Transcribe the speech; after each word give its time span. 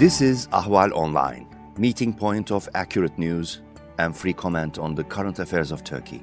This 0.00 0.22
is 0.22 0.46
Ahval 0.46 0.92
Online, 0.92 1.46
meeting 1.76 2.14
point 2.14 2.50
of 2.50 2.66
accurate 2.74 3.18
news 3.18 3.60
and 3.98 4.16
free 4.16 4.32
comment 4.32 4.78
on 4.78 4.94
the 4.94 5.04
current 5.04 5.38
affairs 5.38 5.70
of 5.70 5.84
Turkey. 5.84 6.22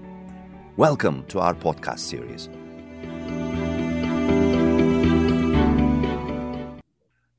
Welcome 0.78 1.24
to 1.28 1.40
our 1.40 1.54
podcast 1.54 2.00
series. 2.00 2.50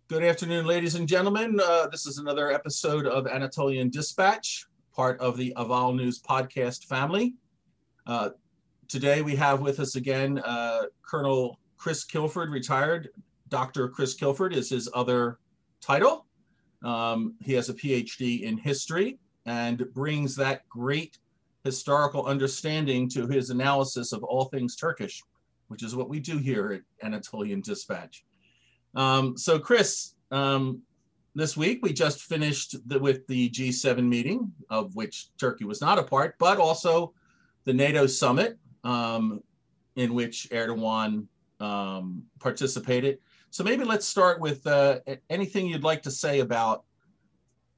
Good 0.07 0.23
afternoon, 0.23 0.65
ladies 0.65 0.95
and 0.95 1.09
gentlemen. 1.09 1.59
Uh, 1.61 1.89
this 1.89 2.07
is 2.07 2.19
another 2.19 2.53
episode 2.53 3.07
of 3.07 3.27
Anatolian 3.27 3.91
Dispatch, 3.91 4.65
part 4.95 5.19
of 5.19 5.37
the 5.37 5.53
Ahval 5.57 5.97
News 5.97 6.23
podcast 6.23 6.85
family. 6.85 7.35
Uh, 8.07 8.31
today 8.87 9.23
we 9.23 9.35
have 9.35 9.61
with 9.61 9.81
us 9.81 9.97
again 9.97 10.39
uh, 10.45 10.83
Colonel 11.03 11.59
Chris 11.79 12.05
Kilford, 12.05 12.51
retired. 12.51 13.09
Dr. 13.49 13.89
Chris 13.89 14.15
Kilford 14.15 14.55
is 14.55 14.71
his 14.71 14.89
other 14.95 15.41
title. 15.81 16.27
Um, 16.83 17.35
he 17.41 17.53
has 17.55 17.69
a 17.69 17.75
PhD 17.75 18.43
in 18.43 18.57
history 18.57 19.19
and 19.47 19.93
brings 19.95 20.37
that 20.37 20.69
great 20.69 21.19
historical 21.65 22.27
understanding 22.27 23.09
to 23.11 23.27
his 23.27 23.51
analysis 23.51 24.13
of 24.13 24.23
all 24.23 24.45
things 24.47 24.77
Turkish, 24.77 25.23
which 25.69 25.83
is 25.83 25.97
what 25.97 26.09
we 26.09 26.21
do 26.21 26.39
here 26.39 26.73
at 26.73 27.07
Anatolian 27.07 27.61
Dispatch. 27.61 28.25
Um, 28.95 29.37
so, 29.37 29.59
Chris, 29.59 30.15
um, 30.31 30.83
this 31.35 31.57
week 31.57 31.81
we 31.83 31.93
just 31.93 32.23
finished 32.23 32.77
the, 32.89 32.99
with 32.99 33.27
the 33.27 33.51
G7 33.51 34.03
meeting, 34.03 34.53
of 34.71 34.95
which 34.95 35.29
Turkey 35.39 35.65
was 35.65 35.81
not 35.81 35.99
a 35.99 36.03
part, 36.03 36.37
but 36.39 36.59
also 36.59 37.13
the 37.65 37.73
NATO 37.73 38.07
summit, 38.07 38.59
um, 38.85 39.43
in 39.97 40.15
which 40.15 40.49
Erdogan 40.51 41.27
um, 41.61 42.23
participated. 42.39 43.19
So 43.51 43.65
maybe 43.65 43.85
let's 43.85 44.07
start 44.07 44.41
with 44.41 44.67
uh, 44.67 45.01
anything 45.31 45.67
you'd 45.67 45.83
like 45.83 46.03
to 46.03 46.11
say 46.11 46.41
about 46.41 46.85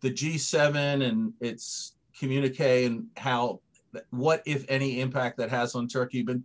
the 0.01 0.11
G7 0.11 1.07
and 1.07 1.33
its 1.41 1.95
communique 2.19 2.85
and 2.85 3.07
how, 3.17 3.61
what 4.11 4.43
if 4.47 4.65
any 4.69 5.01
impact 5.01 5.37
that 5.39 5.51
has 5.51 5.75
on 5.75 5.87
Turkey, 5.87 6.23
but 6.23 6.37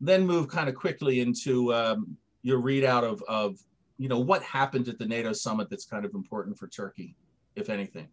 then 0.00 0.26
move 0.26 0.48
kind 0.48 0.68
of 0.68 0.74
quickly 0.74 1.20
into 1.20 1.74
um, 1.74 2.16
your 2.42 2.60
readout 2.60 3.02
of, 3.02 3.22
of, 3.28 3.58
you 3.98 4.08
know, 4.08 4.18
what 4.18 4.42
happened 4.42 4.88
at 4.88 4.98
the 4.98 5.06
NATO 5.06 5.32
summit 5.32 5.68
that's 5.68 5.84
kind 5.84 6.04
of 6.04 6.14
important 6.14 6.56
for 6.56 6.68
Turkey, 6.68 7.16
if 7.56 7.68
anything. 7.68 8.08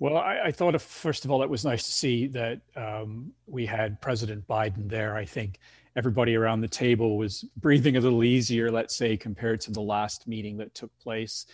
Well, 0.00 0.16
I, 0.16 0.40
I 0.46 0.50
thought, 0.50 0.80
first 0.80 1.24
of 1.24 1.30
all, 1.30 1.42
it 1.42 1.50
was 1.50 1.64
nice 1.64 1.84
to 1.84 1.92
see 1.92 2.26
that 2.28 2.60
um, 2.74 3.32
we 3.46 3.66
had 3.66 4.00
President 4.00 4.46
Biden 4.48 4.88
there. 4.88 5.14
I 5.14 5.24
think 5.24 5.58
everybody 5.96 6.36
around 6.36 6.60
the 6.60 6.68
table 6.68 7.16
was 7.16 7.44
breathing 7.56 7.96
a 7.96 8.00
little 8.00 8.24
easier, 8.24 8.70
let's 8.70 8.96
say, 8.96 9.16
compared 9.16 9.60
to 9.62 9.70
the 9.72 9.80
last 9.80 10.26
meeting 10.28 10.56
that 10.58 10.74
took 10.74 10.96
place. 10.98 11.46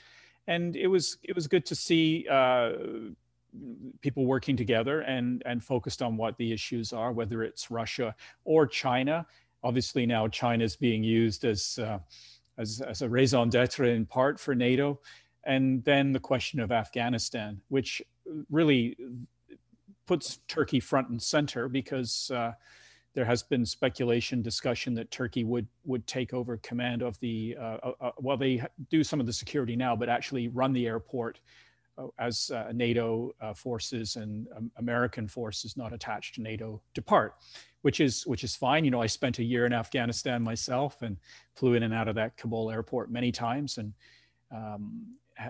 And 0.47 0.77
it 0.77 0.87
was 0.87 1.19
it 1.23 1.35
was 1.35 1.49
good 1.49 1.67
to 1.67 1.75
see 1.75 2.27
uh, 2.31 2.73
people 4.01 4.27
working 4.27 4.57
together 4.57 5.01
and 5.01 5.43
and 5.47 5.63
focused 5.63 6.03
on 6.03 6.17
what 6.17 6.37
the 6.37 6.53
issues 6.53 6.93
are, 6.93 7.13
whether 7.13 7.43
it's 7.43 7.71
Russia 7.71 8.15
or 8.45 8.67
China. 8.67 9.27
Obviously, 9.65 10.07
now 10.07 10.29
China 10.29 10.65
is 10.65 10.77
being 10.77 11.03
used 11.03 11.45
as 11.45 11.79
uh, 11.79 11.99
as, 12.59 12.81
as 12.81 13.03
a 13.03 13.09
raison 13.09 13.49
d'être 13.49 13.85
in 13.85 14.07
part 14.07 14.39
for 14.39 14.55
NATO. 14.55 15.01
And 15.45 15.85
then 15.85 16.13
the 16.13 16.21
question 16.21 16.61
of 16.61 16.73
Afghanistan, 16.73 17.61
which 17.69 18.03
really 18.51 18.97
puts 20.07 20.39
Turkey 20.49 20.81
front 20.81 21.09
and 21.09 21.23
center 21.23 21.69
because 21.69 22.31
uh, 22.35 22.53
there 23.17 23.25
has 23.25 23.43
been 23.43 23.65
speculation, 23.65 24.43
discussion 24.43 24.95
that 24.95 25.11
Turkey 25.11 25.43
would 25.43 25.67
would 25.85 26.07
take 26.07 26.35
over 26.35 26.59
command 26.59 27.03
of 27.03 27.19
the. 27.21 27.57
Uh, 27.59 27.79
uh, 27.83 27.93
uh 28.03 28.11
well, 28.19 28.37
they 28.37 28.63
do 28.91 29.03
some 29.03 29.19
of 29.21 29.27
the 29.27 29.33
security 29.33 29.75
now, 29.75 29.97
but 29.97 30.11
actually 30.11 30.49
run 30.49 30.75
the 30.75 30.87
airport 30.87 31.41
uh, 31.97 32.09
as 32.19 32.51
uh, 32.51 32.71
NATO 32.75 33.35
uh, 33.41 33.55
forces 33.55 34.17
and 34.17 34.47
um, 34.55 34.71
American 34.77 35.27
forces 35.27 35.79
not 35.79 35.95
attached 35.95 36.35
to 36.35 36.43
NATO 36.43 36.83
depart, 36.93 37.37
which 37.81 38.01
is 38.01 38.27
which 38.27 38.45
is 38.45 38.55
fine. 38.55 38.85
You 38.85 38.91
know, 38.91 39.01
I 39.01 39.07
spent 39.07 39.39
a 39.39 39.45
year 39.45 39.65
in 39.65 39.73
Afghanistan 39.73 40.43
myself 40.43 41.01
and 41.01 41.17
flew 41.55 41.73
in 41.73 41.85
and 41.85 41.95
out 41.95 42.09
of 42.09 42.17
that 42.17 42.37
Kabul 42.37 42.71
airport 42.71 43.11
many 43.11 43.33
times, 43.33 43.79
and 43.79 43.95
um, 44.55 45.07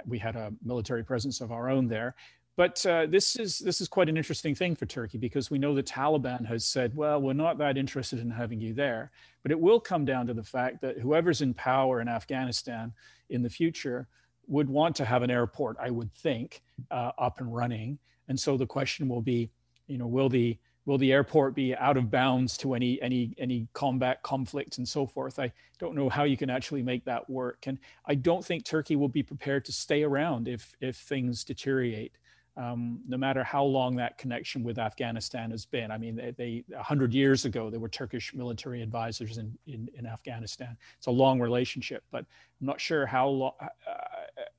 we 0.06 0.20
had 0.20 0.36
a 0.36 0.52
military 0.64 1.02
presence 1.02 1.40
of 1.40 1.50
our 1.50 1.68
own 1.68 1.88
there. 1.88 2.14
But 2.56 2.84
uh, 2.86 3.06
this 3.06 3.36
is 3.36 3.58
this 3.58 3.82
is 3.82 3.88
quite 3.88 4.08
an 4.08 4.16
interesting 4.16 4.54
thing 4.54 4.74
for 4.74 4.86
Turkey 4.86 5.18
because 5.18 5.50
we 5.50 5.58
know 5.58 5.74
the 5.74 5.82
Taliban 5.82 6.46
has 6.46 6.64
said, 6.64 6.96
well, 6.96 7.20
we're 7.20 7.34
not 7.34 7.58
that 7.58 7.76
interested 7.76 8.18
in 8.18 8.30
having 8.30 8.60
you 8.60 8.72
there. 8.72 9.10
But 9.42 9.52
it 9.52 9.60
will 9.60 9.78
come 9.78 10.06
down 10.06 10.26
to 10.26 10.34
the 10.34 10.42
fact 10.42 10.80
that 10.80 10.98
whoever's 10.98 11.42
in 11.42 11.52
power 11.52 12.00
in 12.00 12.08
Afghanistan 12.08 12.92
in 13.28 13.42
the 13.42 13.50
future 13.50 14.08
would 14.48 14.70
want 14.70 14.96
to 14.96 15.04
have 15.04 15.22
an 15.22 15.30
airport, 15.30 15.76
I 15.78 15.90
would 15.90 16.12
think, 16.14 16.62
uh, 16.90 17.12
up 17.18 17.40
and 17.40 17.54
running. 17.54 17.98
And 18.28 18.40
so 18.40 18.56
the 18.56 18.66
question 18.66 19.08
will 19.08 19.22
be, 19.22 19.50
you 19.86 19.98
know, 19.98 20.06
will 20.06 20.30
the 20.30 20.58
will 20.86 20.98
the 20.98 21.12
airport 21.12 21.54
be 21.54 21.74
out 21.74 21.96
of 21.98 22.10
bounds 22.10 22.56
to 22.56 22.72
any 22.72 23.02
any 23.02 23.34
any 23.38 23.68
combat 23.74 24.22
conflict 24.22 24.78
and 24.78 24.88
so 24.88 25.04
forth 25.04 25.40
i 25.40 25.52
don't 25.78 25.96
know 25.96 26.08
how 26.08 26.22
you 26.22 26.36
can 26.36 26.48
actually 26.48 26.82
make 26.82 27.04
that 27.04 27.28
work 27.28 27.66
and 27.66 27.76
i 28.06 28.14
don't 28.14 28.44
think 28.44 28.64
turkey 28.64 28.94
will 28.94 29.08
be 29.08 29.22
prepared 29.22 29.64
to 29.64 29.72
stay 29.72 30.04
around 30.04 30.46
if 30.46 30.76
if 30.80 30.96
things 30.96 31.42
deteriorate 31.42 32.12
um, 32.56 33.00
no 33.06 33.16
matter 33.16 33.44
how 33.44 33.62
long 33.62 33.96
that 33.96 34.16
connection 34.16 34.62
with 34.62 34.78
Afghanistan 34.78 35.50
has 35.50 35.66
been. 35.66 35.90
I 35.90 35.98
mean, 35.98 36.16
they, 36.38 36.64
a 36.74 36.82
hundred 36.82 37.12
years 37.12 37.44
ago, 37.44 37.68
there 37.68 37.80
were 37.80 37.88
Turkish 37.88 38.32
military 38.34 38.82
advisors 38.82 39.36
in, 39.36 39.56
in, 39.66 39.88
in, 39.94 40.06
Afghanistan. 40.06 40.76
It's 40.96 41.06
a 41.06 41.10
long 41.10 41.38
relationship, 41.38 42.02
but 42.10 42.24
I'm 42.60 42.66
not 42.66 42.80
sure 42.80 43.04
how 43.04 43.28
long, 43.28 43.52
uh, 43.60 43.66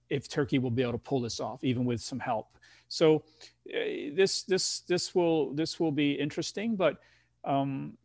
if 0.09 0.29
Turkey 0.29 0.59
will 0.59 0.69
be 0.69 0.83
able 0.83 0.91
to 0.91 0.97
pull 0.99 1.19
this 1.19 1.39
off, 1.39 1.63
even 1.63 1.85
with 1.85 1.99
some 1.99 2.19
help. 2.19 2.57
So 2.87 3.23
uh, 3.67 4.13
this, 4.13 4.43
this, 4.43 4.81
this 4.81 5.15
will, 5.15 5.53
this 5.53 5.79
will 5.79 5.91
be 5.91 6.11
interesting, 6.11 6.75
but 6.75 6.97
um, 7.43 7.97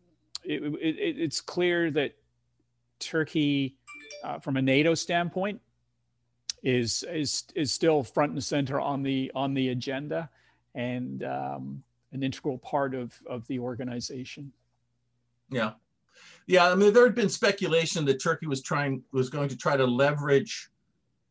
it, 0.42 0.62
it, 0.62 1.20
it's 1.20 1.40
clear 1.42 1.90
that 1.90 2.12
Turkey, 2.98 3.76
uh, 4.24 4.38
from 4.38 4.56
a 4.56 4.62
NATO 4.62 4.94
standpoint, 4.94 5.60
is 6.62 7.04
is 7.10 7.44
is 7.54 7.72
still 7.72 8.02
front 8.02 8.32
and 8.32 8.42
center 8.42 8.80
on 8.80 9.02
the 9.02 9.30
on 9.34 9.54
the 9.54 9.70
agenda 9.70 10.30
and 10.74 11.24
um, 11.24 11.82
an 12.12 12.22
integral 12.22 12.58
part 12.58 12.94
of 12.94 13.20
of 13.26 13.46
the 13.48 13.58
organization. 13.58 14.52
Yeah, 15.50 15.72
yeah. 16.46 16.70
I 16.70 16.74
mean, 16.74 16.92
there 16.92 17.04
had 17.04 17.14
been 17.14 17.28
speculation 17.28 18.04
that 18.06 18.22
Turkey 18.22 18.46
was 18.46 18.62
trying 18.62 19.02
was 19.12 19.28
going 19.28 19.48
to 19.48 19.56
try 19.56 19.76
to 19.76 19.84
leverage 19.84 20.70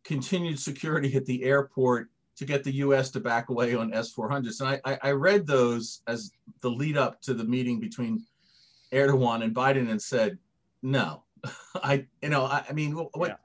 continued 0.03 0.59
security 0.59 1.15
at 1.15 1.25
the 1.25 1.43
airport 1.43 2.09
to 2.35 2.45
get 2.45 2.63
the 2.63 2.73
U.S. 2.75 3.11
to 3.11 3.19
back 3.19 3.49
away 3.49 3.75
on 3.75 3.93
S-400s, 3.93 4.61
and 4.61 4.69
I, 4.69 4.91
I, 4.93 5.09
I 5.09 5.11
read 5.11 5.45
those 5.45 6.01
as 6.07 6.31
the 6.61 6.71
lead 6.71 6.97
up 6.97 7.21
to 7.21 7.33
the 7.33 7.43
meeting 7.43 7.79
between 7.79 8.25
Erdogan 8.91 9.43
and 9.43 9.53
Biden, 9.53 9.89
and 9.89 10.01
said, 10.01 10.37
no, 10.81 11.23
I 11.75 12.05
you 12.21 12.29
know 12.29 12.43
I, 12.43 12.65
I 12.69 12.73
mean 12.73 12.91
what. 12.91 13.29
Yeah 13.29 13.35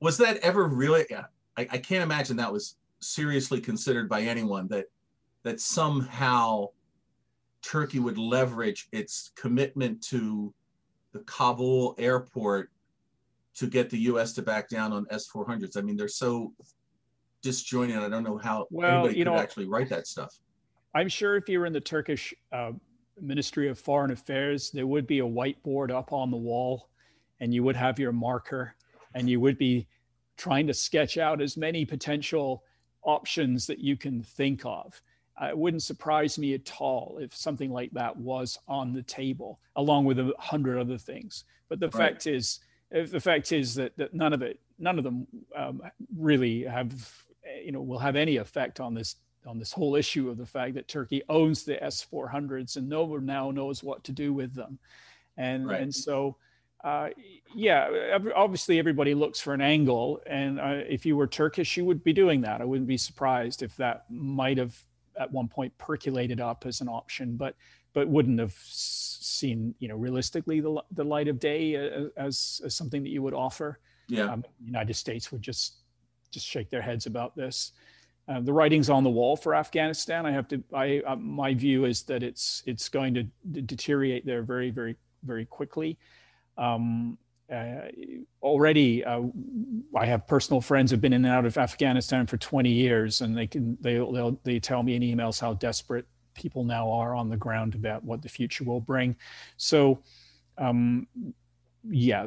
was 0.00 0.18
that 0.18 0.38
ever 0.38 0.66
really? 0.66 1.06
I, 1.56 1.66
I 1.70 1.78
can't 1.78 2.02
imagine 2.02 2.36
that 2.36 2.52
was 2.52 2.76
seriously 3.00 3.60
considered 3.60 4.08
by 4.08 4.22
anyone 4.22 4.68
that 4.68 4.86
that 5.42 5.60
somehow 5.60 6.66
Turkey 7.62 7.98
would 7.98 8.18
leverage 8.18 8.88
its 8.92 9.32
commitment 9.36 10.02
to 10.02 10.52
the 11.12 11.20
Kabul 11.20 11.94
airport 11.98 12.70
to 13.54 13.66
get 13.66 13.88
the 13.88 13.98
U.S. 13.98 14.32
to 14.34 14.42
back 14.42 14.68
down 14.68 14.92
on 14.92 15.06
S-400s. 15.10 15.76
I 15.76 15.80
mean, 15.80 15.96
they're 15.96 16.08
so 16.08 16.52
disjointed. 17.42 17.98
I 17.98 18.08
don't 18.08 18.24
know 18.24 18.38
how 18.38 18.66
well, 18.70 18.90
anybody 18.90 19.18
you 19.18 19.24
could 19.24 19.30
know, 19.32 19.38
actually 19.38 19.66
write 19.66 19.88
that 19.90 20.06
stuff. 20.06 20.34
I'm 20.94 21.08
sure 21.08 21.36
if 21.36 21.48
you 21.48 21.60
were 21.60 21.66
in 21.66 21.72
the 21.72 21.80
Turkish 21.80 22.34
uh, 22.52 22.72
Ministry 23.20 23.68
of 23.68 23.78
Foreign 23.78 24.10
Affairs, 24.10 24.70
there 24.70 24.86
would 24.86 25.06
be 25.06 25.20
a 25.20 25.24
whiteboard 25.24 25.90
up 25.90 26.12
on 26.12 26.30
the 26.30 26.36
wall, 26.36 26.90
and 27.40 27.54
you 27.54 27.62
would 27.62 27.76
have 27.76 27.98
your 27.98 28.12
marker 28.12 28.74
and 29.16 29.30
you 29.30 29.40
would 29.40 29.56
be 29.56 29.88
trying 30.36 30.66
to 30.66 30.74
sketch 30.74 31.16
out 31.16 31.40
as 31.40 31.56
many 31.56 31.86
potential 31.86 32.62
options 33.02 33.66
that 33.66 33.78
you 33.78 33.96
can 33.96 34.22
think 34.22 34.64
of. 34.66 35.00
Uh, 35.40 35.46
it 35.46 35.58
wouldn't 35.58 35.82
surprise 35.82 36.38
me 36.38 36.54
at 36.54 36.70
all 36.78 37.18
if 37.20 37.34
something 37.34 37.70
like 37.70 37.90
that 37.92 38.14
was 38.16 38.58
on 38.68 38.92
the 38.92 39.02
table, 39.02 39.58
along 39.76 40.04
with 40.04 40.18
a 40.18 40.32
hundred 40.38 40.78
other 40.78 40.98
things. 40.98 41.44
But 41.68 41.80
the 41.80 41.88
right. 41.88 42.12
fact 42.12 42.26
is, 42.26 42.60
the 42.90 43.20
fact 43.20 43.52
is 43.52 43.74
that, 43.74 43.96
that 43.96 44.12
none 44.14 44.34
of 44.34 44.42
it, 44.42 44.60
none 44.78 44.98
of 44.98 45.04
them 45.04 45.26
um, 45.54 45.82
really 46.16 46.64
have, 46.64 46.92
you 47.64 47.72
know, 47.72 47.80
will 47.80 47.98
have 47.98 48.16
any 48.16 48.36
effect 48.36 48.80
on 48.80 48.94
this 48.94 49.16
on 49.46 49.58
this 49.58 49.72
whole 49.72 49.94
issue 49.94 50.28
of 50.28 50.36
the 50.36 50.46
fact 50.46 50.74
that 50.74 50.88
Turkey 50.88 51.22
owns 51.28 51.62
the 51.62 51.76
S400s 51.76 52.76
and 52.76 52.88
no 52.88 53.04
one 53.04 53.24
now 53.24 53.52
knows 53.52 53.80
what 53.80 54.02
to 54.02 54.12
do 54.12 54.34
with 54.34 54.54
them, 54.54 54.78
and 55.36 55.68
right. 55.68 55.80
and 55.80 55.94
so 55.94 56.36
uh, 56.86 57.08
yeah, 57.52 58.16
obviously 58.36 58.78
everybody 58.78 59.12
looks 59.12 59.40
for 59.40 59.52
an 59.52 59.60
angle, 59.60 60.20
and 60.24 60.60
uh, 60.60 60.82
if 60.88 61.04
you 61.04 61.16
were 61.16 61.26
Turkish, 61.26 61.76
you 61.76 61.84
would 61.84 62.04
be 62.04 62.12
doing 62.12 62.42
that. 62.42 62.60
I 62.60 62.64
wouldn't 62.64 62.86
be 62.86 62.96
surprised 62.96 63.64
if 63.64 63.76
that 63.78 64.04
might 64.08 64.56
have 64.58 64.78
at 65.18 65.32
one 65.32 65.48
point 65.48 65.76
percolated 65.78 66.40
up 66.40 66.64
as 66.64 66.80
an 66.80 66.88
option, 66.88 67.36
but 67.36 67.56
but 67.92 68.06
wouldn't 68.06 68.38
have 68.38 68.54
seen 68.62 69.74
you 69.80 69.88
know 69.88 69.96
realistically 69.96 70.60
the, 70.60 70.80
the 70.92 71.02
light 71.02 71.26
of 71.26 71.40
day 71.40 71.74
uh, 71.74 72.04
as, 72.16 72.60
as 72.64 72.76
something 72.76 73.02
that 73.02 73.10
you 73.10 73.20
would 73.20 73.34
offer. 73.34 73.80
Yeah, 74.06 74.32
um, 74.32 74.44
United 74.64 74.94
States 74.94 75.32
would 75.32 75.42
just 75.42 75.78
just 76.30 76.46
shake 76.46 76.70
their 76.70 76.82
heads 76.82 77.06
about 77.06 77.34
this. 77.34 77.72
Uh, 78.28 78.38
the 78.38 78.52
writing's 78.52 78.90
on 78.90 79.02
the 79.02 79.10
wall 79.10 79.36
for 79.36 79.56
Afghanistan. 79.56 80.24
I 80.24 80.30
have 80.30 80.46
to. 80.48 80.62
I 80.72 81.02
uh, 81.04 81.16
my 81.16 81.52
view 81.52 81.84
is 81.84 82.04
that 82.04 82.22
it's 82.22 82.62
it's 82.64 82.88
going 82.88 83.12
to 83.14 83.24
d- 83.50 83.62
deteriorate 83.62 84.24
there 84.24 84.42
very 84.42 84.70
very 84.70 84.94
very 85.24 85.46
quickly. 85.46 85.98
Um, 86.58 87.18
uh, 87.52 87.88
already, 88.42 89.04
uh, 89.04 89.22
I 89.94 90.06
have 90.06 90.26
personal 90.26 90.60
friends 90.60 90.90
who've 90.90 91.00
been 91.00 91.12
in 91.12 91.24
and 91.24 91.32
out 91.32 91.46
of 91.46 91.56
Afghanistan 91.56 92.26
for 92.26 92.36
20 92.36 92.70
years, 92.70 93.20
and 93.20 93.36
they 93.36 93.46
can 93.46 93.78
they 93.80 94.00
they 94.42 94.58
tell 94.58 94.82
me 94.82 94.96
in 94.96 95.02
emails 95.02 95.40
how 95.40 95.54
desperate 95.54 96.06
people 96.34 96.64
now 96.64 96.90
are 96.90 97.14
on 97.14 97.28
the 97.28 97.36
ground 97.36 97.74
about 97.74 98.04
what 98.04 98.20
the 98.20 98.28
future 98.28 98.64
will 98.64 98.80
bring. 98.80 99.16
So, 99.56 100.00
um, 100.58 101.06
yeah, 101.88 102.26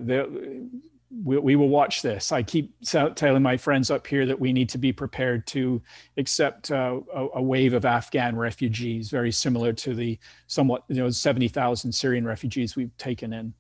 we, 1.24 1.38
we 1.38 1.56
will 1.56 1.70
watch 1.70 2.02
this. 2.02 2.32
I 2.32 2.44
keep 2.44 2.74
telling 2.84 3.42
my 3.42 3.58
friends 3.58 3.90
up 3.90 4.06
here 4.06 4.26
that 4.26 4.40
we 4.40 4.54
need 4.54 4.70
to 4.70 4.78
be 4.78 4.92
prepared 4.92 5.48
to 5.48 5.82
accept 6.18 6.72
uh, 6.72 7.00
a, 7.14 7.28
a, 7.36 7.42
wave 7.42 7.74
of 7.74 7.86
Afghan 7.86 8.36
refugees, 8.36 9.10
very 9.10 9.32
similar 9.32 9.74
to 9.74 9.96
the 9.96 10.20
somewhat, 10.48 10.84
you 10.88 10.96
know, 10.96 11.10
70,000 11.10 11.92
Syrian 11.92 12.26
refugees 12.26 12.76
we've 12.76 12.96
taken 12.98 13.34
in. 13.34 13.54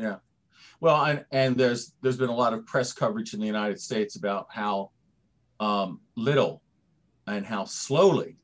Yeah. 0.00 0.16
Well, 0.80 1.04
and, 1.04 1.24
and 1.30 1.56
there's 1.56 1.92
there's 2.00 2.16
been 2.16 2.30
a 2.30 2.34
lot 2.34 2.54
of 2.54 2.66
press 2.66 2.92
coverage 2.92 3.34
in 3.34 3.40
the 3.40 3.46
United 3.46 3.80
States 3.80 4.16
about 4.16 4.46
how 4.50 4.90
um, 5.60 6.00
little 6.16 6.62
and 7.26 7.44
how 7.44 7.64
slowly 7.64 8.36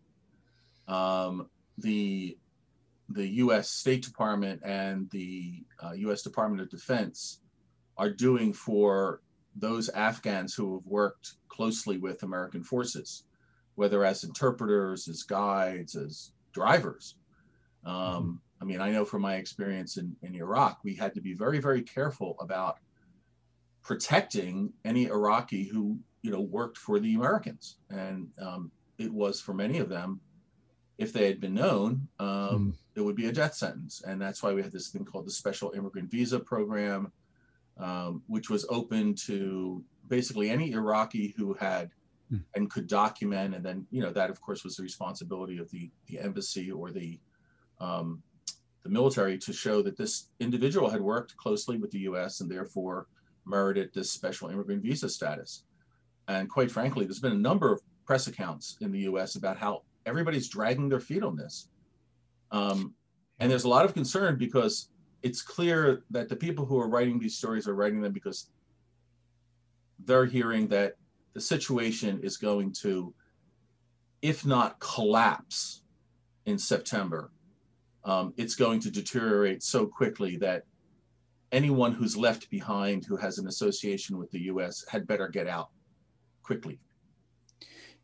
um, 0.86 1.48
the 1.78 2.36
the 3.08 3.26
U.S. 3.26 3.70
State 3.70 4.02
Department 4.02 4.60
and 4.64 5.08
the 5.10 5.64
uh, 5.82 5.92
U.S. 5.92 6.22
Department 6.22 6.60
of 6.60 6.68
Defense 6.68 7.40
are 7.96 8.10
doing 8.10 8.52
for 8.52 9.22
those 9.54 9.88
Afghans 9.90 10.54
who 10.54 10.74
have 10.74 10.86
worked 10.86 11.34
closely 11.48 11.96
with 11.96 12.22
American 12.22 12.62
forces, 12.62 13.22
whether 13.76 14.04
as 14.04 14.24
interpreters, 14.24 15.08
as 15.08 15.22
guides, 15.22 15.96
as 15.96 16.32
drivers. 16.52 17.14
Um, 17.84 18.40
I 18.60 18.64
mean, 18.64 18.80
I 18.80 18.90
know 18.90 19.04
from 19.04 19.22
my 19.22 19.36
experience 19.36 19.96
in, 19.96 20.16
in 20.22 20.34
Iraq, 20.34 20.80
we 20.82 20.94
had 20.94 21.14
to 21.14 21.20
be 21.20 21.34
very, 21.34 21.58
very 21.58 21.82
careful 21.82 22.36
about 22.40 22.78
protecting 23.82 24.72
any 24.84 25.06
Iraqi 25.06 25.64
who, 25.64 25.98
you 26.22 26.30
know, 26.30 26.40
worked 26.40 26.78
for 26.78 26.98
the 26.98 27.14
Americans. 27.14 27.76
And 27.90 28.28
um, 28.40 28.70
it 28.98 29.12
was 29.12 29.40
for 29.40 29.54
many 29.54 29.78
of 29.78 29.88
them, 29.88 30.20
if 30.98 31.12
they 31.12 31.26
had 31.26 31.40
been 31.40 31.54
known, 31.54 32.08
um, 32.18 32.28
mm. 32.28 32.72
it 32.94 33.02
would 33.02 33.16
be 33.16 33.26
a 33.26 33.32
death 33.32 33.54
sentence. 33.54 34.02
And 34.06 34.20
that's 34.20 34.42
why 34.42 34.54
we 34.54 34.62
had 34.62 34.72
this 34.72 34.88
thing 34.88 35.04
called 35.04 35.26
the 35.26 35.30
Special 35.30 35.72
Immigrant 35.76 36.10
Visa 36.10 36.40
Program, 36.40 37.12
um, 37.78 38.22
which 38.26 38.48
was 38.48 38.64
open 38.70 39.14
to 39.26 39.84
basically 40.08 40.48
any 40.48 40.72
Iraqi 40.72 41.34
who 41.36 41.52
had 41.54 41.90
hmm. 42.30 42.38
and 42.54 42.70
could 42.70 42.86
document. 42.86 43.54
And 43.54 43.64
then, 43.64 43.86
you 43.90 44.00
know, 44.00 44.10
that 44.12 44.30
of 44.30 44.40
course 44.40 44.64
was 44.64 44.76
the 44.76 44.82
responsibility 44.82 45.58
of 45.58 45.70
the, 45.70 45.90
the 46.06 46.18
embassy 46.18 46.72
or 46.72 46.90
the, 46.90 47.20
um, 47.78 48.22
the 48.86 48.92
military 48.92 49.36
to 49.36 49.52
show 49.52 49.82
that 49.82 49.96
this 49.96 50.28
individual 50.38 50.88
had 50.88 51.00
worked 51.00 51.36
closely 51.36 51.76
with 51.76 51.90
the 51.90 51.98
US 52.00 52.40
and 52.40 52.48
therefore 52.48 53.08
merited 53.44 53.90
this 53.92 54.10
special 54.10 54.48
immigrant 54.48 54.82
visa 54.82 55.08
status. 55.08 55.64
And 56.28 56.48
quite 56.48 56.70
frankly, 56.70 57.04
there's 57.04 57.20
been 57.20 57.32
a 57.32 57.48
number 57.50 57.72
of 57.72 57.80
press 58.04 58.28
accounts 58.28 58.76
in 58.80 58.92
the 58.92 59.00
US 59.00 59.34
about 59.34 59.58
how 59.58 59.82
everybody's 60.06 60.48
dragging 60.48 60.88
their 60.88 61.00
feet 61.00 61.24
on 61.24 61.36
this. 61.36 61.68
Um, 62.52 62.94
and 63.40 63.50
there's 63.50 63.64
a 63.64 63.68
lot 63.68 63.84
of 63.84 63.92
concern 63.92 64.36
because 64.38 64.88
it's 65.22 65.42
clear 65.42 66.04
that 66.10 66.28
the 66.28 66.36
people 66.36 66.64
who 66.64 66.78
are 66.78 66.88
writing 66.88 67.18
these 67.18 67.36
stories 67.36 67.66
are 67.66 67.74
writing 67.74 68.00
them 68.00 68.12
because 68.12 68.50
they're 70.04 70.26
hearing 70.26 70.68
that 70.68 70.94
the 71.34 71.40
situation 71.40 72.20
is 72.22 72.36
going 72.36 72.72
to, 72.82 73.12
if 74.22 74.46
not 74.46 74.78
collapse 74.78 75.82
in 76.44 76.56
September, 76.56 77.32
um, 78.06 78.32
it's 78.36 78.54
going 78.54 78.80
to 78.80 78.90
deteriorate 78.90 79.62
so 79.62 79.84
quickly 79.84 80.36
that 80.38 80.62
anyone 81.52 81.92
who's 81.92 82.16
left 82.16 82.48
behind 82.50 83.04
who 83.04 83.16
has 83.16 83.38
an 83.38 83.48
association 83.48 84.16
with 84.16 84.30
the 84.30 84.40
US 84.42 84.84
had 84.88 85.06
better 85.06 85.28
get 85.28 85.46
out 85.46 85.68
quickly. 86.42 86.78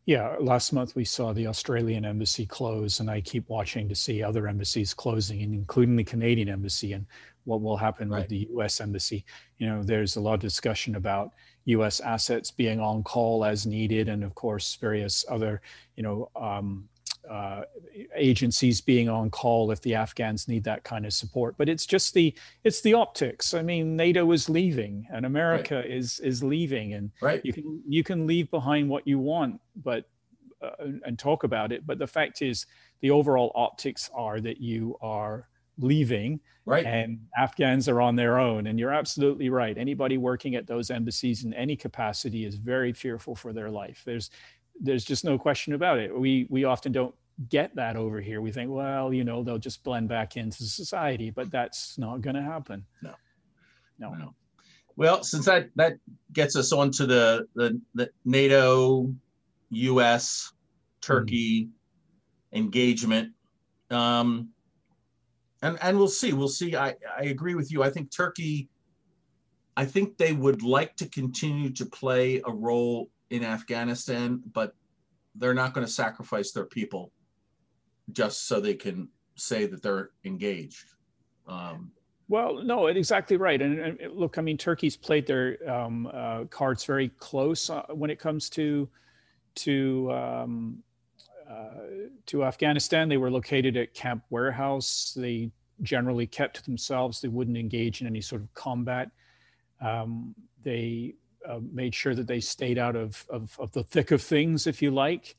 Yeah, 0.05 0.35
last 0.41 0.73
month 0.73 0.95
we 0.95 1.05
saw 1.05 1.31
the 1.31 1.47
Australian 1.47 2.03
embassy 2.03 2.45
close, 2.45 2.99
and 2.99 3.09
I 3.09 3.21
keep 3.21 3.47
watching 3.47 3.87
to 3.87 3.95
see 3.95 4.21
other 4.21 4.49
embassies 4.49 4.93
closing, 4.93 5.39
including 5.39 5.95
the 5.95 6.03
Canadian 6.03 6.49
embassy, 6.49 6.91
and 6.91 7.05
what 7.45 7.61
will 7.61 7.77
happen 7.77 8.09
right. 8.09 8.19
with 8.19 8.27
the 8.27 8.49
U.S. 8.51 8.81
embassy. 8.81 9.23
You 9.59 9.67
know, 9.67 9.81
there's 9.81 10.17
a 10.17 10.21
lot 10.21 10.33
of 10.33 10.39
discussion 10.41 10.95
about 10.95 11.31
U.S. 11.65 12.01
assets 12.01 12.51
being 12.51 12.81
on 12.81 13.03
call 13.03 13.45
as 13.45 13.65
needed, 13.65 14.09
and 14.09 14.25
of 14.25 14.35
course, 14.35 14.75
various 14.75 15.23
other, 15.29 15.61
you 15.95 16.03
know, 16.03 16.29
um, 16.35 16.89
uh, 17.29 17.63
agencies 18.15 18.81
being 18.81 19.09
on 19.09 19.29
call 19.29 19.71
if 19.71 19.81
the 19.81 19.95
Afghans 19.95 20.47
need 20.47 20.63
that 20.65 20.83
kind 20.83 21.05
of 21.05 21.13
support. 21.13 21.55
But 21.57 21.69
it's 21.69 21.85
just 21.85 22.13
the 22.13 22.33
it's 22.63 22.81
the 22.81 22.93
optics. 22.93 23.53
I 23.53 23.61
mean, 23.61 23.95
NATO 23.95 24.31
is 24.31 24.49
leaving, 24.49 25.07
and 25.11 25.25
America 25.25 25.77
right. 25.77 25.89
is 25.89 26.19
is 26.19 26.43
leaving, 26.43 26.93
and 26.93 27.11
right. 27.21 27.41
you 27.43 27.53
can 27.53 27.81
you 27.87 28.03
can 28.03 28.27
leave 28.27 28.49
behind 28.51 28.89
what 28.89 29.07
you 29.07 29.19
want, 29.19 29.59
but 29.75 30.05
uh, 30.61 30.71
and 31.05 31.17
talk 31.17 31.43
about 31.43 31.71
it. 31.71 31.85
But 31.85 31.99
the 31.99 32.07
fact 32.07 32.41
is, 32.41 32.65
the 33.01 33.11
overall 33.11 33.51
optics 33.55 34.09
are 34.13 34.39
that 34.41 34.61
you 34.61 34.97
are 35.01 35.47
leaving 35.77 36.39
right 36.65 36.85
and 36.85 37.19
afghans 37.37 37.89
are 37.89 37.99
on 37.99 38.15
their 38.15 38.37
own 38.39 38.67
and 38.67 38.79
you're 38.79 38.93
absolutely 38.93 39.49
right 39.49 39.77
anybody 39.77 40.17
working 40.17 40.55
at 40.55 40.67
those 40.67 40.91
embassies 40.91 41.43
in 41.43 41.53
any 41.53 41.75
capacity 41.75 42.45
is 42.45 42.55
very 42.55 42.93
fearful 42.93 43.35
for 43.35 43.53
their 43.53 43.71
life 43.71 44.03
there's 44.05 44.29
there's 44.79 45.05
just 45.05 45.23
no 45.23 45.37
question 45.37 45.73
about 45.73 45.99
it. 45.99 46.17
We 46.17 46.47
we 46.49 46.63
often 46.63 46.91
don't 46.91 47.15
get 47.49 47.75
that 47.75 47.95
over 47.95 48.21
here. 48.21 48.41
We 48.41 48.51
think, 48.51 48.71
well, 48.71 49.13
you 49.13 49.23
know, 49.23 49.43
they'll 49.43 49.57
just 49.57 49.83
blend 49.83 50.09
back 50.09 50.37
into 50.37 50.63
society, 50.63 51.29
but 51.29 51.51
that's 51.51 51.97
not 51.97 52.21
going 52.21 52.35
to 52.35 52.41
happen. 52.41 52.85
No. 53.01 53.13
no, 53.99 54.13
no. 54.13 54.35
Well, 54.95 55.23
since 55.23 55.45
that 55.45 55.69
that 55.75 55.93
gets 56.33 56.55
us 56.55 56.71
onto 56.71 57.05
the 57.05 57.47
the, 57.55 57.81
the 57.95 58.09
NATO, 58.25 59.13
U.S., 59.71 60.51
Turkey 61.01 61.65
mm. 61.65 62.57
engagement, 62.57 63.33
um, 63.89 64.49
and 65.63 65.79
and 65.81 65.97
we'll 65.97 66.07
see. 66.07 66.33
We'll 66.33 66.47
see. 66.47 66.75
I 66.75 66.95
I 67.17 67.23
agree 67.23 67.55
with 67.55 67.71
you. 67.71 67.81
I 67.81 67.89
think 67.89 68.11
Turkey. 68.11 68.69
I 69.75 69.85
think 69.85 70.17
they 70.17 70.33
would 70.33 70.61
like 70.61 70.95
to 70.97 71.09
continue 71.09 71.71
to 71.71 71.85
play 71.87 72.39
a 72.45 72.51
role 72.51 73.09
in 73.29 73.43
Afghanistan, 73.43 74.41
but 74.51 74.75
they're 75.35 75.53
not 75.53 75.73
going 75.73 75.85
to 75.85 75.91
sacrifice 75.91 76.51
their 76.51 76.65
people 76.65 77.11
just 78.11 78.47
so 78.47 78.59
they 78.59 78.75
can 78.75 79.09
say 79.35 79.65
that 79.65 79.81
they're 79.81 80.11
engaged. 80.25 80.85
Um, 81.47 81.91
well, 82.29 82.63
no, 82.63 82.87
exactly 82.87 83.37
right. 83.37 83.61
And, 83.61 83.79
and, 83.79 84.13
look, 84.13 84.37
I 84.37 84.41
mean, 84.41 84.57
Turkey's 84.57 84.95
played 84.95 85.27
their 85.27 85.57
um, 85.69 86.09
uh, 86.13 86.45
cards 86.45 86.85
very 86.85 87.09
close 87.09 87.69
uh, 87.69 87.83
when 87.89 88.09
it 88.09 88.19
comes 88.19 88.49
to 88.51 88.89
to 89.55 90.11
um, 90.11 90.83
uh, 91.49 92.07
to 92.27 92.45
Afghanistan. 92.45 93.09
They 93.09 93.17
were 93.17 93.29
located 93.29 93.77
at 93.77 93.93
Camp 93.93 94.23
Warehouse. 94.29 95.13
They 95.15 95.51
generally 95.81 96.25
kept 96.25 96.55
to 96.57 96.63
themselves. 96.63 97.19
They 97.19 97.27
wouldn't 97.27 97.57
engage 97.57 98.01
in 98.01 98.07
any 98.07 98.21
sort 98.21 98.41
of 98.41 98.53
combat. 98.53 99.11
Um, 99.81 100.33
they 100.63 101.15
uh, 101.47 101.59
made 101.71 101.93
sure 101.93 102.15
that 102.15 102.27
they 102.27 102.39
stayed 102.39 102.77
out 102.77 102.95
of, 102.95 103.25
of, 103.29 103.55
of, 103.59 103.71
the 103.71 103.83
thick 103.83 104.11
of 104.11 104.21
things, 104.21 104.67
if 104.67 104.81
you 104.81 104.91
like. 104.91 105.35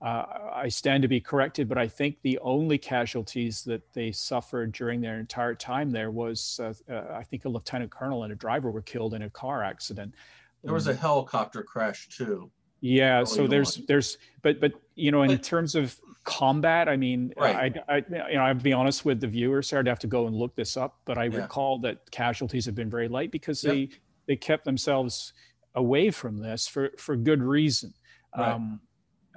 Uh, 0.00 0.24
I 0.52 0.68
stand 0.68 1.02
to 1.02 1.08
be 1.08 1.20
corrected, 1.20 1.68
but 1.68 1.78
I 1.78 1.88
think 1.88 2.18
the 2.22 2.38
only 2.40 2.76
casualties 2.76 3.64
that 3.64 3.92
they 3.94 4.12
suffered 4.12 4.72
during 4.72 5.00
their 5.00 5.18
entire 5.18 5.54
time 5.54 5.90
there 5.90 6.10
was, 6.10 6.60
uh, 6.62 6.74
uh 6.92 7.14
I 7.14 7.22
think, 7.22 7.44
a 7.44 7.48
lieutenant 7.48 7.90
colonel 7.90 8.24
and 8.24 8.32
a 8.32 8.36
driver 8.36 8.70
were 8.70 8.82
killed 8.82 9.14
in 9.14 9.22
a 9.22 9.30
car 9.30 9.62
accident. 9.62 10.14
There 10.62 10.74
was 10.74 10.88
a 10.88 10.94
helicopter 10.94 11.62
crash 11.62 12.08
too. 12.08 12.50
Yeah, 12.80 13.24
so 13.24 13.46
there's 13.46 13.76
there's 13.88 14.18
but 14.42 14.60
but 14.60 14.72
you 14.94 15.10
know 15.10 15.22
in 15.22 15.30
but, 15.30 15.42
terms 15.42 15.74
of 15.74 15.98
combat, 16.24 16.86
I 16.86 16.98
mean, 16.98 17.32
right. 17.34 17.74
I, 17.88 17.94
I 17.94 17.96
you 18.28 18.34
know 18.34 18.44
I'd 18.44 18.62
be 18.62 18.74
honest 18.74 19.06
with 19.06 19.20
the 19.20 19.26
viewers 19.26 19.70
here. 19.70 19.78
I'd 19.78 19.86
have 19.86 20.00
to 20.00 20.06
go 20.06 20.26
and 20.26 20.36
look 20.36 20.54
this 20.54 20.76
up, 20.76 20.98
but 21.06 21.16
I 21.16 21.24
yeah. 21.24 21.38
recall 21.38 21.78
that 21.78 22.10
casualties 22.10 22.66
have 22.66 22.74
been 22.74 22.90
very 22.90 23.08
light 23.08 23.30
because 23.30 23.64
yep. 23.64 23.72
they 23.72 23.88
they 24.26 24.36
kept 24.36 24.64
themselves 24.64 25.32
away 25.74 26.10
from 26.10 26.38
this 26.38 26.66
for 26.66 26.90
for 26.98 27.16
good 27.16 27.42
reason. 27.42 27.92
Right. 28.36 28.52
Um, 28.52 28.80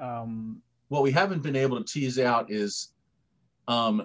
um, 0.02 0.62
what 0.90 1.04
we 1.04 1.12
haven't 1.12 1.44
been 1.44 1.56
able 1.56 1.78
to 1.78 1.84
tease 1.84 2.20
out 2.20 2.52
is 2.52 2.94
um, 3.68 4.04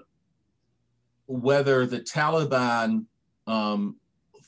whether 1.27 1.87
the 1.87 2.01
Taliban 2.01 3.05
um, 3.47 3.97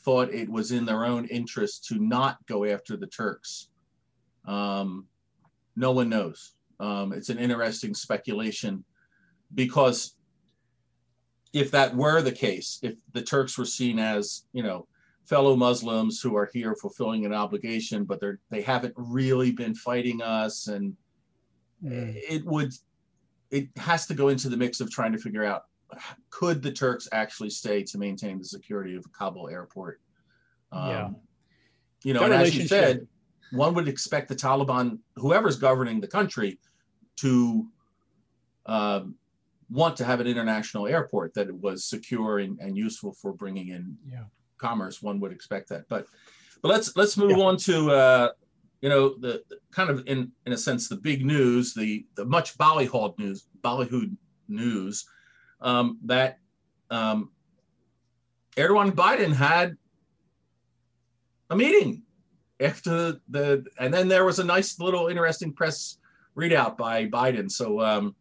thought 0.04 0.32
it 0.32 0.48
was 0.48 0.72
in 0.72 0.84
their 0.84 1.04
own 1.04 1.26
interest 1.26 1.84
to 1.86 1.98
not 1.98 2.44
go 2.46 2.64
after 2.64 2.96
the 2.96 3.06
Turks. 3.06 3.68
Um, 4.46 5.06
no 5.76 5.92
one 5.92 6.08
knows. 6.08 6.54
Um, 6.80 7.12
it's 7.12 7.28
an 7.28 7.38
interesting 7.38 7.94
speculation 7.94 8.84
because 9.54 10.16
if 11.52 11.70
that 11.70 11.94
were 11.94 12.20
the 12.20 12.32
case, 12.32 12.80
if 12.82 12.94
the 13.12 13.22
Turks 13.22 13.56
were 13.56 13.64
seen 13.64 13.98
as, 13.98 14.44
you 14.52 14.62
know, 14.62 14.86
fellow 15.25 15.57
Muslims 15.57 16.21
who 16.21 16.37
are 16.37 16.49
here 16.52 16.75
fulfilling 16.75 17.25
an 17.25 17.33
obligation, 17.33 18.04
but 18.04 18.21
they're 18.21 18.38
they 18.50 18.62
haven't 18.62 18.95
really 18.97 19.52
been 19.52 19.75
fighting 19.75 20.23
us, 20.23 20.69
and 20.69 20.97
Mm. 21.83 22.14
it 22.31 22.45
would 22.47 22.73
it 23.50 23.69
has 23.76 24.07
to 24.07 24.14
go 24.14 24.28
into 24.28 24.49
the 24.49 24.57
mix 24.57 24.81
of 24.81 24.90
trying 24.90 25.12
to 25.12 25.19
figure 25.19 25.45
out 25.45 25.64
could 26.31 26.62
the 26.62 26.73
Turks 26.73 27.09
actually 27.12 27.50
stay 27.50 27.83
to 27.83 27.99
maintain 27.99 28.38
the 28.38 28.45
security 28.45 28.97
of 28.97 29.04
Kabul 29.12 29.49
airport. 29.49 30.00
Um, 30.73 30.88
Yeah. 30.88 31.11
You 32.04 32.14
know, 32.14 32.21
That 32.21 32.33
and 32.33 32.43
as 32.43 32.57
you 32.57 32.66
said, 32.66 33.07
one 33.52 33.75
would 33.75 33.87
expect 33.87 34.28
the 34.28 34.35
Taliban, 34.35 34.99
whoever's 35.16 35.57
governing 35.57 36.00
the 36.00 36.09
country, 36.09 36.59
to 37.16 37.69
um, 38.66 39.14
want 39.71 39.97
to 39.99 40.04
have 40.04 40.21
an 40.21 40.26
international 40.26 40.87
airport 40.87 41.35
that 41.35 41.54
was 41.61 41.85
secure 41.85 42.38
and, 42.38 42.59
and 42.61 42.76
useful 42.76 43.12
for 43.12 43.33
bringing 43.33 43.69
in 43.69 43.97
Yeah. 44.11 44.25
Commerce. 44.58 45.02
One 45.02 45.20
would 45.20 45.32
expect 45.32 45.68
that, 45.70 45.84
but 45.88 46.06
but 46.62 46.68
let's 46.68 46.96
let's 46.96 47.16
move 47.16 47.37
Yeah. 47.38 47.44
on 47.44 47.56
to 47.58 47.90
uh, 47.90 48.28
you 48.80 48.88
know 48.88 49.16
the, 49.18 49.42
the 49.49 49.58
kind 49.70 49.90
of 49.90 50.04
in 50.06 50.32
in 50.46 50.52
a 50.52 50.58
sense 50.58 50.88
the 50.88 50.96
big 50.96 51.25
news, 51.25 51.75
the 51.75 52.06
the 52.16 52.25
much 52.25 52.56
ballyhooed 52.58 53.18
news, 53.18 53.46
ballyhooed 53.62 54.16
news 54.49 55.04
um, 55.61 55.99
that 56.04 56.38
um, 56.90 57.30
Erdogan 58.56 58.92
Biden 58.92 59.32
had 59.32 59.76
a 61.50 61.56
meeting 61.56 62.02
after 62.61 63.20
the, 63.28 63.64
and 63.78 63.92
then 63.92 64.08
there 64.08 64.25
was 64.25 64.38
a 64.38 64.44
nice 64.44 64.78
little 64.78 65.08
interesting 65.08 65.52
press 65.52 65.99
readout 66.37 66.76
by 66.76 67.06
Biden. 67.06 67.50
So, 67.50 67.80
um, 67.80 68.14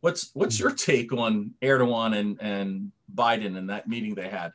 what's 0.00 0.30
what's 0.34 0.58
your 0.58 0.72
take 0.72 1.12
on 1.12 1.52
Erdogan 1.62 2.16
and 2.18 2.40
and 2.40 2.92
Biden 3.14 3.56
and 3.56 3.70
that 3.70 3.88
meeting 3.88 4.14
they 4.14 4.28
had? 4.28 4.52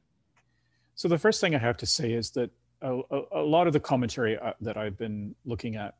So 0.95 1.07
the 1.07 1.17
first 1.17 1.41
thing 1.41 1.53
I 1.53 1.59
have 1.59 1.77
to 1.77 1.85
say 1.85 2.13
is 2.13 2.31
that 2.31 2.51
a, 2.81 3.01
a, 3.11 3.21
a 3.33 3.41
lot 3.41 3.67
of 3.67 3.73
the 3.73 3.79
commentary 3.79 4.37
uh, 4.37 4.53
that 4.61 4.77
I've 4.77 4.97
been 4.97 5.35
looking 5.45 5.75
at 5.75 5.95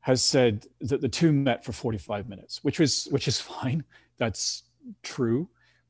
has 0.00 0.22
said 0.22 0.66
that 0.80 1.00
the 1.00 1.08
two 1.08 1.32
met 1.32 1.64
for 1.64 1.72
45 1.72 2.28
minutes, 2.28 2.62
which 2.62 2.78
was 2.78 3.08
which 3.10 3.28
is 3.28 3.40
fine. 3.56 3.84
That's 4.18 4.64
true. 5.02 5.48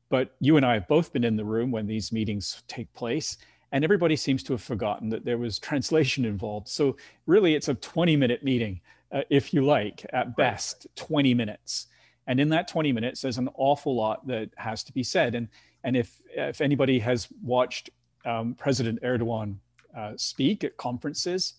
But 0.09 0.35
you 0.39 0.57
and 0.57 0.65
I 0.65 0.73
have 0.73 0.87
both 0.87 1.13
been 1.13 1.23
in 1.23 1.35
the 1.35 1.45
room 1.45 1.71
when 1.71 1.85
these 1.85 2.11
meetings 2.11 2.63
take 2.67 2.91
place, 2.93 3.37
and 3.71 3.83
everybody 3.83 4.15
seems 4.15 4.41
to 4.43 4.53
have 4.53 4.63
forgotten 4.63 5.09
that 5.09 5.25
there 5.25 5.37
was 5.37 5.59
translation 5.59 6.25
involved. 6.25 6.67
So 6.67 6.97
really, 7.27 7.53
it's 7.53 7.67
a 7.67 7.75
20 7.75 8.15
minute 8.15 8.43
meeting, 8.43 8.81
uh, 9.11 9.21
if 9.29 9.53
you 9.53 9.63
like, 9.63 10.05
at 10.11 10.35
best 10.35 10.87
20 10.95 11.33
minutes. 11.33 11.87
And 12.25 12.39
in 12.39 12.49
that 12.49 12.67
20 12.67 12.91
minutes, 12.91 13.21
there's 13.21 13.37
an 13.37 13.49
awful 13.55 13.95
lot 13.95 14.25
that 14.27 14.49
has 14.57 14.83
to 14.83 14.93
be 14.93 15.03
said. 15.03 15.35
And 15.35 15.47
and 15.83 15.95
if 15.95 16.21
if 16.35 16.61
anybody 16.61 16.99
has 16.99 17.27
watched 17.43 17.89
um, 18.25 18.53
President 18.55 19.01
Erdogan 19.01 19.55
uh, 19.95 20.13
speak 20.17 20.63
at 20.63 20.77
conferences, 20.77 21.53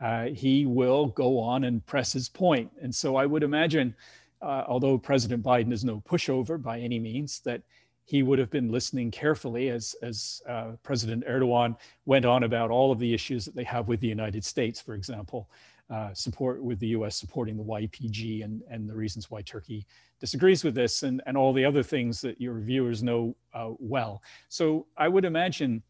uh, 0.00 0.26
he 0.26 0.66
will 0.66 1.06
go 1.06 1.38
on 1.38 1.64
and 1.64 1.84
press 1.86 2.12
his 2.12 2.28
point. 2.28 2.70
And 2.82 2.94
so 2.94 3.16
I 3.16 3.26
would 3.26 3.42
imagine, 3.42 3.94
uh, 4.42 4.64
although 4.66 4.98
President 4.98 5.42
Biden 5.42 5.72
is 5.72 5.84
no 5.84 6.00
pushover 6.00 6.60
by 6.60 6.80
any 6.80 6.98
means, 6.98 7.40
that 7.40 7.62
he 8.04 8.22
would 8.22 8.38
have 8.38 8.50
been 8.50 8.72
listening 8.72 9.10
carefully 9.10 9.68
as 9.68 9.94
as 10.02 10.42
uh, 10.48 10.72
President 10.82 11.24
Erdogan 11.26 11.76
went 12.06 12.24
on 12.24 12.42
about 12.42 12.70
all 12.70 12.90
of 12.90 12.98
the 12.98 13.14
issues 13.14 13.44
that 13.44 13.54
they 13.54 13.64
have 13.64 13.88
with 13.88 14.00
the 14.00 14.08
United 14.08 14.44
States, 14.44 14.80
for 14.80 14.94
example. 14.94 15.48
Uh, 15.90 16.14
support 16.14 16.62
with 16.62 16.78
the 16.78 16.86
U.S. 16.88 17.16
supporting 17.16 17.56
the 17.56 17.64
YPG 17.64 18.44
and, 18.44 18.62
and 18.70 18.88
the 18.88 18.94
reasons 18.94 19.28
why 19.28 19.42
Turkey 19.42 19.84
disagrees 20.20 20.62
with 20.62 20.72
this 20.72 21.02
and, 21.02 21.20
and 21.26 21.36
all 21.36 21.52
the 21.52 21.64
other 21.64 21.82
things 21.82 22.20
that 22.20 22.40
your 22.40 22.60
viewers 22.60 23.02
know 23.02 23.34
uh, 23.54 23.70
well. 23.80 24.22
So 24.48 24.86
I 24.96 25.08
would 25.08 25.24
imagine 25.24 25.82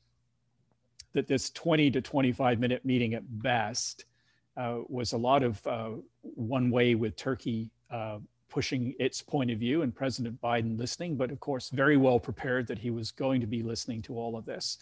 that 1.13 1.27
this 1.27 1.51
20 1.51 1.91
to 1.91 2.01
25 2.01 2.61
minute 2.61 2.83
meeting 2.83 3.13
at 3.13 3.25
best 3.43 4.07
uh, 4.57 4.79
was 4.89 5.13
a 5.13 5.19
lot 5.19 5.43
of 5.43 5.67
uh, 5.67 5.91
one 6.23 6.71
way 6.71 6.95
with 6.95 7.15
Turkey 7.17 7.71
uh, 7.91 8.21
pushing 8.49 8.95
its 8.99 9.21
point 9.21 9.51
of 9.51 9.59
view 9.59 9.83
and 9.83 9.95
President 9.95 10.41
Biden 10.41 10.79
listening, 10.79 11.17
but 11.17 11.31
of 11.31 11.41
course, 11.41 11.69
very 11.69 11.99
well 11.99 12.19
prepared 12.19 12.67
that 12.69 12.79
he 12.79 12.91
was 12.91 13.11
going 13.11 13.41
to 13.41 13.47
be 13.47 13.63
listening 13.63 14.01
to 14.03 14.19
all 14.19 14.37
of 14.37 14.47
this. 14.47 14.79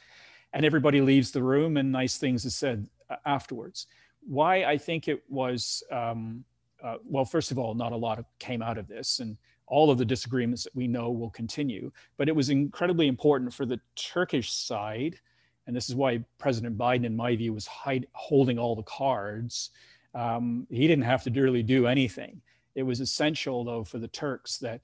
And 0.53 0.65
everybody 0.65 1.01
leaves 1.01 1.31
the 1.33 1.43
room 1.43 1.77
and 1.77 1.91
nice 1.91 2.19
things 2.19 2.47
are 2.47 2.51
said 2.51 2.89
afterwards. 3.27 3.87
Why 4.27 4.65
I 4.65 4.79
think 4.79 5.09
it 5.09 5.23
was, 5.29 5.83
um, 5.91 6.45
uh, 6.83 6.97
well, 7.05 7.25
first 7.25 7.51
of 7.51 7.59
all, 7.59 7.75
not 7.75 7.93
a 7.93 7.97
lot 7.97 8.19
of, 8.19 8.25
came 8.39 8.63
out 8.63 8.79
of 8.79 8.87
this, 8.87 9.21
and 9.21 9.37
all 9.67 9.91
of 9.91 9.99
the 9.99 10.05
disagreements 10.05 10.65
that 10.65 10.75
we 10.75 10.87
know 10.87 11.11
will 11.11 11.31
continue. 11.31 11.91
But 12.17 12.29
it 12.29 12.37
was 12.37 12.51
incredibly 12.51 13.07
important 13.07 13.53
for 13.53 13.67
the 13.67 13.81
Turkish 13.97 14.53
side, 14.53 15.19
and 15.67 15.77
this 15.77 15.89
is 15.89 15.95
why 15.95 16.25
President 16.39 16.79
Biden, 16.79 17.05
in 17.05 17.17
my 17.17 17.37
view, 17.37 17.53
was 17.53 17.67
hide, 17.67 18.07
holding 18.13 18.59
all 18.59 18.75
the 18.75 18.83
cards. 18.85 19.71
Um, 20.15 20.67
he 20.71 20.87
didn't 20.87 21.05
have 21.05 21.23
to 21.25 21.31
really 21.31 21.63
do 21.63 21.87
anything. 21.87 22.41
It 22.75 22.83
was 22.83 23.01
essential, 23.01 23.65
though, 23.65 23.85
for 23.85 23.99
the 23.99 24.09
Turks 24.09 24.59
that 24.59 24.81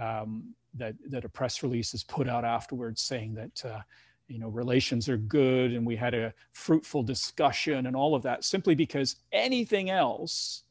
um, 0.00 0.54
that 0.74 0.94
that 1.08 1.24
a 1.24 1.28
press 1.28 1.62
release 1.62 1.94
is 1.94 2.04
put 2.04 2.28
out 2.28 2.44
afterwards 2.44 3.00
saying 3.00 3.34
that 3.34 3.64
uh, 3.64 3.80
you 4.28 4.38
know 4.38 4.48
relations 4.48 5.08
are 5.08 5.16
good 5.16 5.72
and 5.72 5.84
we 5.84 5.96
had 5.96 6.14
a 6.14 6.32
fruitful 6.52 7.02
discussion 7.02 7.86
and 7.86 7.96
all 7.96 8.14
of 8.14 8.22
that 8.22 8.44
simply 8.44 8.74
because 8.74 9.16
anything 9.32 9.90
else 9.90 10.62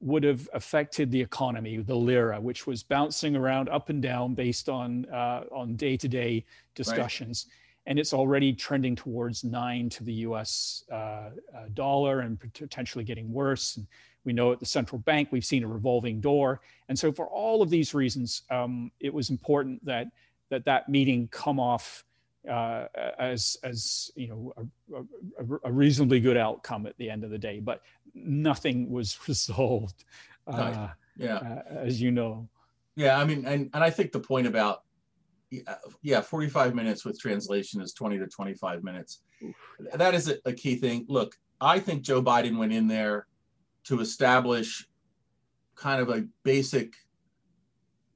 would 0.00 0.22
have 0.22 0.48
affected 0.52 1.10
the 1.10 1.20
economy 1.20 1.78
the 1.78 1.94
lira 1.94 2.38
which 2.40 2.66
was 2.66 2.82
bouncing 2.82 3.34
around 3.34 3.68
up 3.70 3.88
and 3.88 4.02
down 4.02 4.34
based 4.34 4.68
on 4.68 5.06
uh, 5.06 5.44
on 5.50 5.74
day-to-day 5.76 6.44
discussions. 6.74 7.46
Right. 7.48 7.90
and 7.90 7.98
it's 7.98 8.12
already 8.12 8.52
trending 8.52 8.94
towards 8.94 9.44
nine 9.44 9.88
to 9.90 10.04
the 10.04 10.12
us 10.12 10.84
uh, 10.92 10.94
uh, 10.94 11.30
dollar 11.72 12.20
and 12.20 12.38
potentially 12.40 13.04
getting 13.04 13.32
worse. 13.32 13.76
And 13.76 13.86
we 14.24 14.32
know 14.32 14.52
at 14.52 14.60
the 14.60 14.66
central 14.66 14.98
bank 15.00 15.28
we've 15.30 15.44
seen 15.44 15.64
a 15.64 15.68
revolving 15.68 16.20
door. 16.20 16.60
And 16.88 16.98
so 16.98 17.12
for 17.12 17.26
all 17.26 17.62
of 17.62 17.70
these 17.70 17.94
reasons 17.94 18.42
um, 18.50 18.90
it 19.00 19.12
was 19.12 19.30
important 19.30 19.84
that 19.86 20.08
that 20.50 20.64
that 20.66 20.88
meeting 20.88 21.28
come 21.28 21.58
off 21.58 22.04
uh, 22.48 22.86
as 23.18 23.56
as 23.62 24.10
you 24.16 24.28
know 24.28 24.52
a, 24.56 25.00
a, 25.42 25.58
a, 25.64 25.72
reasonably 25.72 26.20
good 26.20 26.36
outcome 26.36 26.86
at 26.86 26.96
the 26.98 27.08
end 27.08 27.24
of 27.24 27.30
the 27.30 27.38
day, 27.38 27.60
but 27.60 27.82
nothing 28.14 28.90
was 28.90 29.18
resolved. 29.28 30.04
Uh, 30.46 30.88
yeah, 31.16 31.36
uh, 31.36 31.62
as 31.70 32.00
you 32.00 32.10
know. 32.10 32.48
Yeah, 32.96 33.18
I 33.18 33.24
mean, 33.24 33.46
and 33.46 33.70
and 33.72 33.82
I 33.82 33.90
think 33.90 34.12
the 34.12 34.20
point 34.20 34.46
about 34.46 34.82
yeah, 36.02 36.20
45 36.20 36.74
minutes 36.74 37.04
with 37.04 37.18
translation 37.18 37.80
is 37.80 37.92
20 37.92 38.18
to 38.18 38.26
25 38.26 38.82
minutes. 38.82 39.20
Oof. 39.42 39.54
That 39.94 40.14
is 40.14 40.28
a, 40.28 40.36
a 40.44 40.52
key 40.52 40.76
thing. 40.76 41.06
Look, 41.08 41.36
I 41.60 41.78
think 41.78 42.02
Joe 42.02 42.22
Biden 42.22 42.58
went 42.58 42.72
in 42.72 42.88
there 42.88 43.26
to 43.84 44.00
establish 44.00 44.88
kind 45.76 46.00
of 46.00 46.08
a 46.08 46.26
basic 46.42 46.94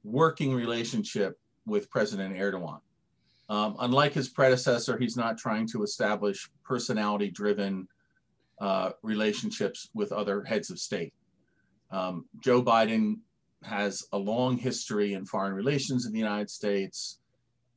working 0.03 0.53
relationship 0.53 1.39
with 1.65 1.89
President 1.89 2.35
Erdogan. 2.35 2.79
Um, 3.49 3.75
unlike 3.79 4.13
his 4.13 4.29
predecessor, 4.29 4.97
he's 4.97 5.17
not 5.17 5.37
trying 5.37 5.67
to 5.69 5.83
establish 5.83 6.49
personality 6.63 7.31
driven 7.31 7.87
uh, 8.61 8.91
relationships 9.01 9.89
with 9.93 10.11
other 10.11 10.43
heads 10.43 10.69
of 10.69 10.79
state. 10.79 11.13
Um, 11.91 12.25
Joe 12.39 12.61
Biden 12.61 13.17
has 13.63 14.05
a 14.13 14.17
long 14.17 14.57
history 14.57 15.13
in 15.13 15.25
foreign 15.25 15.53
relations 15.53 16.05
in 16.05 16.13
the 16.13 16.19
United 16.19 16.49
States. 16.49 17.19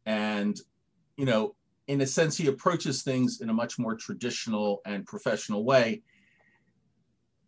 And, 0.05 0.61
you 1.17 1.25
know, 1.25 1.55
in 1.87 2.01
a 2.03 2.07
sense, 2.07 2.37
he 2.37 2.49
approaches 2.49 3.03
things 3.03 3.41
in 3.41 3.49
a 3.49 3.55
much 3.55 3.79
more 3.79 3.97
traditional 3.97 4.83
and 4.85 5.07
professional 5.07 5.65
way. 5.65 6.03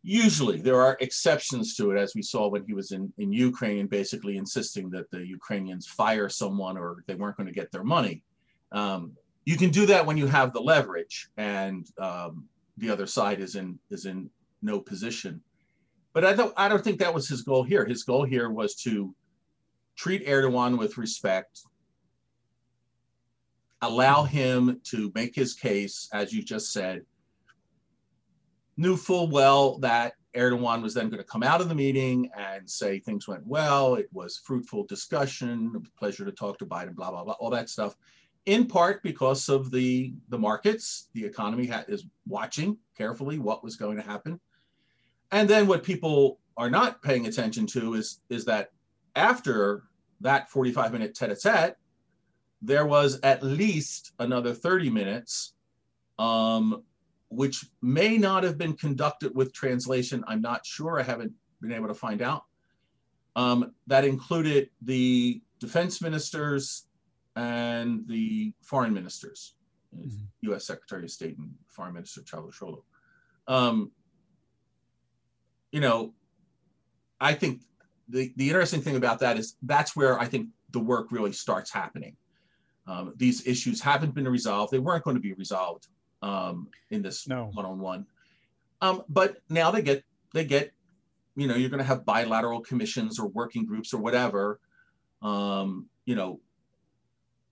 Usually, 0.07 0.61
there 0.61 0.83
are 0.83 0.99
exceptions 1.01 1.75
to 1.77 1.93
it, 1.93 1.99
as 1.99 2.15
we 2.15 2.21
saw 2.21 2.47
when 2.49 2.67
he 2.67 2.75
was 2.75 2.93
in, 2.93 3.11
in 3.17 3.33
Ukraine, 3.33 3.87
basically 3.87 4.37
insisting 4.37 4.91
that 4.91 5.11
the 5.11 5.27
Ukrainians 5.27 5.87
fire 5.87 6.29
someone 6.29 6.77
or 6.77 7.03
they 7.07 7.15
weren't 7.15 7.39
going 7.39 7.47
to 7.47 7.55
get 7.55 7.73
their 7.73 7.85
money. 7.85 8.23
Um, 8.71 9.13
you 9.47 9.57
can 9.57 9.71
do 9.71 9.87
that 9.87 10.05
when 10.05 10.19
you 10.19 10.27
have 10.27 10.53
the 10.53 10.61
leverage 10.61 11.31
and 11.39 11.89
um, 11.99 12.45
the 12.77 12.91
other 12.91 13.07
side 13.07 13.41
is 13.41 13.57
in 13.57 13.79
is 13.91 14.05
in 14.05 14.29
no 14.61 14.79
position. 14.79 15.41
But 16.13 16.27
I 16.27 16.35
don't 16.35 16.53
I 16.57 16.69
don't 16.69 16.85
think 16.85 16.99
that 16.99 17.15
was 17.15 17.27
his 17.27 17.41
goal 17.41 17.63
here. 17.63 17.87
His 17.87 18.05
goal 18.05 18.25
here 18.25 18.51
was 18.51 18.75
to 18.83 19.15
treat 19.97 20.27
Erdogan 20.27 20.77
with 20.77 20.99
respect, 20.99 21.61
allow 23.81 24.25
him 24.25 24.83
to 24.85 25.11
make 25.15 25.35
his 25.35 25.55
case, 25.55 26.11
as 26.13 26.31
you 26.31 26.43
just 26.43 26.75
said, 26.75 27.07
knew 28.77 28.97
full 28.97 29.29
well 29.29 29.79
that 29.79 30.15
Erdogan 30.35 30.83
was 30.83 30.95
then 30.95 31.09
going 31.09 31.23
to 31.23 31.29
come 31.29 31.43
out 31.43 31.61
of 31.61 31.69
the 31.69 31.75
meeting 31.75 32.29
and 32.37 32.69
say 32.69 32.99
things 32.99 33.29
went 33.29 33.47
well. 33.47 33.95
It 33.95 34.09
was 34.13 34.39
fruitful 34.39 34.85
discussion, 34.85 35.83
pleasure 35.97 36.25
to 36.25 36.33
talk 36.33 36.59
to 36.59 36.67
Biden, 36.67 36.95
blah, 36.95 37.11
blah, 37.11 37.25
blah, 37.25 37.35
all 37.35 37.51
that 37.51 37.71
stuff. 37.71 37.97
In 38.47 38.67
part 38.67 39.03
because 39.03 39.49
of 39.49 39.71
the, 39.71 40.13
the 40.29 40.39
markets, 40.39 41.09
the 41.15 41.25
economy 41.25 41.67
ha- 41.67 41.85
is 41.89 42.05
watching 42.27 42.77
carefully 42.97 43.39
what 43.39 43.63
was 43.63 43.77
going 43.77 43.97
to 43.97 44.03
happen. 44.03 44.41
And 45.31 45.49
then 45.49 45.67
what 45.67 45.83
people 45.83 46.41
are 46.57 46.71
not 46.71 47.03
paying 47.03 47.27
attention 47.27 47.67
to 47.69 47.95
is, 47.95 48.21
is 48.29 48.45
that 48.45 48.71
after 49.17 49.85
that 50.21 50.51
45 50.51 50.93
minute 50.93 51.15
tete 51.15 51.31
a 51.31 51.37
tete, 51.37 51.77
there 52.61 52.87
was 52.87 53.21
at 53.23 53.43
least 53.43 54.13
another 54.19 54.53
30 54.53 54.91
minutes 54.91 55.55
um, 56.19 56.83
which 57.35 57.67
may 57.83 58.17
not 58.17 58.45
have 58.45 58.59
been 58.59 58.75
conducted 58.75 59.35
with 59.35 59.53
translation. 59.53 60.25
I'm 60.27 60.41
not 60.41 60.65
sure. 60.65 61.01
I 61.01 61.03
haven't 61.03 61.33
been 61.61 61.73
able 61.73 61.89
to 61.89 61.95
find 61.95 62.23
out. 62.23 62.45
Um, 63.37 63.73
that 63.87 64.05
included 64.05 64.71
the 64.83 65.43
defense 65.59 66.01
ministers 66.01 66.87
and 67.37 68.07
the 68.07 68.53
foreign 68.63 68.95
ministers, 68.95 69.55
mm-hmm. 69.97 70.25
U.S. 70.43 70.67
Secretary 70.67 71.05
of 71.05 71.11
State 71.11 71.37
and 71.39 71.51
Foreign 71.69 71.95
Minister 71.95 72.21
Cavusoglu. 72.21 72.83
Um, 73.49 73.91
you 75.73 75.81
know, 75.81 76.15
I 77.21 77.33
think 77.33 77.63
the, 78.09 78.33
the 78.37 78.49
interesting 78.49 78.81
thing 78.81 78.97
about 78.97 79.19
that 79.21 79.39
is 79.39 79.57
that's 79.63 79.97
where 79.97 80.19
I 80.21 80.27
think 80.27 80.49
the 80.71 80.79
work 80.79 81.11
really 81.11 81.33
starts 81.33 81.73
happening. 81.73 82.17
Um, 82.87 83.15
these 83.17 83.47
issues 83.47 83.81
haven't 83.81 84.15
been 84.15 84.29
resolved. 84.29 84.73
They 84.73 84.79
weren't 84.79 85.05
going 85.05 85.17
to 85.17 85.23
be 85.23 85.33
resolved 85.33 85.89
um, 86.25 86.69
in 86.91 87.03
this 87.03 87.29
no. 87.29 87.51
one-on-one. 87.53 88.07
Um, 88.81 89.03
but 89.09 89.43
now 89.51 89.71
they 89.71 89.83
get 89.83 90.03
they 90.33 90.45
get, 90.45 90.73
you 91.37 91.47
know, 91.47 91.55
you're 91.55 91.71
going 91.71 91.79
to 91.83 91.85
have 91.85 92.05
bilateral 92.05 92.61
commissions 92.61 93.19
or 93.19 93.29
working 93.29 93.65
groups 93.67 93.93
or 93.93 93.99
whatever. 93.99 94.59
Um, 95.23 95.87
you 96.07 96.15
know, 96.15 96.41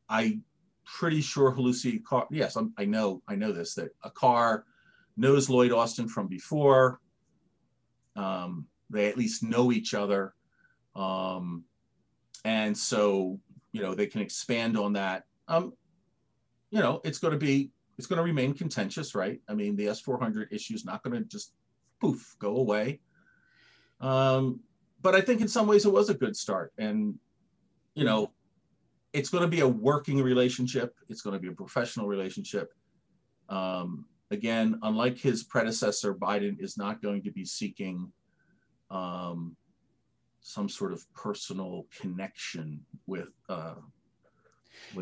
I 0.09 0.41
pretty 0.85 1.21
sure 1.21 1.53
Hulusi 1.53 2.03
Akar. 2.03 2.27
Yes, 2.31 2.57
I'm, 2.57 2.73
i 2.79 2.85
know 2.85 3.23
I 3.29 3.35
know 3.35 3.53
this 3.53 3.75
that 3.75 3.91
Akar 4.05 4.63
knows 5.17 5.51
Lloyd 5.51 5.73
Austin 5.73 6.09
from 6.09 6.27
before. 6.27 7.01
Um, 8.17 8.67
they 8.91 9.09
at 9.09 9.17
least 9.17 9.43
know 9.43 9.73
each 9.73 9.95
other, 9.95 10.35
um, 10.97 11.65
and 12.45 12.77
so 12.77 13.39
you 13.73 13.83
know 13.83 13.95
they 13.95 14.07
can 14.07 14.23
expand 14.23 14.77
on 14.77 14.95
that. 14.95 15.25
Um, 15.49 15.75
you 16.71 16.81
know, 16.81 17.01
it's 17.05 17.19
going 17.19 17.33
to 17.33 17.39
be 17.39 17.71
it's 18.03 18.09
going 18.09 18.17
to 18.17 18.25
remain 18.25 18.53
contentious, 18.53 19.15
right? 19.15 19.41
I 19.49 19.55
mean, 19.55 19.77
the 19.77 19.87
S400 19.87 20.53
issue 20.53 20.75
is 20.75 20.85
not 20.85 21.05
going 21.05 21.17
to 21.17 21.23
just 21.23 21.53
poof 22.01 22.35
go 22.41 22.57
away. 22.57 22.99
Um, 24.01 24.59
but 25.01 25.15
I 25.15 25.21
think 25.21 25.41
in 25.41 25.47
some 25.47 25.69
ways 25.69 25.87
it 25.87 25.93
was 25.93 26.11
a 26.11 26.15
good 26.15 26.35
start, 26.37 26.73
and 26.79 27.17
you 27.95 28.05
know, 28.05 28.33
it's 29.13 29.29
going 29.29 29.43
to 29.43 29.49
be 29.49 29.61
a 29.61 29.69
working 29.69 30.21
relationship. 30.21 30.97
It's 31.09 31.23
going 31.23 31.35
to 31.35 31.41
be 31.41 31.47
a 31.47 31.53
professional 31.53 32.09
relationship. 32.09 32.73
Um, 33.49 34.07
again, 34.33 34.81
unlike 34.83 35.17
his 35.17 35.45
predecessor, 35.45 36.13
Biden 36.13 36.59
is 36.59 36.77
not 36.77 37.03
going 37.03 37.23
to 37.23 37.31
be 37.31 37.45
seeking 37.45 38.11
um, 38.91 39.57
some 40.41 40.69
sort 40.69 40.93
of 40.93 41.05
personal 41.15 41.87
connection 42.01 42.81
with 43.07 43.31
uh, 43.49 43.75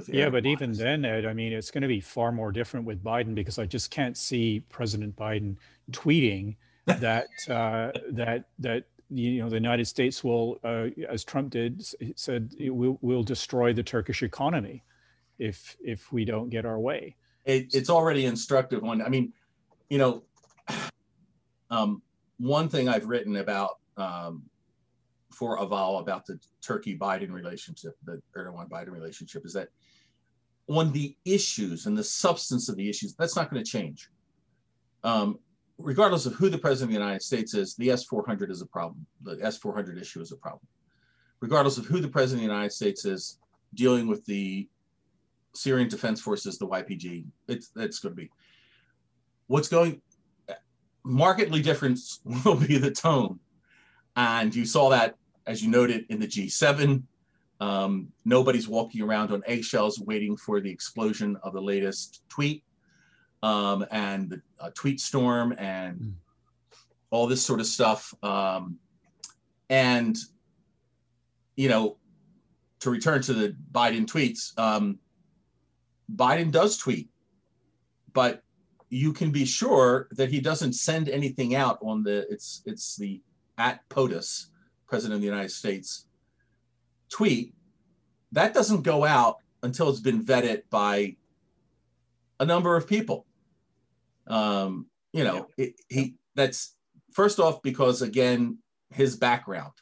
yeah 0.08 0.28
but 0.28 0.46
even 0.46 0.72
then 0.72 1.04
ed 1.04 1.26
i 1.26 1.32
mean 1.32 1.52
it's 1.52 1.70
going 1.70 1.82
to 1.82 1.88
be 1.88 2.00
far 2.00 2.32
more 2.32 2.52
different 2.52 2.86
with 2.86 3.02
biden 3.02 3.34
because 3.34 3.58
i 3.58 3.66
just 3.66 3.90
can't 3.90 4.16
see 4.16 4.60
president 4.68 5.14
biden 5.16 5.56
tweeting 5.92 6.56
that 6.86 7.26
uh, 7.48 7.90
that 8.10 8.46
that 8.58 8.84
you 9.10 9.40
know 9.42 9.48
the 9.48 9.56
united 9.56 9.86
states 9.86 10.24
will 10.24 10.58
uh, 10.64 10.86
as 11.08 11.24
trump 11.24 11.50
did 11.50 11.84
said 12.16 12.52
will 12.60 12.98
will 13.00 13.22
destroy 13.22 13.72
the 13.72 13.82
turkish 13.82 14.22
economy 14.22 14.82
if 15.40 15.76
if 15.82 16.12
we 16.12 16.24
don't 16.24 16.50
get 16.50 16.64
our 16.64 16.78
way. 16.78 17.16
It, 17.46 17.74
it's 17.74 17.90
already 17.90 18.26
instructive 18.26 18.82
one 18.82 19.00
i 19.00 19.08
mean 19.08 19.32
you 19.88 19.98
know 19.98 20.22
um, 21.70 22.02
one 22.38 22.68
thing 22.68 22.88
i've 22.88 23.06
written 23.06 23.36
about 23.36 23.78
um, 23.96 24.42
for 25.40 25.56
Ahval 25.56 26.02
about 26.02 26.26
the 26.26 26.38
Turkey 26.60 26.98
Biden 26.98 27.32
relationship, 27.32 27.96
the 28.04 28.20
Erdogan 28.36 28.68
Biden 28.68 28.90
relationship, 28.90 29.46
is 29.46 29.54
that 29.54 29.68
on 30.68 30.92
the 30.92 31.16
issues 31.24 31.86
and 31.86 31.96
the 31.96 32.04
substance 32.04 32.68
of 32.68 32.76
the 32.76 32.90
issues, 32.90 33.14
that's 33.14 33.36
not 33.36 33.50
going 33.50 33.64
to 33.64 33.68
change. 33.68 34.10
Um, 35.02 35.38
regardless 35.78 36.26
of 36.26 36.34
who 36.34 36.50
the 36.50 36.58
president 36.58 36.90
of 36.90 36.94
the 36.94 37.00
United 37.00 37.22
States 37.22 37.54
is, 37.54 37.74
the 37.74 37.90
S 37.90 38.04
400 38.04 38.50
is 38.50 38.60
a 38.60 38.66
problem. 38.66 39.06
The 39.22 39.38
S 39.40 39.56
400 39.56 39.98
issue 39.98 40.20
is 40.20 40.30
a 40.30 40.36
problem. 40.36 40.66
Regardless 41.40 41.78
of 41.78 41.86
who 41.86 42.00
the 42.00 42.08
president 42.08 42.44
of 42.44 42.48
the 42.50 42.54
United 42.54 42.74
States 42.74 43.06
is 43.06 43.38
dealing 43.72 44.08
with 44.08 44.22
the 44.26 44.68
Syrian 45.54 45.88
Defense 45.88 46.20
Forces, 46.20 46.58
the 46.58 46.66
YPG, 46.66 47.24
it's, 47.48 47.70
it's 47.76 47.98
going 47.98 48.14
to 48.14 48.20
be. 48.20 48.30
What's 49.46 49.68
going 49.68 50.02
markedly 51.02 51.62
different 51.62 51.98
will 52.44 52.56
be 52.56 52.76
the 52.76 52.90
tone 52.90 53.40
and 54.16 54.54
you 54.54 54.64
saw 54.64 54.90
that, 54.90 55.14
as 55.46 55.62
you 55.62 55.70
noted, 55.70 56.06
in 56.08 56.20
the 56.20 56.26
G7. 56.26 57.02
Um, 57.60 58.08
nobody's 58.24 58.68
walking 58.68 59.02
around 59.02 59.32
on 59.32 59.42
eggshells 59.46 60.00
waiting 60.00 60.36
for 60.36 60.60
the 60.60 60.70
explosion 60.70 61.36
of 61.42 61.52
the 61.52 61.60
latest 61.60 62.22
tweet 62.28 62.64
um, 63.42 63.84
and 63.90 64.30
the 64.30 64.42
uh, 64.58 64.70
tweet 64.74 65.00
storm 65.00 65.54
and 65.58 66.00
mm. 66.00 66.12
all 67.10 67.26
this 67.26 67.42
sort 67.42 67.60
of 67.60 67.66
stuff. 67.66 68.14
Um, 68.22 68.78
and, 69.68 70.16
you 71.56 71.68
know, 71.68 71.98
to 72.80 72.90
return 72.90 73.22
to 73.22 73.34
the 73.34 73.56
Biden 73.72 74.06
tweets, 74.06 74.58
um, 74.58 74.98
Biden 76.14 76.50
does 76.50 76.76
tweet, 76.76 77.08
but 78.12 78.42
you 78.88 79.12
can 79.12 79.30
be 79.30 79.44
sure 79.44 80.08
that 80.12 80.30
he 80.30 80.40
doesn't 80.40 80.72
send 80.72 81.08
anything 81.08 81.54
out 81.54 81.78
on 81.80 82.02
the 82.02 82.26
it's 82.28 82.62
it's 82.66 82.96
the 82.96 83.22
at 83.56 83.88
POTUS, 83.88 84.46
President 84.90 85.14
of 85.14 85.20
the 85.20 85.26
United 85.26 85.52
States, 85.52 86.06
tweet, 87.08 87.54
that 88.32 88.52
doesn't 88.52 88.82
go 88.82 89.04
out 89.04 89.36
until 89.62 89.88
it's 89.88 90.00
been 90.00 90.24
vetted 90.24 90.62
by 90.68 91.16
a 92.40 92.44
number 92.44 92.76
of 92.76 92.88
people. 92.88 93.24
Um, 94.26 94.86
you 95.12 95.24
know, 95.24 95.46
it, 95.56 95.74
he 95.88 96.16
that's 96.34 96.74
first 97.12 97.38
off 97.38 97.62
because 97.62 98.02
again 98.02 98.58
his 98.90 99.16
background. 99.16 99.72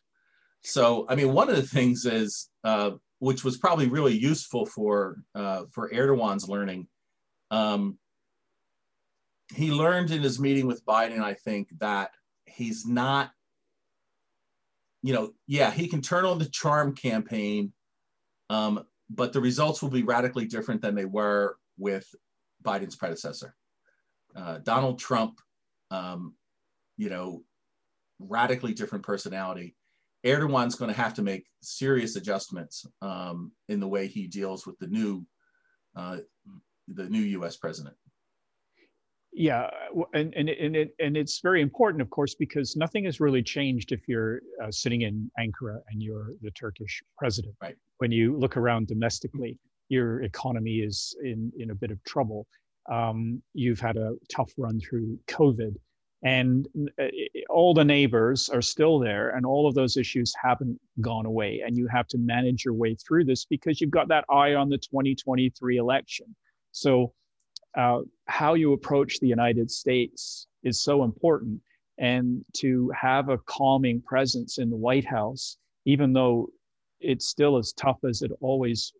So 0.62 1.06
I 1.08 1.14
mean, 1.14 1.32
one 1.32 1.48
of 1.48 1.56
the 1.56 1.62
things 1.62 2.04
is 2.04 2.50
uh, 2.64 2.92
which 3.18 3.44
was 3.44 3.56
probably 3.56 3.88
really 3.88 4.16
useful 4.16 4.66
for 4.66 5.22
uh, 5.34 5.62
for 5.72 5.90
Erdogan's 5.90 6.48
learning. 6.48 6.86
Um, 7.50 7.98
he 9.54 9.70
learned 9.70 10.10
in 10.10 10.22
his 10.22 10.38
meeting 10.38 10.66
with 10.66 10.84
Biden, 10.84 11.20
I 11.20 11.32
think, 11.32 11.68
that 11.78 12.10
he's 12.44 12.86
not 12.86 13.30
you 15.02 15.12
know, 15.12 15.32
yeah, 15.46 15.70
he 15.70 15.88
can 15.88 16.00
turn 16.00 16.24
on 16.24 16.38
the 16.38 16.46
charm 16.46 16.94
campaign, 16.94 17.72
um, 18.50 18.84
but 19.10 19.32
the 19.32 19.40
results 19.40 19.82
will 19.82 19.90
be 19.90 20.02
radically 20.02 20.46
different 20.46 20.82
than 20.82 20.94
they 20.94 21.04
were 21.04 21.56
with 21.78 22.06
Biden's 22.62 22.96
predecessor. 22.96 23.54
Uh, 24.34 24.58
Donald 24.58 24.98
Trump, 24.98 25.40
um, 25.90 26.34
you 26.96 27.08
know, 27.08 27.42
radically 28.18 28.74
different 28.74 29.04
personality. 29.04 29.76
Erdogan's 30.26 30.74
going 30.74 30.92
to 30.92 31.00
have 31.00 31.14
to 31.14 31.22
make 31.22 31.46
serious 31.62 32.16
adjustments 32.16 32.84
um, 33.00 33.52
in 33.68 33.78
the 33.78 33.88
way 33.88 34.08
he 34.08 34.26
deals 34.26 34.66
with 34.66 34.76
the 34.80 34.88
new, 34.88 35.24
uh, 35.94 36.18
the 36.88 37.08
new 37.08 37.20
U.S. 37.20 37.56
president 37.56 37.94
yeah 39.38 39.70
and 40.14 40.34
and 40.34 40.48
and, 40.48 40.76
it, 40.76 40.94
and 40.98 41.16
it's 41.16 41.40
very 41.40 41.62
important 41.62 42.02
of 42.02 42.10
course 42.10 42.34
because 42.34 42.76
nothing 42.76 43.04
has 43.04 43.20
really 43.20 43.42
changed 43.42 43.92
if 43.92 44.00
you're 44.08 44.40
uh, 44.62 44.70
sitting 44.70 45.02
in 45.02 45.30
ankara 45.38 45.78
and 45.88 46.02
you're 46.02 46.32
the 46.42 46.50
turkish 46.50 47.02
president. 47.16 47.54
Right. 47.62 47.76
When 47.98 48.10
you 48.10 48.36
look 48.36 48.56
around 48.56 48.88
domestically 48.88 49.56
your 49.88 50.22
economy 50.22 50.78
is 50.78 51.16
in 51.22 51.52
in 51.56 51.70
a 51.70 51.74
bit 51.74 51.90
of 51.90 52.02
trouble. 52.04 52.46
Um, 52.90 53.42
you've 53.54 53.80
had 53.80 53.96
a 53.96 54.14
tough 54.34 54.52
run 54.56 54.80
through 54.80 55.18
covid 55.28 55.74
and 56.24 56.66
uh, 57.00 57.06
all 57.48 57.74
the 57.74 57.84
neighbors 57.84 58.48
are 58.48 58.62
still 58.62 58.98
there 58.98 59.30
and 59.30 59.46
all 59.46 59.68
of 59.68 59.74
those 59.74 59.96
issues 59.96 60.34
haven't 60.42 60.80
gone 61.00 61.26
away 61.26 61.62
and 61.64 61.76
you 61.76 61.86
have 61.86 62.08
to 62.08 62.18
manage 62.18 62.64
your 62.64 62.74
way 62.74 62.96
through 62.96 63.24
this 63.24 63.44
because 63.44 63.80
you've 63.80 63.90
got 63.90 64.08
that 64.08 64.24
eye 64.28 64.54
on 64.54 64.68
the 64.68 64.78
2023 64.78 65.76
election. 65.76 66.34
So 66.72 67.12
uh, 67.76 68.00
how 68.26 68.54
you 68.54 68.72
approach 68.72 69.18
the 69.18 69.26
United 69.26 69.70
States 69.70 70.46
is 70.62 70.80
so 70.80 71.04
important. 71.04 71.60
And 71.98 72.44
to 72.58 72.90
have 72.98 73.28
a 73.28 73.38
calming 73.38 74.00
presence 74.02 74.58
in 74.58 74.70
the 74.70 74.76
White 74.76 75.04
House, 75.04 75.56
even 75.84 76.12
though 76.12 76.48
it's 77.00 77.28
still 77.28 77.56
as 77.56 77.72
tough 77.72 77.98
as 78.08 78.22
it 78.22 78.30
always 78.40 78.92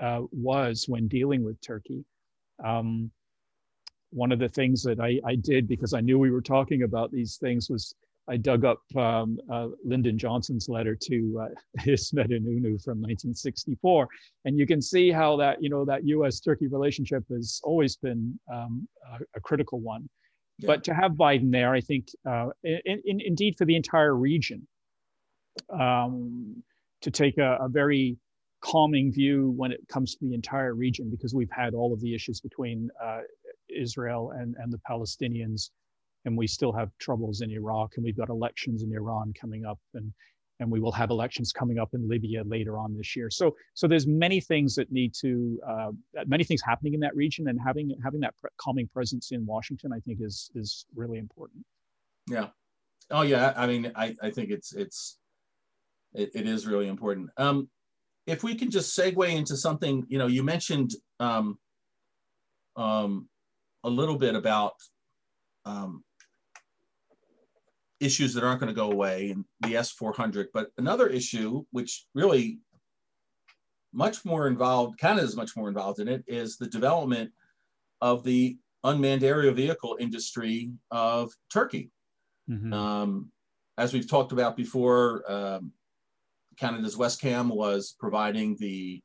uh, 0.00 0.22
was 0.32 0.86
when 0.88 1.08
dealing 1.08 1.44
with 1.44 1.60
Turkey. 1.60 2.04
Um, 2.64 3.10
one 4.10 4.32
of 4.32 4.38
the 4.38 4.48
things 4.48 4.82
that 4.82 5.00
I, 5.00 5.20
I, 5.24 5.36
did 5.36 5.68
because 5.68 5.94
I 5.94 6.00
knew 6.00 6.18
we 6.18 6.30
were 6.30 6.40
talking 6.40 6.82
about 6.82 7.12
these 7.12 7.36
things 7.36 7.70
was 7.70 7.94
I 8.28 8.36
dug 8.36 8.64
up 8.64 8.80
um, 8.96 9.38
uh, 9.52 9.68
Lyndon 9.84 10.16
Johnson's 10.18 10.68
letter 10.68 10.94
to 10.94 11.42
uh, 11.42 11.82
Ismet 11.86 12.30
Inonu 12.30 12.82
from 12.82 12.98
1964, 13.00 14.08
and 14.44 14.58
you 14.58 14.66
can 14.66 14.80
see 14.80 15.10
how 15.10 15.36
that 15.36 15.62
you 15.62 15.68
know 15.68 15.84
that 15.84 16.04
U.S.-Turkey 16.04 16.70
relationship 16.70 17.24
has 17.30 17.60
always 17.64 17.96
been 17.96 18.38
um, 18.52 18.86
a, 19.12 19.18
a, 19.36 19.40
critical 19.40 19.80
one. 19.80 20.08
Yeah. 20.58 20.68
But 20.68 20.84
to 20.84 20.94
have 20.94 21.12
Biden 21.12 21.50
there, 21.50 21.72
I 21.72 21.80
think, 21.80 22.08
uh, 22.28 22.48
in, 22.62 23.00
in, 23.04 23.20
indeed 23.20 23.54
for 23.56 23.64
the 23.64 23.76
entire 23.76 24.14
region, 24.14 24.66
um, 25.72 26.62
to 27.02 27.10
take 27.10 27.38
a, 27.38 27.58
a 27.60 27.68
very 27.68 28.16
calming 28.60 29.12
view 29.12 29.52
when 29.56 29.72
it 29.72 29.80
comes 29.88 30.14
to 30.14 30.18
the 30.20 30.34
entire 30.34 30.74
region, 30.74 31.10
because 31.10 31.34
we've 31.34 31.50
had 31.50 31.74
all 31.74 31.92
of 31.92 32.00
the 32.00 32.14
issues 32.14 32.40
between 32.40 32.90
uh, 33.02 33.20
Israel 33.68 34.32
and, 34.36 34.54
and 34.58 34.72
the 34.72 34.80
Palestinians, 34.88 35.70
and 36.24 36.36
we 36.36 36.46
still 36.46 36.72
have 36.72 36.90
troubles 36.98 37.40
in 37.40 37.50
Iraq, 37.50 37.96
and 37.96 38.04
we've 38.04 38.16
got 38.16 38.28
elections 38.28 38.82
in 38.82 38.92
Iran 38.92 39.32
coming 39.38 39.64
up, 39.64 39.78
and 39.94 40.12
and 40.60 40.70
we 40.70 40.78
will 40.78 40.92
have 40.92 41.08
elections 41.08 41.52
coming 41.52 41.78
up 41.78 41.94
in 41.94 42.06
Libya 42.06 42.44
later 42.44 42.78
on 42.78 42.94
this 42.94 43.16
year. 43.16 43.30
So 43.30 43.56
so 43.74 43.88
there's 43.88 44.06
many 44.06 44.40
things 44.40 44.74
that 44.74 44.92
need 44.92 45.14
to 45.20 45.58
uh, 45.66 45.90
many 46.26 46.44
things 46.44 46.62
happening 46.62 46.94
in 46.94 47.00
that 47.00 47.16
region, 47.16 47.48
and 47.48 47.58
having 47.60 47.94
having 48.04 48.20
that 48.20 48.34
calming 48.58 48.88
presence 48.88 49.32
in 49.32 49.44
Washington, 49.46 49.92
I 49.92 50.00
think 50.00 50.18
is 50.20 50.50
is 50.54 50.86
really 50.94 51.18
important. 51.18 51.64
Yeah. 52.28 52.48
Oh 53.10 53.22
yeah. 53.22 53.54
I 53.56 53.66
mean, 53.66 53.90
I 53.96 54.14
I 54.22 54.30
think 54.30 54.50
it's 54.50 54.74
it's 54.74 55.18
it, 56.12 56.30
it 56.34 56.46
is 56.46 56.66
really 56.66 56.88
important. 56.88 57.30
Um, 57.36 57.68
if 58.26 58.44
we 58.44 58.54
can 58.54 58.70
just 58.70 58.96
segue 58.96 59.28
into 59.28 59.56
something, 59.56 60.04
you 60.08 60.18
know, 60.18 60.26
you 60.26 60.42
mentioned 60.42 60.92
um, 61.18 61.58
um, 62.76 63.28
a 63.82 63.90
little 63.90 64.16
bit 64.16 64.34
about 64.34 64.74
um, 65.64 66.04
issues 68.00 68.34
that 68.34 68.44
aren't 68.44 68.60
going 68.60 68.72
to 68.72 68.74
go 68.74 68.90
away 68.90 69.30
in 69.30 69.44
the 69.60 69.74
S400, 69.74 70.46
but 70.52 70.68
another 70.78 71.06
issue, 71.06 71.64
which 71.70 72.06
really 72.14 72.58
much 73.92 74.24
more 74.24 74.46
involved, 74.46 74.98
Canada 74.98 75.26
is 75.26 75.36
much 75.36 75.56
more 75.56 75.68
involved 75.68 76.00
in 76.00 76.08
it, 76.08 76.24
is 76.26 76.56
the 76.56 76.66
development 76.66 77.30
of 78.00 78.24
the 78.24 78.56
unmanned 78.84 79.22
aerial 79.22 79.54
vehicle 79.54 79.96
industry 80.00 80.72
of 80.90 81.30
Turkey. 81.52 81.90
Mm-hmm. 82.48 82.72
Um, 82.72 83.30
as 83.78 83.92
we've 83.92 84.08
talked 84.08 84.32
about 84.32 84.56
before, 84.56 85.30
um, 85.30 85.72
Canada's 86.58 86.96
Wescam 86.96 87.48
was 87.48 87.94
providing 87.98 88.56
the, 88.58 89.00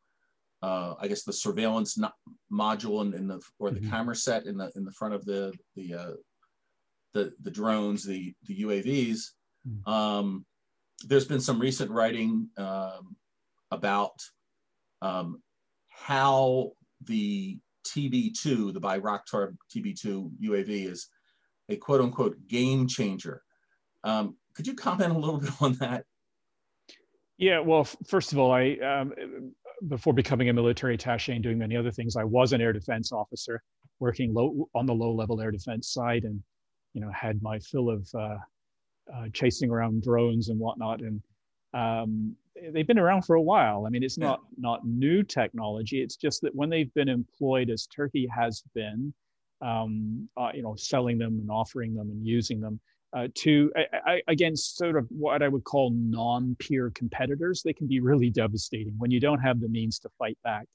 uh, 0.62 0.96
I 1.00 1.08
guess, 1.08 1.24
the 1.24 1.34
surveillance 1.34 1.98
no- 1.98 2.12
module 2.52 3.02
in, 3.06 3.14
in, 3.14 3.28
the 3.28 3.40
or 3.60 3.72
the 3.72 3.80
mm-hmm. 3.80 3.90
camera 3.90 4.16
set 4.16 4.46
in 4.46 4.58
the 4.58 4.72
in 4.76 4.84
the 4.84 4.92
front 4.92 5.14
of 5.14 5.26
the 5.26 5.54
the 5.76 5.94
uh, 5.94 6.12
the, 7.16 7.34
the 7.42 7.50
drones, 7.50 8.04
the 8.04 8.36
the 8.46 8.62
UAVs. 8.62 9.20
Mm-hmm. 9.68 9.92
Um, 9.92 10.46
there's 11.06 11.26
been 11.26 11.42
some 11.42 11.60
recent 11.60 11.90
writing 11.90 12.50
um, 12.58 13.16
about 13.72 14.22
um, 15.02 15.42
how 15.90 16.72
the 17.06 17.58
TB2, 17.88 18.74
the 18.74 18.82
Bayraktar 18.82 19.56
TB2 19.76 20.30
UAV, 20.44 20.92
is 20.92 21.08
a 21.70 21.78
quote 21.78 22.02
unquote 22.02 22.36
game 22.48 22.88
changer. 22.88 23.42
Um, 24.04 24.36
could 24.54 24.68
you 24.68 24.76
comment 24.76 25.14
a 25.14 25.18
little 25.18 25.38
bit 25.40 25.52
on 25.62 25.74
that? 25.76 26.04
Yeah, 27.38 27.60
well, 27.60 27.86
first 28.08 28.34
of 28.34 28.40
all, 28.40 28.52
I 28.52 28.78
um, 28.84 29.14
before 29.88 30.14
becoming 30.14 30.50
a 30.50 30.54
military 30.54 30.98
attaché 30.98 31.34
and 31.34 31.44
doing 31.44 31.58
many 31.58 31.78
other 31.78 31.92
things, 31.92 32.18
I 32.18 32.26
was 32.26 32.52
an 32.52 32.62
air 32.62 32.74
defense 32.74 33.12
officer 33.14 33.62
working 34.00 34.34
low 34.34 34.68
on 34.76 34.86
the 34.86 34.94
low 34.94 35.14
level 35.14 35.42
air 35.42 35.52
defense 35.52 35.94
side, 35.94 36.26
and 36.26 36.42
you 36.96 37.02
know 37.02 37.12
had 37.12 37.44
my 37.44 37.60
fill 37.60 37.90
of 37.92 38.10
uh, 38.18 38.38
uh, 39.14 39.26
chasing 39.34 39.70
around 39.70 40.02
drones 40.02 40.50
and 40.50 40.60
whatnot. 40.60 41.02
And 41.02 41.22
um, 41.74 42.36
they've 42.72 42.88
been 42.88 42.98
around 42.98 43.24
for 43.24 43.36
a 43.36 43.42
while. 43.42 43.86
I 43.86 43.90
mean, 43.90 44.02
it's 44.02 44.18
not 44.18 44.42
not 44.58 44.88
new 44.88 45.22
technology. 45.22 46.02
It's 46.02 46.16
just 46.16 46.42
that 46.42 46.56
when 46.56 46.70
they've 46.70 46.94
been 46.96 47.10
employed, 47.10 47.70
as 47.70 47.86
Turkey 47.86 48.28
has 48.34 48.64
been, 48.74 49.14
um, 49.62 50.28
uh, 50.38 50.50
you 50.56 50.64
know, 50.64 50.76
selling 50.76 51.20
them 51.20 51.38
and 51.40 51.52
offering 51.52 51.94
them 51.94 52.10
and 52.10 52.26
using 52.26 52.62
them 52.62 52.80
uh, 53.14 53.28
to 53.36 53.72
I, 53.76 54.14
I, 54.14 54.22
against 54.30 54.78
sort 54.78 54.96
of 54.96 55.06
what 55.10 55.44
I 55.44 55.50
would 55.50 55.66
call 55.66 55.92
non-peer 55.94 56.92
competitors. 56.96 57.62
They 57.62 57.74
can 57.74 57.88
be 57.88 58.00
really 58.00 58.30
devastating 58.30 58.96
when 58.98 59.12
you 59.12 59.20
don't 59.20 59.40
have 59.40 59.60
the 59.60 59.70
means 59.70 60.00
to 60.00 60.10
fight 60.18 60.38
back 60.46 60.66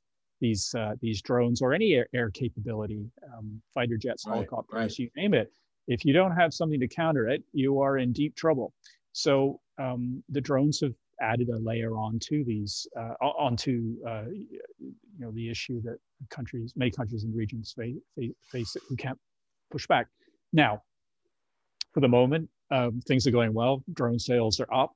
these 0.40 0.74
uh, 0.74 0.94
these 1.00 1.22
drones 1.22 1.62
or 1.62 1.72
any 1.72 1.94
air, 1.94 2.08
air 2.14 2.30
capability, 2.30 3.10
um, 3.34 3.60
fighter 3.72 3.96
jets, 3.96 4.26
right, 4.26 4.34
helicopters, 4.34 4.74
right. 4.74 4.98
you 4.98 5.10
name 5.16 5.34
it. 5.34 5.52
If 5.90 6.04
you 6.04 6.12
don't 6.12 6.30
have 6.30 6.54
something 6.54 6.78
to 6.78 6.86
counter 6.86 7.28
it, 7.28 7.42
you 7.52 7.80
are 7.80 7.98
in 7.98 8.12
deep 8.12 8.36
trouble. 8.36 8.72
So 9.12 9.60
um, 9.76 10.22
the 10.28 10.40
drones 10.40 10.80
have 10.80 10.94
added 11.20 11.48
a 11.48 11.58
layer 11.58 11.96
onto 11.96 12.44
these 12.44 12.86
uh, 12.96 13.14
onto 13.20 13.96
uh, 14.06 14.26
you 14.28 15.18
know 15.18 15.32
the 15.32 15.50
issue 15.50 15.82
that 15.82 15.98
countries, 16.30 16.72
many 16.76 16.92
countries 16.92 17.24
and 17.24 17.34
regions 17.34 17.74
face, 17.76 17.96
face 18.52 18.76
who 18.88 18.94
can't 18.94 19.18
push 19.72 19.88
back. 19.88 20.06
Now, 20.52 20.80
for 21.92 21.98
the 21.98 22.08
moment, 22.08 22.48
um, 22.70 23.00
things 23.08 23.26
are 23.26 23.32
going 23.32 23.52
well. 23.52 23.82
Drone 23.92 24.20
sales 24.20 24.60
are 24.60 24.72
up. 24.72 24.92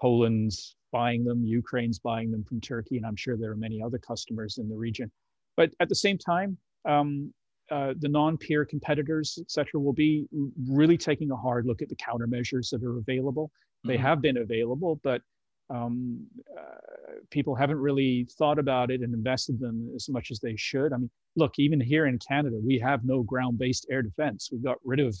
Poland's 0.00 0.74
buying 0.90 1.24
them, 1.24 1.44
Ukraine's 1.44 2.00
buying 2.00 2.32
them 2.32 2.42
from 2.42 2.60
Turkey, 2.60 2.96
and 2.96 3.06
I'm 3.06 3.16
sure 3.16 3.36
there 3.36 3.52
are 3.52 3.56
many 3.56 3.80
other 3.80 3.98
customers 3.98 4.58
in 4.58 4.68
the 4.68 4.76
region. 4.76 5.12
But 5.56 5.70
at 5.78 5.88
the 5.88 5.94
same 5.94 6.18
time, 6.18 6.58
um, 6.84 7.32
uh, 7.70 7.94
the 7.98 8.08
non-peer 8.08 8.64
competitors, 8.64 9.38
et 9.40 9.50
cetera, 9.50 9.80
will 9.80 9.92
be 9.92 10.26
really 10.68 10.98
taking 10.98 11.30
a 11.30 11.36
hard 11.36 11.66
look 11.66 11.82
at 11.82 11.88
the 11.88 11.96
countermeasures 11.96 12.70
that 12.70 12.82
are 12.82 12.98
available. 12.98 13.48
Mm-hmm. 13.48 13.88
They 13.88 13.96
have 13.96 14.20
been 14.20 14.38
available, 14.38 15.00
but 15.02 15.22
um, 15.70 16.26
uh, 16.56 17.20
people 17.30 17.54
haven't 17.54 17.78
really 17.78 18.28
thought 18.38 18.58
about 18.58 18.90
it 18.90 19.00
and 19.00 19.14
invested 19.14 19.58
them 19.58 19.90
as 19.94 20.08
much 20.08 20.30
as 20.30 20.40
they 20.40 20.56
should. 20.56 20.92
I 20.92 20.98
mean, 20.98 21.10
look, 21.36 21.54
even 21.58 21.80
here 21.80 22.06
in 22.06 22.18
Canada, 22.18 22.58
we 22.62 22.78
have 22.78 23.04
no 23.04 23.22
ground-based 23.22 23.86
air 23.90 24.02
defense. 24.02 24.50
We 24.52 24.58
got 24.58 24.76
rid 24.84 25.00
of 25.00 25.16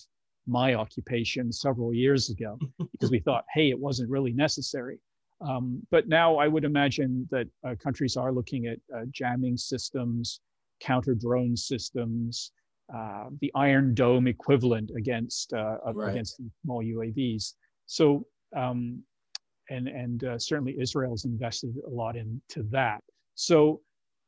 my 0.46 0.74
occupation 0.74 1.50
several 1.50 1.94
years 1.94 2.30
ago 2.30 2.58
because 2.92 3.10
we 3.10 3.20
thought, 3.20 3.44
hey, 3.52 3.70
it 3.70 3.78
wasn't 3.78 4.10
really 4.10 4.32
necessary. 4.32 4.98
Um, 5.40 5.82
but 5.90 6.08
now 6.08 6.36
I 6.36 6.48
would 6.48 6.64
imagine 6.64 7.26
that 7.30 7.46
uh, 7.66 7.74
countries 7.82 8.16
are 8.16 8.32
looking 8.32 8.66
at 8.66 8.78
uh, 8.94 9.02
jamming 9.10 9.56
systems, 9.56 10.40
counter 10.80 11.14
drone 11.14 11.56
systems, 11.56 12.52
uh, 12.94 13.26
the 13.40 13.50
Iron 13.54 13.94
Dome 13.94 14.26
equivalent 14.26 14.90
against 14.96 15.52
uh, 15.52 15.78
right. 15.92 16.10
against 16.10 16.40
small 16.64 16.82
UAVs. 16.82 17.54
So 17.86 18.26
um, 18.56 19.02
and 19.70 19.88
and 19.88 20.24
uh, 20.24 20.38
certainly 20.38 20.76
Israel's 20.78 21.24
invested 21.24 21.74
a 21.86 21.90
lot 21.90 22.16
into 22.16 22.62
that. 22.70 23.02
So 23.34 23.80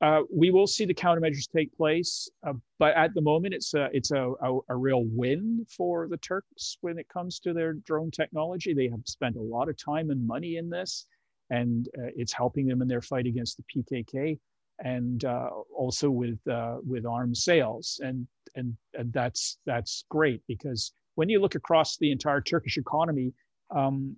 uh, 0.03 0.21
we 0.35 0.51
will 0.51 0.67
see 0.67 0.85
the 0.85 0.95
countermeasures 0.95 1.51
take 1.51 1.75
place, 1.75 2.29
uh, 2.47 2.53
but 2.79 2.95
at 2.97 3.15
the 3.15 3.21
moment, 3.21 3.55
it's 3.55 3.73
a 3.75 3.89
it's 3.93 4.11
a, 4.11 4.33
a, 4.43 4.59
a, 4.69 4.77
real 4.77 5.05
win 5.07 5.65
for 5.75 6.07
the 6.09 6.19
Turks 6.19 6.77
when 6.83 6.99
it 6.99 7.09
comes 7.09 7.41
to 7.41 7.55
their 7.55 7.75
drone 7.75 8.11
technology. 8.11 8.75
They 8.75 8.89
have 8.89 9.01
spent 9.07 9.37
a 9.37 9.41
lot 9.41 9.71
of 9.71 9.83
time 9.83 10.11
and 10.11 10.27
money 10.27 10.57
in 10.57 10.69
this, 10.69 11.07
and 11.49 11.89
uh, 11.99 12.09
it's 12.15 12.35
helping 12.35 12.67
them 12.67 12.83
in 12.83 12.89
their 12.89 13.01
fight 13.01 13.27
against 13.27 13.57
the 13.57 13.65
PKK, 13.83 14.39
and 14.85 15.25
uh, 15.25 15.49
also 15.75 16.11
with 16.11 16.39
uh, 16.49 16.77
with 16.87 17.07
arms 17.07 17.45
sales, 17.45 18.01
and, 18.03 18.27
and 18.55 18.77
and 18.95 19.13
that's 19.13 19.59
that's 19.67 20.05
great 20.11 20.43
because 20.49 20.93
when 21.15 21.29
you 21.29 21.41
look 21.41 21.55
across 21.55 21.97
the 21.97 22.11
entire 22.13 22.41
Turkish 22.41 22.77
economy. 22.77 23.33
Um, 23.75 24.17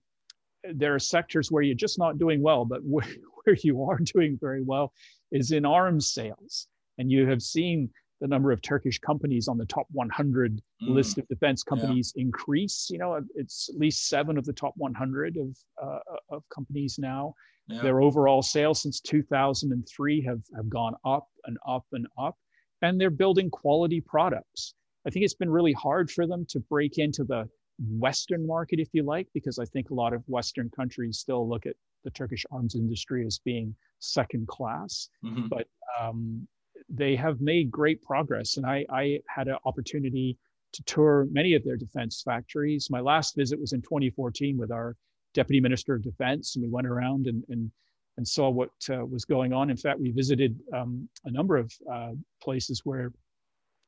there 0.74 0.94
are 0.94 0.98
sectors 0.98 1.50
where 1.50 1.62
you're 1.62 1.74
just 1.74 1.98
not 1.98 2.18
doing 2.18 2.42
well, 2.42 2.64
but 2.64 2.80
where, 2.82 3.06
where 3.44 3.56
you 3.62 3.82
are 3.84 3.98
doing 3.98 4.36
very 4.40 4.62
well 4.62 4.92
is 5.30 5.52
in 5.52 5.64
arms 5.64 6.10
sales. 6.10 6.66
And 6.98 7.10
you 7.10 7.28
have 7.28 7.42
seen 7.42 7.90
the 8.20 8.28
number 8.28 8.50
of 8.50 8.60
Turkish 8.62 8.98
companies 8.98 9.48
on 9.48 9.58
the 9.58 9.66
top 9.66 9.86
100 9.92 10.60
mm. 10.82 10.88
list 10.88 11.18
of 11.18 11.28
defense 11.28 11.62
companies 11.62 12.12
yeah. 12.14 12.22
increase. 12.22 12.88
You 12.90 12.98
know, 12.98 13.20
it's 13.34 13.68
at 13.68 13.78
least 13.78 14.08
seven 14.08 14.36
of 14.38 14.44
the 14.44 14.52
top 14.52 14.74
100 14.76 15.36
of, 15.36 15.56
uh, 15.82 15.98
of 16.30 16.42
companies 16.48 16.98
now. 16.98 17.34
Yeah. 17.68 17.82
Their 17.82 18.00
overall 18.00 18.42
sales 18.42 18.82
since 18.82 19.00
2003 19.00 20.22
have, 20.22 20.40
have 20.56 20.68
gone 20.70 20.94
up 21.04 21.28
and 21.44 21.58
up 21.66 21.84
and 21.92 22.06
up. 22.18 22.36
And 22.82 23.00
they're 23.00 23.10
building 23.10 23.50
quality 23.50 24.00
products. 24.00 24.74
I 25.06 25.10
think 25.10 25.24
it's 25.24 25.34
been 25.34 25.50
really 25.50 25.72
hard 25.72 26.10
for 26.10 26.26
them 26.26 26.46
to 26.50 26.60
break 26.60 26.98
into 26.98 27.24
the 27.24 27.48
Western 27.78 28.46
market, 28.46 28.80
if 28.80 28.88
you 28.92 29.02
like, 29.04 29.28
because 29.34 29.58
I 29.58 29.64
think 29.64 29.90
a 29.90 29.94
lot 29.94 30.12
of 30.12 30.22
Western 30.26 30.70
countries 30.70 31.18
still 31.18 31.48
look 31.48 31.66
at 31.66 31.76
the 32.04 32.10
Turkish 32.10 32.44
arms 32.50 32.74
industry 32.74 33.24
as 33.26 33.38
being 33.44 33.74
second 33.98 34.48
class. 34.48 35.08
Mm-hmm. 35.24 35.48
But 35.48 35.66
um, 36.00 36.46
they 36.88 37.16
have 37.16 37.40
made 37.40 37.70
great 37.70 38.02
progress. 38.02 38.56
And 38.56 38.66
I, 38.66 38.84
I 38.90 39.20
had 39.28 39.48
an 39.48 39.56
opportunity 39.64 40.38
to 40.72 40.82
tour 40.84 41.26
many 41.30 41.54
of 41.54 41.64
their 41.64 41.76
defense 41.76 42.22
factories. 42.22 42.88
My 42.90 43.00
last 43.00 43.36
visit 43.36 43.60
was 43.60 43.72
in 43.72 43.82
2014 43.82 44.56
with 44.56 44.70
our 44.70 44.96
deputy 45.34 45.60
minister 45.60 45.94
of 45.94 46.02
defense, 46.02 46.56
and 46.56 46.62
we 46.62 46.70
went 46.70 46.86
around 46.86 47.26
and, 47.26 47.44
and, 47.48 47.70
and 48.16 48.26
saw 48.26 48.50
what 48.50 48.70
uh, 48.90 49.04
was 49.04 49.24
going 49.24 49.52
on. 49.52 49.70
In 49.70 49.76
fact, 49.76 50.00
we 50.00 50.10
visited 50.10 50.58
um, 50.74 51.08
a 51.24 51.30
number 51.30 51.56
of 51.56 51.72
uh, 51.90 52.12
places 52.42 52.82
where 52.84 53.12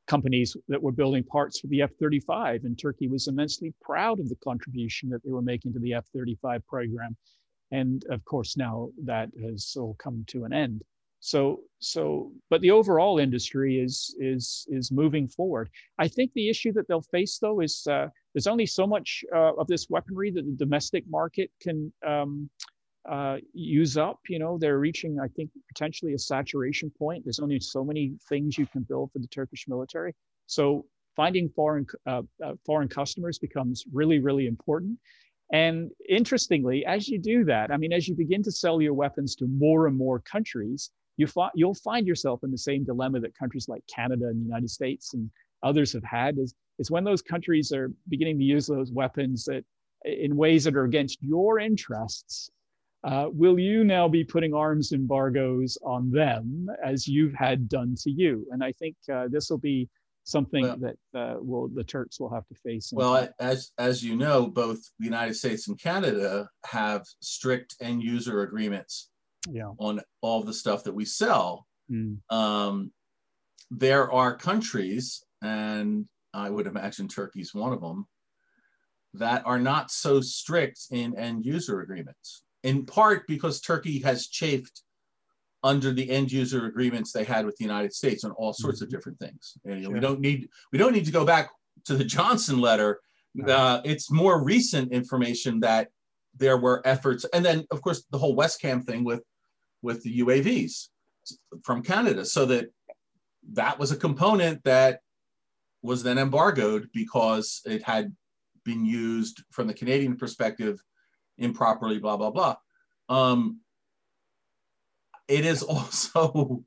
companies 0.07 0.55
that 0.67 0.81
were 0.81 0.91
building 0.91 1.23
parts 1.23 1.59
for 1.59 1.67
the 1.67 1.81
F 1.81 1.91
35, 1.99 2.63
and 2.63 2.77
Turkey 2.77 3.07
was 3.07 3.27
immensely 3.27 3.73
proud 3.81 4.19
of 4.19 4.29
the 4.29 4.35
contribution 4.43 5.09
that 5.09 5.23
they 5.23 5.31
were 5.31 5.41
making 5.41 5.73
to 5.73 5.79
the 5.79 5.93
F 5.93 6.05
35 6.13 6.65
program. 6.67 7.15
And 7.71 8.03
of 8.09 8.23
course, 8.25 8.57
now 8.57 8.89
that 9.05 9.29
has 9.41 9.75
all 9.77 9.95
come 9.99 10.25
to 10.27 10.43
an 10.43 10.53
end. 10.53 10.83
So, 11.23 11.61
so, 11.79 12.31
but 12.49 12.61
the 12.61 12.71
overall 12.71 13.19
industry 13.19 13.79
is 13.79 14.15
is 14.19 14.65
is 14.69 14.91
moving 14.91 15.27
forward. 15.27 15.69
I 15.99 16.07
think 16.07 16.33
the 16.33 16.49
issue 16.49 16.73
that 16.73 16.87
they'll 16.87 17.03
face, 17.03 17.37
though, 17.37 17.61
is 17.61 17.85
uh, 17.87 18.07
there's 18.33 18.47
only 18.47 18.65
so 18.65 18.87
much 18.87 19.23
uh, 19.33 19.53
of 19.53 19.67
this 19.67 19.87
weaponry 19.87 20.31
that 20.31 20.45
the 20.45 20.55
domestic 20.65 21.03
market 21.07 21.51
can 21.61 21.93
um, 22.05 22.49
uh, 23.07 23.37
use 23.53 23.97
up. 23.97 24.19
You 24.29 24.39
know, 24.39 24.57
they're 24.57 24.79
reaching, 24.79 25.19
I 25.19 25.27
think, 25.27 25.51
potentially 25.67 26.15
a 26.15 26.17
saturation 26.17 26.91
point. 26.97 27.23
There's 27.23 27.39
only 27.39 27.59
so 27.59 27.83
many 27.83 28.13
things 28.27 28.57
you 28.57 28.65
can 28.65 28.81
build 28.81 29.11
for 29.11 29.19
the 29.19 29.27
Turkish 29.27 29.67
military. 29.67 30.15
So 30.47 30.85
finding 31.15 31.49
foreign 31.49 31.85
uh, 32.07 32.23
uh, 32.43 32.53
foreign 32.65 32.87
customers 32.87 33.37
becomes 33.37 33.85
really 33.93 34.17
really 34.17 34.47
important. 34.47 34.97
And 35.53 35.91
interestingly, 36.09 36.83
as 36.85 37.07
you 37.07 37.19
do 37.19 37.43
that, 37.45 37.69
I 37.69 37.77
mean, 37.77 37.93
as 37.93 38.07
you 38.07 38.15
begin 38.15 38.41
to 38.41 38.51
sell 38.51 38.81
your 38.81 38.95
weapons 38.95 39.35
to 39.35 39.45
more 39.45 39.85
and 39.85 39.95
more 39.95 40.19
countries, 40.19 40.89
you 41.17 41.27
fi- 41.27 41.51
you'll 41.55 41.73
find 41.73 42.07
yourself 42.07 42.43
in 42.43 42.51
the 42.51 42.57
same 42.57 42.83
dilemma 42.83 43.19
that 43.19 43.37
countries 43.37 43.67
like 43.67 43.83
Canada 43.93 44.27
and 44.27 44.41
the 44.41 44.45
United 44.45 44.69
States 44.69 45.13
and 45.13 45.29
others 45.63 45.93
have 45.93 46.03
had 46.03 46.37
is, 46.37 46.55
is 46.79 46.89
when 46.89 47.03
those 47.03 47.21
countries 47.21 47.71
are 47.71 47.91
beginning 48.09 48.37
to 48.39 48.43
use 48.43 48.67
those 48.67 48.91
weapons 48.91 49.45
that 49.45 49.63
in 50.05 50.35
ways 50.35 50.63
that 50.63 50.75
are 50.75 50.85
against 50.85 51.21
your 51.21 51.59
interests, 51.59 52.49
uh, 53.03 53.27
will 53.31 53.59
you 53.59 53.83
now 53.83 54.07
be 54.07 54.23
putting 54.23 54.53
arms 54.53 54.91
embargoes 54.91 55.77
on 55.83 56.11
them 56.11 56.67
as 56.83 57.07
you've 57.07 57.33
had 57.33 57.67
done 57.67 57.95
to 57.99 58.11
you? 58.11 58.45
And 58.51 58.63
I 58.63 58.71
think 58.73 58.95
uh, 59.11 59.27
this 59.29 59.49
will 59.49 59.57
be 59.57 59.89
something 60.23 60.63
well, 60.63 60.77
that 60.77 61.19
uh, 61.19 61.35
will 61.39 61.67
the 61.67 61.83
Turks 61.83 62.19
will 62.19 62.29
have 62.29 62.47
to 62.47 62.55
face. 62.55 62.91
Well, 62.93 63.27
as 63.39 63.71
as 63.77 64.03
you 64.03 64.15
know, 64.15 64.47
both 64.47 64.79
the 64.99 65.05
United 65.05 65.35
States 65.35 65.67
and 65.67 65.79
Canada 65.79 66.47
have 66.65 67.05
strict 67.21 67.75
end 67.81 68.03
user 68.03 68.41
agreements 68.43 69.10
yeah. 69.49 69.71
on 69.77 70.01
all 70.21 70.43
the 70.43 70.53
stuff 70.53 70.83
that 70.83 70.93
we 70.93 71.05
sell. 71.05 71.67
Mm. 71.91 72.17
Um, 72.29 72.91
there 73.69 74.11
are 74.11 74.35
countries, 74.35 75.23
and 75.41 76.05
I 76.33 76.49
would 76.49 76.67
imagine 76.67 77.07
Turkey's 77.07 77.53
one 77.53 77.73
of 77.73 77.81
them, 77.81 78.05
that 79.13 79.43
are 79.45 79.59
not 79.59 79.91
so 79.91 80.21
strict 80.21 80.79
in 80.91 81.17
end 81.17 81.45
user 81.45 81.81
agreements. 81.81 82.43
In 82.63 82.85
part 82.85 83.27
because 83.27 83.59
Turkey 83.59 83.99
has 83.99 84.27
chafed 84.27 84.83
under 85.63 85.91
the 85.91 86.09
end 86.09 86.31
user 86.31 86.65
agreements 86.65 87.11
they 87.11 87.23
had 87.23 87.45
with 87.45 87.55
the 87.57 87.63
United 87.63 87.93
States 87.93 88.23
on 88.23 88.31
all 88.31 88.53
sorts 88.53 88.77
mm-hmm. 88.77 88.85
of 88.85 88.89
different 88.89 89.19
things. 89.19 89.57
And, 89.65 89.75
you 89.75 89.81
know, 89.81 89.89
sure. 89.89 89.93
we 89.93 89.99
don't 89.99 90.19
need 90.19 90.49
we 90.71 90.77
don't 90.79 90.93
need 90.93 91.05
to 91.05 91.11
go 91.11 91.25
back 91.25 91.49
to 91.85 91.95
the 91.95 92.03
Johnson 92.03 92.59
letter. 92.59 92.99
Uh, 93.47 93.79
it's 93.85 94.11
more 94.11 94.43
recent 94.43 94.91
information 94.91 95.59
that 95.61 95.87
there 96.35 96.57
were 96.57 96.81
efforts, 96.85 97.25
and 97.33 97.45
then 97.45 97.65
of 97.71 97.81
course 97.81 98.05
the 98.11 98.17
whole 98.17 98.35
Wescam 98.35 98.83
thing 98.83 99.03
with 99.03 99.21
with 99.81 100.03
the 100.03 100.19
UAVs 100.19 100.87
from 101.63 101.83
Canada, 101.83 102.25
so 102.25 102.45
that 102.45 102.71
that 103.53 103.79
was 103.79 103.91
a 103.91 103.97
component 103.97 104.63
that 104.63 105.01
was 105.81 106.03
then 106.03 106.17
embargoed 106.17 106.89
because 106.93 107.61
it 107.65 107.83
had 107.83 108.15
been 108.63 108.85
used 108.85 109.43
from 109.51 109.67
the 109.67 109.73
Canadian 109.73 110.15
perspective 110.15 110.79
improperly. 111.37 111.99
Blah 111.99 112.17
blah 112.17 112.31
blah. 112.31 112.55
Um, 113.09 113.59
it 115.27 115.45
is 115.45 115.63
also 115.63 116.63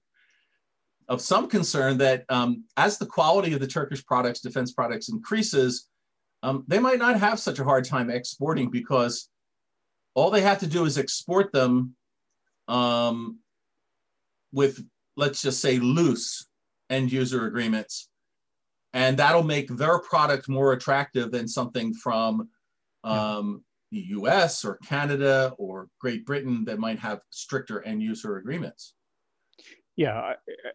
of 1.09 1.21
some 1.21 1.49
concern 1.49 1.99
that 1.99 2.25
um, 2.29 2.65
as 2.77 2.99
the 2.99 3.07
quality 3.07 3.53
of 3.53 3.61
the 3.61 3.67
Turkish 3.67 4.05
products, 4.05 4.41
defense 4.41 4.73
products 4.73 5.09
increases, 5.09 5.89
um, 6.43 6.65
they 6.67 6.79
might 6.79 6.99
not 6.99 7.19
have 7.19 7.39
such 7.39 7.59
a 7.59 7.65
hard 7.65 7.85
time 7.85 8.11
exporting 8.11 8.71
because 8.71 9.29
all 10.15 10.31
they 10.31 10.41
have 10.41 10.61
to 10.61 10.67
do 10.67 10.85
is 10.85 10.97
export 10.97 11.53
them 11.53 11.95
um, 12.69 13.39
with, 14.53 14.83
let's 15.17 15.43
just 15.43 15.61
say, 15.61 15.79
loose 15.79 16.47
end 16.91 17.13
user 17.13 17.47
agreements. 17.47 18.09
And 18.93 19.17
that'll 19.17 19.43
make 19.43 19.69
their 19.69 19.99
product 19.99 20.49
more 20.49 20.73
attractive 20.73 21.33
than 21.33 21.49
something 21.49 21.93
from 21.95 22.49
um, 23.03 23.65
the 23.91 24.01
US 24.11 24.65
or 24.65 24.77
Canada 24.79 25.53
or 25.59 25.89
Great 26.01 26.25
Britain 26.25 26.65
that 26.67 26.79
might 26.79 26.99
have 26.99 27.21
stricter 27.31 27.83
end 27.83 28.03
user 28.03 28.37
agreements. 28.37 28.95
Yeah, 29.97 30.33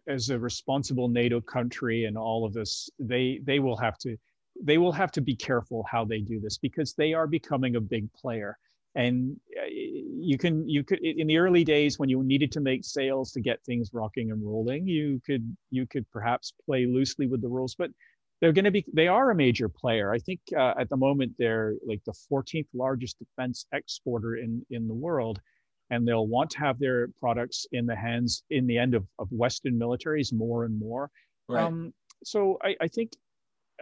as 0.08 0.30
a 0.30 0.38
responsible 0.38 1.08
NATO 1.08 1.40
country 1.40 2.06
and 2.06 2.16
all 2.16 2.46
of 2.46 2.54
this, 2.54 2.88
they 2.98 3.40
they 3.44 3.58
will 3.58 3.76
have 3.76 3.98
to 3.98 4.16
they 4.62 4.78
will 4.78 4.92
have 4.92 5.12
to 5.12 5.20
be 5.20 5.36
careful 5.36 5.84
how 5.90 6.04
they 6.04 6.20
do 6.20 6.40
this 6.40 6.56
because 6.56 6.94
they 6.94 7.12
are 7.12 7.26
becoming 7.26 7.76
a 7.76 7.80
big 7.80 8.10
player. 8.14 8.56
And 8.94 9.36
uh, 9.56 9.66
you 9.70 10.36
can 10.36 10.68
you 10.68 10.82
could 10.82 10.98
in 11.00 11.28
the 11.28 11.38
early 11.38 11.64
days 11.64 11.98
when 11.98 12.08
you 12.08 12.22
needed 12.24 12.50
to 12.52 12.60
make 12.60 12.84
sales 12.84 13.32
to 13.32 13.40
get 13.40 13.62
things 13.64 13.90
rocking 13.92 14.32
and 14.32 14.44
rolling, 14.44 14.86
you 14.86 15.20
could 15.24 15.56
you 15.70 15.86
could 15.86 16.10
perhaps 16.10 16.52
play 16.66 16.86
loosely 16.86 17.26
with 17.26 17.40
the 17.40 17.48
rules, 17.48 17.74
but 17.76 17.90
they're 18.40 18.52
going 18.52 18.64
to 18.64 18.70
be 18.70 18.84
they 18.92 19.06
are 19.06 19.30
a 19.30 19.34
major 19.34 19.68
player 19.68 20.12
i 20.12 20.18
think 20.18 20.40
uh, 20.56 20.74
at 20.78 20.88
the 20.88 20.96
moment 20.96 21.32
they're 21.38 21.74
like 21.86 22.00
the 22.04 22.14
14th 22.32 22.66
largest 22.74 23.18
defense 23.18 23.66
exporter 23.72 24.36
in 24.36 24.64
in 24.70 24.88
the 24.88 24.94
world 24.94 25.40
and 25.90 26.06
they'll 26.06 26.26
want 26.26 26.50
to 26.50 26.58
have 26.58 26.78
their 26.78 27.08
products 27.20 27.66
in 27.72 27.84
the 27.86 27.96
hands 27.96 28.42
in 28.50 28.66
the 28.66 28.78
end 28.78 28.94
of, 28.94 29.04
of 29.18 29.28
western 29.30 29.78
militaries 29.78 30.32
more 30.32 30.64
and 30.64 30.78
more 30.78 31.10
right. 31.48 31.62
um, 31.62 31.92
so 32.24 32.58
I, 32.62 32.76
I, 32.82 32.88
think 32.88 33.12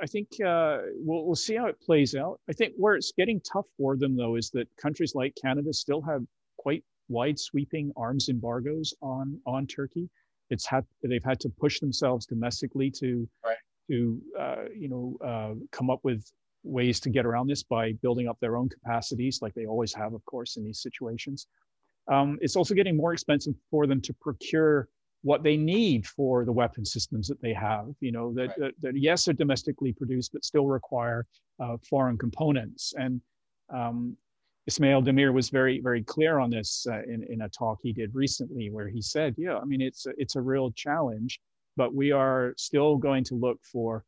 i 0.03 0.07
think 0.07 0.29
uh, 0.45 0.79
we'll, 0.95 1.25
we'll 1.27 1.35
see 1.35 1.57
how 1.57 1.67
it 1.67 1.81
plays 1.81 2.15
out. 2.15 2.41
I 2.49 2.53
think 2.53 2.75
where 2.77 2.95
it's 2.95 3.13
getting 3.17 3.41
tough 3.41 3.67
for 3.77 3.97
them 3.97 4.17
though 4.17 4.37
is 4.37 4.51
that 4.51 4.69
countries 4.77 5.15
like 5.15 5.35
canada 5.41 5.73
still 5.73 6.03
have 6.03 6.23
quite 6.59 6.85
wide 7.09 7.39
sweeping 7.39 7.93
arms 7.97 8.29
embargoes 8.29 8.95
on 9.03 9.41
on 9.47 9.67
turkey. 9.67 10.09
It's 10.51 10.67
had 10.67 10.85
they've 11.03 11.25
had 11.25 11.41
to 11.41 11.49
push 11.49 11.81
themselves 11.81 12.27
domestically 12.27 12.91
to 12.93 13.29
right. 13.45 13.57
to 13.91 14.21
uh, 14.39 14.65
you 14.75 14.89
know 14.89 15.17
uh, 15.27 15.55
come 15.73 15.91
up 15.91 16.01
with 16.03 16.25
ways 16.65 17.01
to 17.01 17.11
get 17.11 17.27
around 17.27 17.47
this 17.47 17.63
by 17.63 17.93
building 18.03 18.29
up 18.29 18.39
their 18.41 18.57
own 18.57 18.69
capacities, 18.69 19.41
like 19.41 19.55
they 19.55 19.67
always 19.67 19.95
have, 19.95 20.13
of 20.13 20.25
course, 20.25 20.57
in 20.57 20.65
these 20.65 20.83
situations. 20.83 21.47
Um, 22.11 22.39
it's 22.41 22.57
also 22.57 22.75
getting 22.75 22.97
more 22.97 23.13
expensive 23.13 23.55
for 23.71 23.87
them 23.87 24.01
to 24.03 24.15
procure 24.15 24.89
what 25.23 25.43
they 25.43 25.57
need 25.57 26.07
for 26.07 26.45
the 26.45 26.53
weapon 26.53 26.85
systems 26.85 27.29
that 27.29 27.41
they 27.41 27.53
have. 27.53 27.89
You 28.01 28.13
know 28.13 28.33
that, 28.35 28.49
right. 28.49 28.59
that, 28.59 28.73
that 28.83 28.97
yes, 28.97 29.29
are 29.29 29.33
domestically 29.33 29.93
produced, 29.93 30.33
but 30.33 30.45
still 30.45 30.67
require 30.67 31.27
uh, 31.61 31.77
foreign 31.89 32.19
components. 32.19 32.95
And 32.97 33.21
um, 33.73 34.17
Ismail 34.67 35.03
Demir 35.03 35.33
was 35.33 35.49
very, 35.49 35.81
very 35.81 36.03
clear 36.03 36.39
on 36.39 36.51
this 36.51 36.87
uh, 36.91 37.03
in, 37.03 37.25
in 37.29 37.43
a 37.43 37.49
talk 37.49 37.79
he 37.83 37.93
did 37.93 38.15
recently, 38.15 38.71
where 38.71 38.89
he 38.89 39.03
said, 39.03 39.35
"Yeah, 39.39 39.59
I 39.59 39.65
mean, 39.65 39.81
it's 39.81 40.07
a, 40.07 40.13
it's 40.19 40.37
a 40.37 40.41
real 40.41 40.71
challenge." 40.73 41.41
but 41.79 41.95
we 41.95 42.11
are 42.11 42.53
still 42.59 42.97
going 42.97 43.23
to 43.23 43.37
look 43.37 43.59
for 43.63 44.05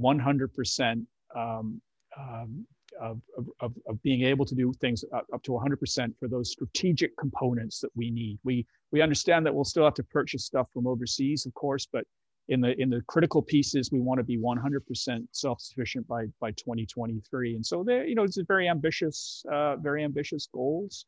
100% 0.00 1.04
um, 1.36 1.82
um, 2.16 2.66
of, 3.00 3.20
of, 3.60 3.74
of, 3.86 4.02
being 4.02 4.22
able 4.22 4.46
to 4.46 4.54
do 4.54 4.72
things 4.80 5.04
up 5.12 5.42
to 5.42 5.50
100% 5.50 6.12
for 6.18 6.28
those 6.28 6.52
strategic 6.52 7.16
components 7.18 7.80
that 7.80 7.90
we 7.94 8.10
need. 8.10 8.38
We, 8.44 8.66
we 8.92 9.02
understand 9.02 9.44
that 9.46 9.54
we'll 9.54 9.64
still 9.64 9.84
have 9.84 9.94
to 9.94 10.04
purchase 10.04 10.44
stuff 10.44 10.68
from 10.72 10.86
overseas, 10.86 11.46
of 11.46 11.54
course, 11.54 11.86
but 11.90 12.04
in 12.48 12.60
the, 12.62 12.80
in 12.80 12.88
the 12.88 13.02
critical 13.06 13.42
pieces, 13.42 13.92
we 13.92 14.00
want 14.00 14.18
to 14.18 14.24
be 14.24 14.38
100% 14.38 15.26
self-sufficient 15.32 16.08
by, 16.08 16.24
by 16.40 16.50
2023. 16.52 17.56
And 17.56 17.64
so 17.64 17.84
there, 17.84 18.06
you 18.06 18.14
know, 18.14 18.22
it's 18.22 18.38
very 18.48 18.68
ambitious, 18.68 19.44
uh, 19.52 19.76
very 19.76 20.02
ambitious 20.02 20.48
goals. 20.52 21.04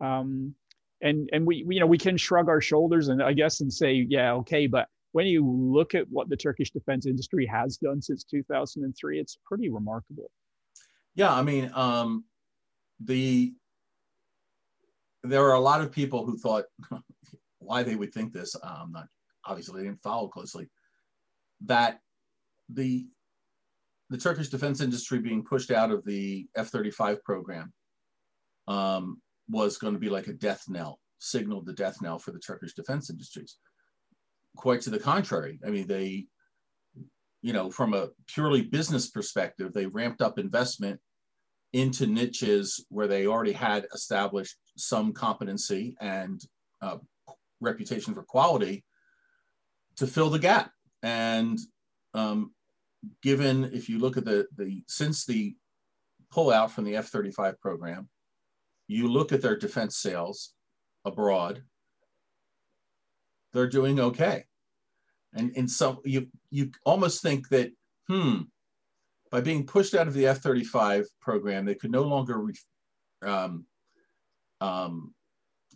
Um, 0.00 0.54
and, 1.00 1.28
and 1.32 1.46
we, 1.46 1.62
we, 1.64 1.76
you 1.76 1.80
know, 1.80 1.86
we 1.86 1.98
can 1.98 2.16
shrug 2.16 2.48
our 2.48 2.60
shoulders 2.60 3.08
and 3.08 3.22
I 3.22 3.32
guess 3.32 3.60
and 3.60 3.72
say, 3.72 4.06
yeah, 4.08 4.32
okay, 4.34 4.66
but 4.66 4.88
when 5.12 5.26
you 5.26 5.46
look 5.46 5.94
at 5.94 6.06
what 6.10 6.28
the 6.28 6.36
Turkish 6.36 6.70
defense 6.70 7.06
industry 7.06 7.46
has 7.46 7.76
done 7.76 8.02
since 8.02 8.24
2003, 8.24 9.20
it's 9.20 9.38
pretty 9.44 9.68
remarkable. 9.68 10.30
Yeah, 11.14 11.32
I 11.32 11.42
mean, 11.42 11.70
um, 11.74 12.24
the 13.00 13.52
there 15.24 15.44
are 15.44 15.54
a 15.54 15.60
lot 15.60 15.80
of 15.80 15.92
people 15.92 16.24
who 16.24 16.36
thought 16.36 16.64
why 17.64 17.82
they 17.82 17.96
would 17.96 18.12
think 18.12 18.32
this. 18.32 18.56
Um, 18.62 18.92
not 18.92 19.06
obviously 19.44 19.80
they 19.80 19.88
didn't 19.88 20.02
follow 20.02 20.28
closely 20.28 20.68
that 21.64 21.98
the 22.68 23.06
the 24.10 24.18
Turkish 24.18 24.48
defense 24.48 24.80
industry 24.80 25.18
being 25.18 25.42
pushed 25.42 25.70
out 25.70 25.90
of 25.90 26.04
the 26.04 26.46
F-35 26.54 27.22
program 27.22 27.72
um, 28.68 29.22
was 29.48 29.78
going 29.78 29.94
to 29.94 29.98
be 29.98 30.10
like 30.10 30.26
a 30.26 30.34
death 30.34 30.64
knell, 30.68 31.00
signaled 31.18 31.64
the 31.64 31.72
death 31.72 31.96
knell 32.02 32.18
for 32.18 32.30
the 32.30 32.38
Turkish 32.38 32.74
defense 32.74 33.08
industries 33.08 33.56
quite 34.56 34.80
to 34.82 34.90
the 34.90 34.98
contrary. 34.98 35.58
I 35.66 35.70
mean, 35.70 35.86
they, 35.86 36.26
you 37.42 37.52
know, 37.52 37.70
from 37.70 37.94
a 37.94 38.08
purely 38.26 38.62
business 38.62 39.10
perspective, 39.10 39.72
they 39.72 39.86
ramped 39.86 40.20
up 40.20 40.38
investment 40.38 41.00
into 41.72 42.06
niches 42.06 42.84
where 42.90 43.06
they 43.06 43.26
already 43.26 43.52
had 43.52 43.86
established 43.94 44.56
some 44.76 45.12
competency 45.12 45.96
and 46.00 46.40
uh, 46.82 46.98
reputation 47.62 48.14
for 48.14 48.22
quality 48.22 48.84
to 49.96 50.06
fill 50.06 50.30
the 50.30 50.38
gap. 50.38 50.70
And 51.02 51.58
um, 52.14 52.52
given, 53.22 53.64
if 53.72 53.88
you 53.88 53.98
look 53.98 54.16
at 54.16 54.24
the, 54.24 54.46
the 54.56 54.82
since 54.86 55.24
the 55.24 55.54
pullout 56.32 56.70
from 56.70 56.84
the 56.84 56.96
F 56.96 57.08
35 57.08 57.60
program, 57.60 58.08
you 58.88 59.08
look 59.08 59.32
at 59.32 59.42
their 59.42 59.56
defense 59.56 59.96
sales 59.96 60.52
abroad, 61.04 61.62
they're 63.52 63.68
doing 63.68 64.00
okay. 64.00 64.44
And, 65.34 65.52
and 65.56 65.70
so 65.70 66.02
you, 66.04 66.28
you 66.50 66.70
almost 66.84 67.22
think 67.22 67.48
that, 67.48 67.70
hmm, 68.08 68.42
by 69.30 69.40
being 69.40 69.64
pushed 69.64 69.94
out 69.94 70.08
of 70.08 70.14
the 70.14 70.26
F 70.26 70.38
35 70.38 71.06
program, 71.20 71.64
they 71.64 71.74
could 71.74 71.90
no 71.90 72.02
longer 72.02 72.44
um, 73.22 73.64
um, 74.60 75.14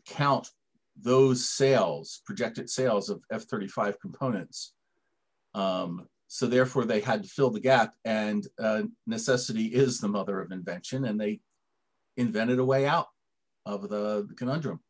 count 0.07 0.51
those 1.03 1.49
sales, 1.49 2.23
projected 2.25 2.71
sales 2.71 3.11
of 3.11 3.23
F 3.31 3.43
35 3.45 4.01
components. 4.01 4.73
Um, 5.55 6.07
so 6.29 6.47
therefore 6.47 6.85
they 6.85 7.01
had 7.01 7.23
to 7.23 7.29
fill 7.29 7.51
the 7.51 7.61
gap 7.61 7.95
and 8.05 8.47
uh, 8.59 8.83
necessity 9.07 9.67
is 9.67 10.01
the 10.01 10.09
mother 10.09 10.41
of 10.41 10.53
invention 10.53 11.05
and 11.05 11.21
they 11.21 11.41
invented 12.17 12.59
a 12.59 12.65
way 12.65 12.87
out 12.87 13.09
of 13.65 13.89
the, 13.89 14.27
the 14.29 14.35
conundrum. 14.35 14.81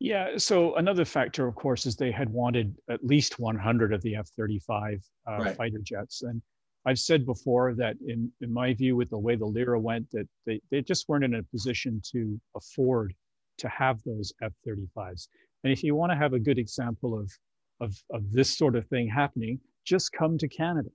Yeah 0.00 0.30
so 0.36 0.74
another 0.76 1.04
factor 1.04 1.46
of 1.46 1.54
course 1.54 1.86
is 1.86 1.96
they 1.96 2.10
had 2.10 2.28
wanted 2.30 2.74
at 2.90 3.04
least 3.04 3.38
100 3.38 3.92
of 3.92 4.02
the 4.02 4.16
f-35 4.16 5.00
uh, 5.28 5.38
right. 5.38 5.56
fighter 5.56 5.80
jets. 5.82 6.22
And 6.22 6.40
i've 6.86 6.98
said 6.98 7.26
before 7.26 7.74
that 7.74 7.96
in, 8.06 8.32
in 8.40 8.52
my 8.52 8.72
view 8.72 8.96
with 8.96 9.10
the 9.10 9.18
way 9.18 9.36
the 9.36 9.44
lira 9.44 9.78
went 9.78 10.10
that 10.10 10.28
they, 10.46 10.60
they 10.70 10.80
just 10.80 11.08
weren't 11.08 11.24
in 11.24 11.34
a 11.34 11.42
position 11.42 12.00
to 12.12 12.40
afford 12.56 13.14
to 13.58 13.68
have 13.68 14.00
those 14.04 14.32
f-35s 14.42 15.28
and 15.64 15.72
if 15.72 15.82
you 15.82 15.94
want 15.94 16.10
to 16.10 16.16
have 16.16 16.32
a 16.32 16.38
good 16.38 16.58
example 16.58 17.18
of 17.18 17.30
of, 17.80 17.96
of 18.10 18.30
this 18.32 18.56
sort 18.56 18.76
of 18.76 18.86
thing 18.88 19.08
happening 19.08 19.60
just 19.84 20.12
come 20.12 20.36
to 20.36 20.48
Canada. 20.48 20.90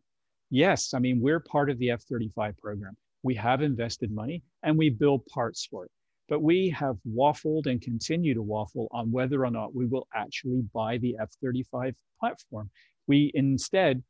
Yes, 0.50 0.94
I 0.94 1.00
mean, 1.00 1.20
we're 1.20 1.40
part 1.40 1.70
of 1.70 1.80
the 1.80 1.90
F 1.90 2.04
35 2.04 2.56
program. 2.58 2.96
We 3.24 3.34
have 3.36 3.62
invested 3.62 4.12
money 4.12 4.44
and 4.62 4.78
we 4.78 4.90
build 4.90 5.26
parts 5.26 5.66
for 5.66 5.86
it. 5.86 5.92
But 6.30 6.42
we 6.42 6.70
have 6.70 6.98
waffled 7.10 7.66
and 7.66 7.82
continue 7.82 8.34
to 8.34 8.42
waffle 8.42 8.88
on 8.92 9.12
whether 9.12 9.44
or 9.46 9.52
not 9.52 9.76
we 9.76 9.86
will 9.86 10.08
actually 10.14 10.62
buy 10.74 10.98
the 11.00 11.16
F 11.20 11.30
35 11.42 11.96
platform. 12.20 12.70
We 13.08 13.32
instead, 13.34 14.04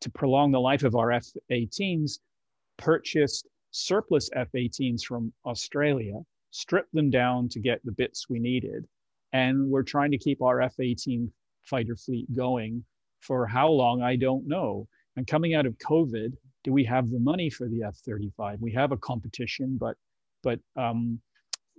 to 0.00 0.10
prolong 0.10 0.52
the 0.52 0.60
life 0.60 0.84
of 0.84 0.94
our 0.94 1.12
F 1.12 1.26
18s, 1.50 2.18
purchased 2.76 3.48
surplus 3.70 4.28
F 4.34 4.48
18s 4.54 5.02
from 5.02 5.32
Australia, 5.44 6.20
stripped 6.56 6.94
them 6.94 7.10
down 7.10 7.48
to 7.50 7.60
get 7.60 7.84
the 7.84 7.92
bits 7.92 8.28
we 8.28 8.38
needed. 8.38 8.86
And 9.32 9.68
we're 9.68 9.82
trying 9.82 10.10
to 10.12 10.18
keep 10.18 10.40
our 10.40 10.62
F 10.62 10.80
18 10.80 11.30
fighter 11.64 11.96
fleet 11.96 12.34
going 12.34 12.82
for 13.20 13.46
how 13.46 13.68
long, 13.68 14.02
I 14.02 14.16
don't 14.16 14.46
know. 14.46 14.88
And 15.16 15.26
coming 15.26 15.54
out 15.54 15.66
of 15.66 15.76
COVID, 15.78 16.32
do 16.64 16.72
we 16.72 16.84
have 16.84 17.10
the 17.10 17.18
money 17.18 17.50
for 17.50 17.68
the 17.68 17.82
F-35? 17.82 18.58
We 18.60 18.72
have 18.72 18.92
a 18.92 18.96
competition, 18.96 19.76
but 19.78 19.96
but 20.42 20.60
um, 20.76 21.20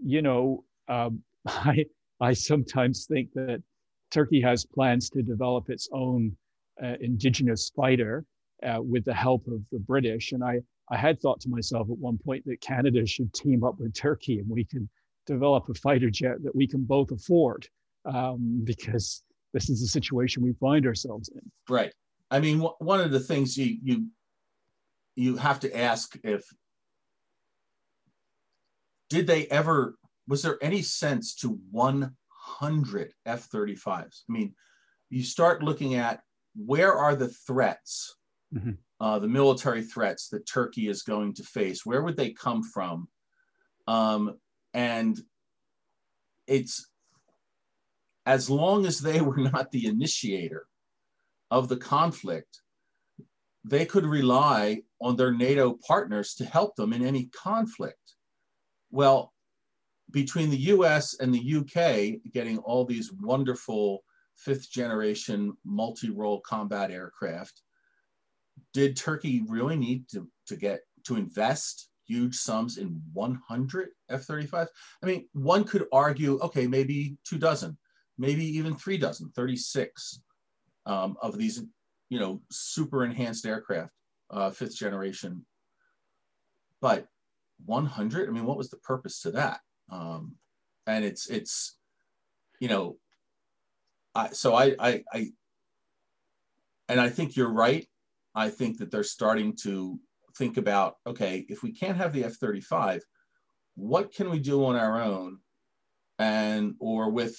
you 0.04 0.22
know, 0.22 0.64
um, 0.88 1.24
I 1.48 1.86
I 2.20 2.34
sometimes 2.34 3.06
think 3.06 3.34
that 3.34 3.64
Turkey 4.12 4.42
has 4.42 4.66
plans 4.66 5.10
to 5.12 5.22
develop 5.22 5.70
its 5.70 5.90
own 5.92 6.36
uh, 6.84 6.96
indigenous 7.02 7.72
fighter 7.76 8.26
uh, 8.64 8.80
with 8.82 9.06
the 9.06 9.14
help 9.14 9.48
of 9.48 9.62
the 9.72 9.80
British. 9.80 10.32
And 10.32 10.44
I 10.44 10.62
I 10.90 10.98
had 10.98 11.20
thought 11.20 11.42
to 11.42 11.50
myself 11.50 11.90
at 11.90 11.98
one 11.98 12.18
point 12.18 12.46
that 12.46 12.62
Canada 12.62 13.06
should 13.06 13.34
team 13.34 13.64
up 13.64 13.80
with 13.80 13.94
Turkey 13.94 14.40
and 14.40 14.50
we 14.50 14.64
can 14.64 14.90
develop 15.26 15.68
a 15.70 15.74
fighter 15.74 16.10
jet 16.10 16.42
that 16.44 16.56
we 16.56 16.68
can 16.68 16.84
both 16.84 17.12
afford 17.12 17.68
um, 18.06 18.62
because 18.64 19.24
this 19.54 19.70
is 19.70 19.82
the 19.82 19.88
situation 19.88 20.44
we 20.44 20.54
find 20.54 20.86
ourselves 20.86 21.30
in. 21.30 21.42
Right. 21.68 21.94
I 22.32 22.40
mean, 22.40 22.60
one 22.60 23.00
of 23.02 23.12
the 23.12 23.20
things 23.20 23.58
you 23.58 23.78
you 23.84 24.08
you 25.16 25.36
have 25.38 25.60
to 25.62 25.78
ask 25.78 26.18
if 26.24 26.44
did 29.10 29.28
they 29.28 29.48
ever 29.48 29.96
was 30.28 30.42
there 30.42 30.58
any 30.62 30.82
sense 30.82 31.36
to 31.36 31.58
100 31.72 33.14
F-35s? 33.26 33.88
I 34.30 34.32
mean, 34.32 34.54
you 35.10 35.24
start 35.24 35.64
looking 35.64 35.96
at 35.96 36.22
where 36.56 36.94
are 36.94 37.16
the 37.16 37.30
threats, 37.30 38.18
mm-hmm. 38.54 38.72
Uh, 39.00 39.20
the 39.20 39.28
military 39.28 39.84
threats 39.84 40.30
that 40.30 40.48
Turkey 40.48 40.88
is 40.88 41.04
going 41.04 41.34
to 41.36 41.44
face? 41.44 41.86
Where 41.86 42.02
would 42.02 42.18
they 42.18 42.32
come 42.32 42.64
from? 42.64 43.08
Um, 43.88 44.38
and 44.74 45.20
it's 46.48 46.90
as 48.26 48.50
long 48.50 48.86
as 48.86 49.00
they 49.00 49.22
were 49.28 49.38
not 49.38 49.72
the 49.72 49.88
initiator 49.88 50.68
of 51.50 51.70
the 51.70 51.78
conflict, 51.78 52.62
they 53.64 53.86
could 53.86 54.06
rely 54.06 54.82
on 55.02 55.16
their 55.16 55.32
NATO 55.32 55.78
partners 55.88 56.34
to 56.36 56.46
help 56.46 56.76
them 56.76 56.94
in 56.94 57.06
any 57.06 57.26
conflict. 57.26 58.16
Well, 58.92 59.34
between 60.12 60.50
the 60.50 60.58
US 60.58 61.16
and 61.20 61.34
the 61.34 61.56
UK 61.58 62.32
getting 62.32 62.58
all 62.60 62.86
these 62.86 63.12
wonderful 63.12 64.04
fifth 64.36 64.72
generation 64.72 65.56
multi 65.66 66.10
role 66.10 66.40
combat 66.42 66.92
aircraft, 66.92 67.62
did 68.74 68.98
Turkey 68.98 69.44
really 69.48 69.76
need 69.76 70.08
to, 70.10 70.28
to 70.48 70.56
get 70.56 70.82
to 71.06 71.16
invest 71.16 71.90
huge 72.06 72.36
sums 72.36 72.78
in 72.78 73.02
100 73.14 73.90
F 74.10 74.26
35s? 74.26 74.68
I 75.04 75.06
mean, 75.06 75.28
one 75.34 75.64
could 75.64 75.86
argue, 75.92 76.40
okay, 76.40 76.68
maybe 76.68 77.18
two 77.24 77.38
dozen 77.38 77.78
maybe 78.18 78.46
even 78.46 78.76
three 78.76 78.98
dozen, 78.98 79.30
36 79.36 80.22
um, 80.86 81.18
of 81.22 81.38
these, 81.38 81.62
you 82.10 82.20
know, 82.20 82.42
super 82.50 83.04
enhanced 83.06 83.46
aircraft, 83.46 83.92
uh, 84.32 84.50
fifth 84.50 84.76
generation. 84.76 85.46
But 86.82 87.08
100, 87.66 88.28
I 88.28 88.32
mean, 88.32 88.46
what 88.46 88.58
was 88.58 88.70
the 88.70 88.78
purpose 88.78 89.22
to 89.22 89.32
that? 89.32 89.60
Um, 89.92 90.36
and 90.86 91.04
it's, 91.04 91.30
it's, 91.30 91.78
you 92.60 92.68
know, 92.68 92.98
I, 94.16 94.30
so 94.30 94.56
I, 94.56 94.76
I, 94.80 95.04
I, 95.14 95.32
and 96.90 97.00
I 97.00 97.10
think 97.10 97.36
you're 97.36 97.52
right. 97.52 97.86
I 98.38 98.50
think 98.50 98.78
that 98.78 98.92
they're 98.92 99.04
starting 99.04 99.56
to 99.64 100.00
think 100.38 100.58
about, 100.58 100.98
okay, 101.08 101.44
if 101.50 101.64
we 101.64 101.72
can't 101.72 101.98
have 101.98 102.14
the 102.14 102.24
F-35, 102.26 103.02
what 103.74 104.14
can 104.14 104.30
we 104.30 104.38
do 104.38 104.64
on 104.64 104.76
our 104.76 105.02
own 105.02 105.40
and, 106.20 106.76
or 106.80 107.10
with 107.10 107.36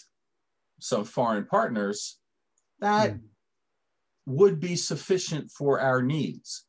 some 0.80 1.04
foreign 1.04 1.46
partners, 1.46 2.18
that 2.80 3.14
mm. 3.14 3.20
would 4.26 4.58
be 4.58 4.74
sufficient 4.74 5.52
for 5.52 5.80
our 5.80 6.02
needs. 6.02 6.66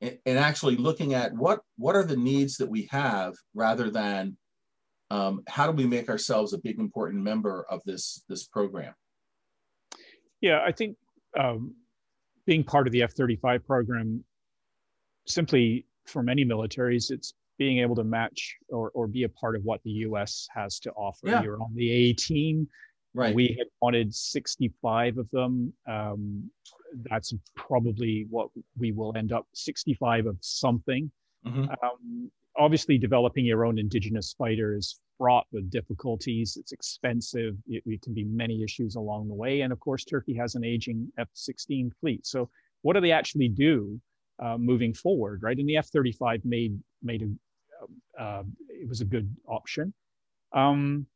And, 0.00 0.18
and, 0.26 0.38
actually 0.38 0.76
looking 0.76 1.14
at 1.14 1.32
what, 1.34 1.60
what 1.76 1.94
are 1.94 2.04
the 2.04 2.16
needs 2.16 2.56
that 2.56 2.70
we 2.70 2.88
have 2.90 3.34
rather 3.54 3.88
than 3.88 4.36
um, 5.10 5.42
how 5.48 5.66
do 5.66 5.72
we 5.72 5.86
make 5.86 6.08
ourselves 6.08 6.52
a 6.52 6.58
big 6.58 6.80
important 6.80 7.22
member 7.22 7.66
of 7.70 7.82
this, 7.84 8.24
this 8.28 8.46
program? 8.46 8.94
Yeah, 10.40 10.60
I 10.66 10.72
think 10.72 10.96
um, 11.38 11.74
being 12.50 12.64
part 12.64 12.88
of 12.88 12.92
the 12.92 13.00
F-35 13.04 13.64
program, 13.64 14.24
simply 15.24 15.86
for 16.04 16.20
many 16.20 16.44
militaries, 16.44 17.12
it's 17.12 17.32
being 17.58 17.78
able 17.78 17.94
to 17.94 18.02
match 18.02 18.56
or, 18.70 18.90
or 18.92 19.06
be 19.06 19.22
a 19.22 19.28
part 19.28 19.54
of 19.54 19.62
what 19.62 19.80
the 19.84 19.90
U.S. 20.08 20.48
has 20.52 20.80
to 20.80 20.90
offer. 20.94 21.28
Yeah. 21.28 21.44
You're 21.44 21.62
on 21.62 21.72
the 21.76 21.88
A 21.88 22.12
team. 22.12 22.66
Right. 23.14 23.32
We 23.32 23.54
had 23.56 23.68
wanted 23.80 24.12
65 24.12 25.18
of 25.18 25.30
them. 25.30 25.72
Um, 25.88 26.50
that's 27.08 27.32
probably 27.54 28.26
what 28.30 28.48
we 28.76 28.90
will 28.90 29.16
end 29.16 29.30
up 29.30 29.46
65 29.54 30.26
of 30.26 30.36
something. 30.40 31.08
Mm-hmm. 31.46 31.70
Um, 31.84 32.32
obviously, 32.58 32.98
developing 32.98 33.44
your 33.44 33.64
own 33.64 33.78
indigenous 33.78 34.34
fighter 34.36 34.76
is 34.76 34.98
fraught 35.20 35.46
with 35.52 35.70
difficulties. 35.70 36.56
It's 36.58 36.72
expensive. 36.72 37.54
It, 37.66 37.82
it, 37.84 38.00
can 38.00 38.14
be 38.14 38.24
many 38.24 38.64
issues 38.64 38.94
along 38.94 39.28
the 39.28 39.34
way. 39.34 39.60
And 39.60 39.70
of 39.70 39.78
course, 39.78 40.02
Turkey 40.02 40.34
has 40.36 40.54
an 40.54 40.64
aging 40.64 41.12
F 41.18 41.28
16 41.34 41.92
fleet. 42.00 42.26
So, 42.26 42.48
what 42.80 42.94
do 42.94 43.02
they 43.02 43.12
actually 43.12 43.48
do 43.48 44.00
uh, 44.42 44.56
moving 44.56 44.94
forward, 44.94 45.42
right? 45.42 45.58
And 45.58 45.68
the 45.68 45.76
F 45.76 45.88
35 45.88 46.40
made, 46.46 46.78
made 47.02 47.22
a, 47.22 48.22
uh, 48.22 48.44
it 48.70 48.88
was 48.88 49.02
a 49.02 49.04
good 49.04 49.28
option. 49.46 49.92
Um, 50.54 51.06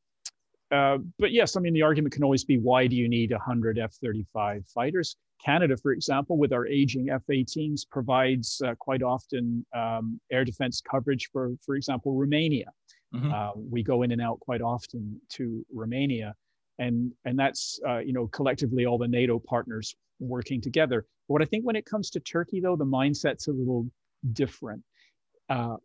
uh, 0.71 0.99
but 1.19 1.33
yes, 1.33 1.57
I 1.57 1.61
mean, 1.61 1.73
the 1.73 1.83
argument 1.83 2.13
can 2.13 2.25
always 2.25 2.45
be 2.45 2.59
why 2.59 2.87
do 2.87 2.97
you 2.97 3.09
need 3.09 3.31
100 3.31 3.79
F 3.79 3.95
35 3.95 4.67
fighters? 4.67 5.17
Canada, 5.43 5.77
for 5.77 5.93
example, 5.93 6.37
with 6.37 6.53
our 6.53 6.67
aging 6.67 7.09
F 7.11 7.23
18s, 7.31 7.89
provides 7.91 8.61
uh, 8.65 8.75
quite 8.79 9.03
often 9.03 9.65
um, 9.75 10.21
air 10.31 10.45
defense 10.45 10.83
coverage 10.83 11.31
for, 11.33 11.53
for 11.65 11.77
example, 11.77 12.13
Romania. 12.15 12.71
Mm-hmm. 13.15 13.33
Uh, 13.33 13.51
we 13.55 13.83
go 13.83 14.03
in 14.03 14.13
and 14.13 14.21
out 14.21 14.41
quite 14.41 14.61
often 14.61 15.21
to 15.31 15.65
Romania. 15.73 16.35
And, 16.79 17.13
and 17.25 17.39
that's, 17.39 17.79
uh, 17.87 17.99
you 17.99 18.13
know, 18.13 18.27
collectively 18.27 18.85
all 18.85 18.99
the 18.99 19.09
NATO 19.09 19.39
partners 19.39 19.95
working 20.19 20.61
together. 20.61 21.07
But 21.29 21.33
what 21.35 21.43
I 21.43 21.45
think 21.45 21.65
when 21.65 21.77
it 21.77 21.87
comes 21.87 22.11
to 22.11 22.21
Turkey, 22.21 22.61
though, 22.61 22.77
the 22.77 22.85
mindset's 22.85 23.47
a 23.47 23.53
little 23.53 23.87
different. 24.33 24.83
Uh, 25.49 25.77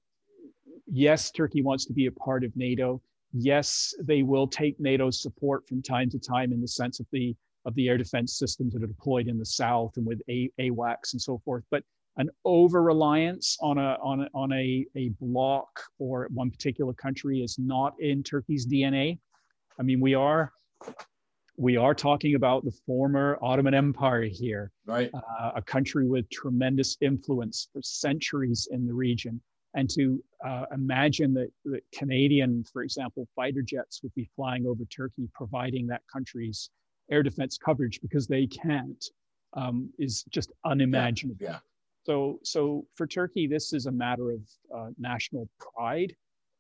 yes, 0.87 1.31
Turkey 1.31 1.61
wants 1.61 1.85
to 1.85 1.93
be 1.93 2.07
a 2.07 2.11
part 2.11 2.43
of 2.43 2.55
NATO 2.55 3.01
yes, 3.33 3.93
they 4.01 4.23
will 4.23 4.47
take 4.47 4.79
NATO's 4.79 5.21
support 5.21 5.67
from 5.67 5.81
time 5.81 6.09
to 6.09 6.19
time 6.19 6.51
in 6.51 6.61
the 6.61 6.67
sense 6.67 6.99
of 6.99 7.05
the 7.11 7.35
of 7.65 7.75
the 7.75 7.89
air 7.89 7.97
defense 7.97 8.37
systems 8.37 8.73
that 8.73 8.81
are 8.81 8.87
deployed 8.87 9.27
in 9.27 9.37
the 9.37 9.45
south 9.45 9.97
and 9.97 10.05
with 10.05 10.21
AWACS 10.29 11.11
and 11.11 11.21
so 11.21 11.41
forth. 11.43 11.63
But 11.69 11.83
an 12.19 12.29
over 12.45 12.83
reliance 12.83 13.57
on 13.61 13.77
a 13.77 13.97
on 14.03 14.21
a, 14.21 14.27
on 14.33 14.51
a, 14.53 14.85
a 14.95 15.09
block 15.21 15.69
or 15.97 16.27
one 16.33 16.51
particular 16.51 16.93
country 16.93 17.41
is 17.41 17.57
not 17.57 17.93
in 17.99 18.21
Turkey's 18.23 18.67
DNA. 18.67 19.17
I 19.79 19.83
mean, 19.83 19.99
we 19.99 20.13
are 20.15 20.51
we 21.57 21.77
are 21.77 21.95
talking 21.95 22.35
about 22.35 22.63
the 22.63 22.75
former 22.85 23.37
Ottoman 23.41 23.73
Empire 23.73 24.23
here, 24.23 24.71
right? 24.85 25.09
Uh, 25.13 25.51
a 25.55 25.61
country 25.61 26.07
with 26.07 26.29
tremendous 26.29 26.97
influence 27.01 27.69
for 27.73 27.81
centuries 27.81 28.67
in 28.71 28.85
the 28.85 28.93
region 28.93 29.41
and 29.75 29.89
to 29.89 30.23
uh, 30.45 30.65
imagine 30.73 31.33
that, 31.33 31.49
that 31.65 31.81
Canadian, 31.93 32.63
for 32.71 32.81
example, 32.83 33.27
fighter 33.35 33.61
jets 33.61 34.01
would 34.03 34.13
be 34.15 34.29
flying 34.35 34.65
over 34.65 34.83
Turkey, 34.85 35.29
providing 35.33 35.85
that 35.87 36.01
country's 36.11 36.69
air 37.11 37.23
defense 37.23 37.57
coverage 37.57 37.99
because 38.01 38.27
they 38.27 38.47
can't. 38.47 39.03
um, 39.53 39.89
is 39.97 40.23
just 40.29 40.51
unimaginable. 40.65 41.37
Yeah. 41.41 41.59
So, 42.03 42.39
so 42.43 42.85
for 42.95 43.05
Turkey, 43.05 43.47
this 43.47 43.73
is 43.73 43.85
a 43.85 43.91
matter 43.91 44.31
of 44.31 44.41
uh, 44.75 44.89
national 44.97 45.49
pride 45.59 46.13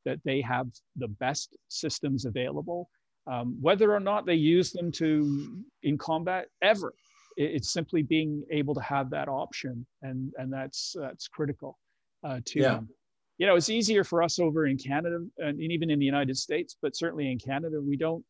that 0.05 0.19
they 0.23 0.41
have 0.41 0.67
the 0.95 1.07
best 1.07 1.55
systems 1.69 2.25
available. 2.25 2.89
Um, 3.27 3.57
whether 3.61 3.93
or 3.93 3.99
not 3.99 4.25
they 4.25 4.35
use 4.35 4.71
them 4.71 4.91
to 4.93 5.63
in 5.83 5.97
combat 5.97 6.45
ever, 6.61 6.93
it, 7.37 7.51
it's 7.55 7.71
simply 7.71 8.01
being 8.01 8.43
able 8.51 8.73
to 8.73 8.81
have 8.81 9.09
that 9.11 9.27
option, 9.27 9.85
and 10.01 10.31
and 10.37 10.51
that's 10.51 10.95
that's 10.99 11.27
critical 11.27 11.77
uh, 12.23 12.39
to 12.45 12.59
yeah. 12.59 12.69
them. 12.69 12.89
You 13.37 13.47
know, 13.47 13.55
it's 13.55 13.69
easier 13.69 14.03
for 14.03 14.21
us 14.23 14.39
over 14.39 14.67
in 14.67 14.77
Canada 14.77 15.19
and 15.37 15.61
even 15.61 15.89
in 15.89 15.99
the 15.99 16.05
United 16.05 16.37
States, 16.37 16.75
but 16.81 16.95
certainly 16.95 17.31
in 17.31 17.39
Canada, 17.39 17.79
we 17.81 17.95
don't 17.95 18.23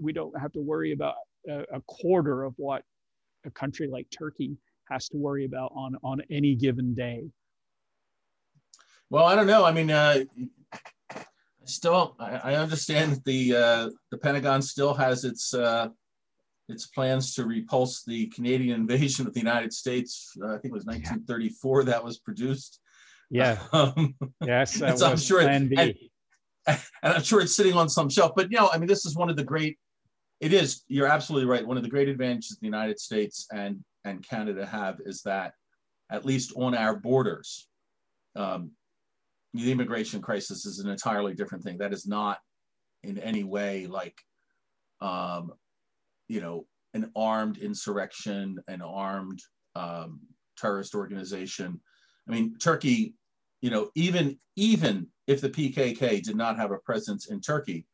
we 0.00 0.12
don't 0.12 0.38
have 0.38 0.52
to 0.52 0.60
worry 0.60 0.92
about 0.92 1.14
a, 1.48 1.60
a 1.74 1.80
quarter 1.86 2.44
of 2.44 2.54
what 2.56 2.82
a 3.44 3.50
country 3.50 3.88
like 3.88 4.06
Turkey 4.16 4.56
has 4.90 5.08
to 5.08 5.16
worry 5.16 5.44
about 5.44 5.72
on 5.74 5.96
on 6.02 6.22
any 6.30 6.54
given 6.54 6.94
day. 6.94 7.24
Well, 9.10 9.24
I 9.24 9.34
don't 9.36 9.46
know. 9.46 9.64
I 9.64 9.72
mean, 9.72 9.90
uh, 9.90 10.24
still, 11.64 12.16
I, 12.18 12.36
I 12.36 12.54
understand 12.56 13.12
that 13.12 13.24
the 13.24 13.56
uh, 13.56 13.90
the 14.10 14.18
Pentagon 14.18 14.62
still 14.62 14.94
has 14.94 15.24
its 15.24 15.54
uh, 15.54 15.88
its 16.68 16.86
plans 16.86 17.34
to 17.34 17.46
repulse 17.46 18.02
the 18.04 18.26
Canadian 18.26 18.80
invasion 18.80 19.26
of 19.26 19.34
the 19.34 19.40
United 19.40 19.72
States. 19.72 20.32
Uh, 20.42 20.48
I 20.48 20.58
think 20.58 20.66
it 20.66 20.72
was 20.72 20.86
1934 20.86 21.84
that 21.84 22.02
was 22.02 22.18
produced. 22.18 22.80
Yeah. 23.30 23.58
Um, 23.72 24.14
yes. 24.44 24.74
so 24.74 25.06
I'm 25.06 25.16
sure. 25.16 25.40
And, 25.40 25.72
and, 25.78 25.94
I'm 27.02 27.22
sure 27.22 27.40
it's 27.40 27.54
sitting 27.54 27.74
on 27.74 27.88
some 27.88 28.08
shelf. 28.08 28.32
But 28.34 28.50
you 28.50 28.58
know, 28.58 28.70
I 28.72 28.78
mean, 28.78 28.88
this 28.88 29.06
is 29.06 29.14
one 29.14 29.30
of 29.30 29.36
the 29.36 29.44
great. 29.44 29.78
It 30.40 30.52
is. 30.52 30.82
You're 30.88 31.06
absolutely 31.06 31.48
right. 31.48 31.66
One 31.66 31.76
of 31.76 31.82
the 31.82 31.88
great 31.88 32.08
advantages 32.08 32.52
of 32.52 32.60
the 32.60 32.66
United 32.66 33.00
States 33.00 33.46
and 33.52 33.82
and 34.06 34.26
Canada 34.26 34.64
have 34.64 35.00
is 35.04 35.22
that, 35.22 35.52
at 36.10 36.24
least 36.24 36.52
on 36.56 36.74
our 36.74 36.96
borders, 36.96 37.68
um, 38.36 38.70
the 39.52 39.72
immigration 39.72 40.20
crisis 40.20 40.64
is 40.64 40.78
an 40.78 40.88
entirely 40.88 41.34
different 41.34 41.64
thing. 41.64 41.78
That 41.78 41.92
is 41.92 42.06
not 42.06 42.38
in 43.02 43.18
any 43.18 43.42
way 43.42 43.86
like, 43.86 44.16
um, 45.00 45.52
you 46.28 46.40
know, 46.40 46.66
an 46.94 47.10
armed 47.16 47.58
insurrection, 47.58 48.60
an 48.68 48.82
armed 48.82 49.40
um, 49.74 50.20
terrorist 50.56 50.94
organization. 50.94 51.80
I 52.28 52.32
mean, 52.32 52.56
Turkey, 52.58 53.14
you 53.60 53.70
know, 53.70 53.90
even 53.94 54.38
even 54.56 55.08
if 55.26 55.40
the 55.40 55.50
PKK 55.50 56.22
did 56.22 56.36
not 56.36 56.56
have 56.56 56.70
a 56.70 56.78
presence 56.78 57.26
in 57.26 57.40
Turkey, 57.40 57.86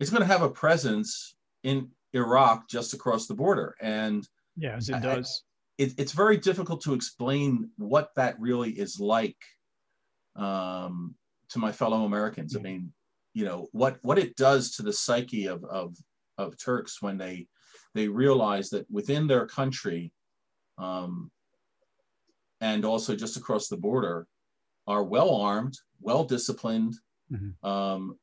it's 0.00 0.10
going 0.10 0.22
to 0.22 0.26
have 0.26 0.42
a 0.42 0.50
presence 0.50 1.36
in 1.62 1.90
Iraq 2.12 2.68
just 2.68 2.92
across 2.92 3.26
the 3.26 3.34
border, 3.34 3.74
and 3.80 4.26
yeah, 4.56 4.76
as 4.76 4.88
it 4.88 5.02
does. 5.02 5.42
I, 5.78 5.84
it, 5.84 5.94
it's 5.98 6.12
very 6.12 6.36
difficult 6.36 6.82
to 6.82 6.94
explain 6.94 7.70
what 7.76 8.10
that 8.16 8.38
really 8.38 8.70
is 8.70 9.00
like 9.00 9.36
um, 10.36 11.14
to 11.50 11.58
my 11.58 11.72
fellow 11.72 12.04
Americans. 12.04 12.56
I 12.56 12.60
mean, 12.60 12.92
you 13.32 13.44
know 13.44 13.68
what 13.72 13.98
what 14.02 14.18
it 14.18 14.36
does 14.36 14.72
to 14.76 14.82
the 14.82 14.92
psyche 14.92 15.46
of 15.46 15.64
of 15.64 15.96
of 16.38 16.56
Turks 16.58 17.02
when 17.02 17.18
they 17.18 17.48
they 17.94 18.08
realize 18.08 18.70
that 18.70 18.90
within 18.90 19.26
their 19.26 19.46
country, 19.46 20.12
um, 20.78 21.30
and 22.60 22.84
also 22.84 23.14
just 23.14 23.36
across 23.36 23.68
the 23.68 23.76
border, 23.76 24.26
are 24.86 25.04
well 25.04 25.34
armed, 25.34 25.76
well 26.00 26.24
disciplined, 26.24 26.94
mm-hmm. 27.32 27.68
um, 27.68 28.18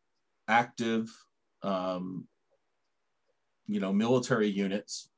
active, 0.48 1.10
um, 1.64 2.28
you 3.68 3.80
know, 3.80 3.94
military 3.94 4.48
units. 4.48 5.10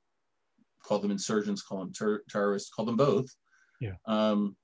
Call 0.84 1.00
them 1.00 1.12
insurgents, 1.12 1.62
call 1.62 1.80
them 1.80 1.94
ter- 1.94 2.24
terrorists, 2.30 2.70
call 2.70 2.86
them 2.86 2.98
both. 2.98 3.28
Yeah. 3.80 3.94
Um, 4.06 4.56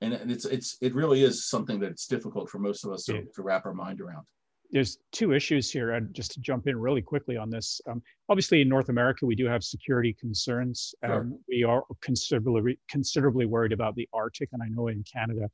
and, 0.00 0.14
and 0.14 0.30
it's 0.30 0.44
it's 0.44 0.76
it 0.80 0.94
really 0.94 1.22
is 1.22 1.48
something 1.48 1.78
that's 1.78 2.06
difficult 2.06 2.48
for 2.48 2.58
most 2.58 2.84
of 2.84 2.92
us 2.92 3.04
to, 3.04 3.22
to 3.34 3.42
wrap 3.42 3.66
our 3.66 3.74
mind 3.74 4.00
around 4.00 4.24
there's 4.72 4.98
two 5.12 5.32
issues 5.32 5.70
here 5.70 5.92
and 5.92 6.14
just 6.14 6.32
to 6.32 6.40
jump 6.40 6.66
in 6.66 6.78
really 6.78 7.02
quickly 7.02 7.36
on 7.36 7.50
this 7.50 7.80
um, 7.88 8.02
obviously 8.28 8.60
in 8.60 8.68
north 8.68 8.88
america 8.88 9.26
we 9.26 9.34
do 9.34 9.46
have 9.46 9.62
security 9.62 10.14
concerns 10.18 10.94
sure. 11.04 11.20
um, 11.20 11.38
we 11.48 11.64
are 11.64 11.84
considerably 12.00 12.78
considerably 12.88 13.46
worried 13.46 13.72
about 13.72 13.94
the 13.94 14.08
arctic 14.12 14.48
and 14.52 14.62
i 14.62 14.68
know 14.68 14.88
in 14.88 15.04
canada 15.12 15.48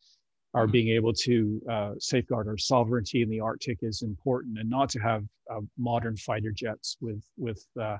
our 0.54 0.64
mm-hmm. 0.64 0.72
being 0.72 0.88
able 0.88 1.12
to 1.12 1.60
uh, 1.70 1.92
safeguard 1.98 2.46
our 2.46 2.58
sovereignty 2.58 3.22
in 3.22 3.28
the 3.28 3.40
arctic 3.40 3.78
is 3.82 4.02
important 4.02 4.58
and 4.58 4.68
not 4.68 4.88
to 4.88 4.98
have 4.98 5.24
uh, 5.50 5.60
modern 5.78 6.16
fighter 6.16 6.52
jets 6.52 6.96
with 7.00 7.22
with 7.36 7.64
uh, 7.80 7.96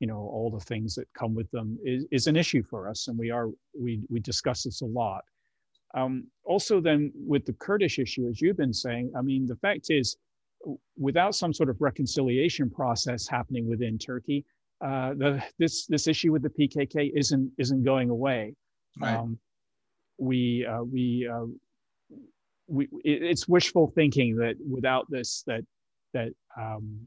you 0.00 0.06
know 0.06 0.18
all 0.18 0.50
the 0.50 0.64
things 0.64 0.94
that 0.94 1.06
come 1.16 1.34
with 1.34 1.50
them 1.50 1.78
is, 1.84 2.04
is 2.10 2.26
an 2.26 2.36
issue 2.36 2.62
for 2.62 2.88
us 2.88 3.08
and 3.08 3.18
we 3.18 3.30
are 3.30 3.48
we 3.78 4.00
we 4.08 4.18
discuss 4.20 4.64
this 4.64 4.80
a 4.82 4.86
lot 4.86 5.22
um, 5.94 6.26
also, 6.44 6.80
then 6.80 7.12
with 7.14 7.44
the 7.46 7.52
Kurdish 7.54 7.98
issue, 7.98 8.28
as 8.28 8.40
you've 8.40 8.56
been 8.56 8.72
saying, 8.72 9.12
I 9.16 9.22
mean, 9.22 9.46
the 9.46 9.56
fact 9.56 9.86
is, 9.90 10.16
without 10.96 11.34
some 11.34 11.52
sort 11.52 11.70
of 11.70 11.80
reconciliation 11.80 12.70
process 12.70 13.26
happening 13.26 13.68
within 13.68 13.98
Turkey, 13.98 14.44
uh, 14.84 15.14
the, 15.14 15.42
this 15.58 15.86
this 15.86 16.06
issue 16.06 16.32
with 16.32 16.42
the 16.42 16.50
PKK 16.50 17.10
isn't 17.14 17.50
isn't 17.58 17.82
going 17.82 18.10
away. 18.10 18.54
Right. 19.00 19.16
Um, 19.16 19.38
we 20.18 20.66
uh, 20.66 20.82
we 20.82 21.28
uh, 21.32 21.46
we 22.66 22.88
it's 23.04 23.48
wishful 23.48 23.92
thinking 23.94 24.36
that 24.36 24.54
without 24.68 25.06
this 25.10 25.42
that 25.46 25.64
that 26.14 26.30
um, 26.58 27.00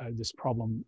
uh, 0.00 0.10
this 0.16 0.32
problem 0.32 0.84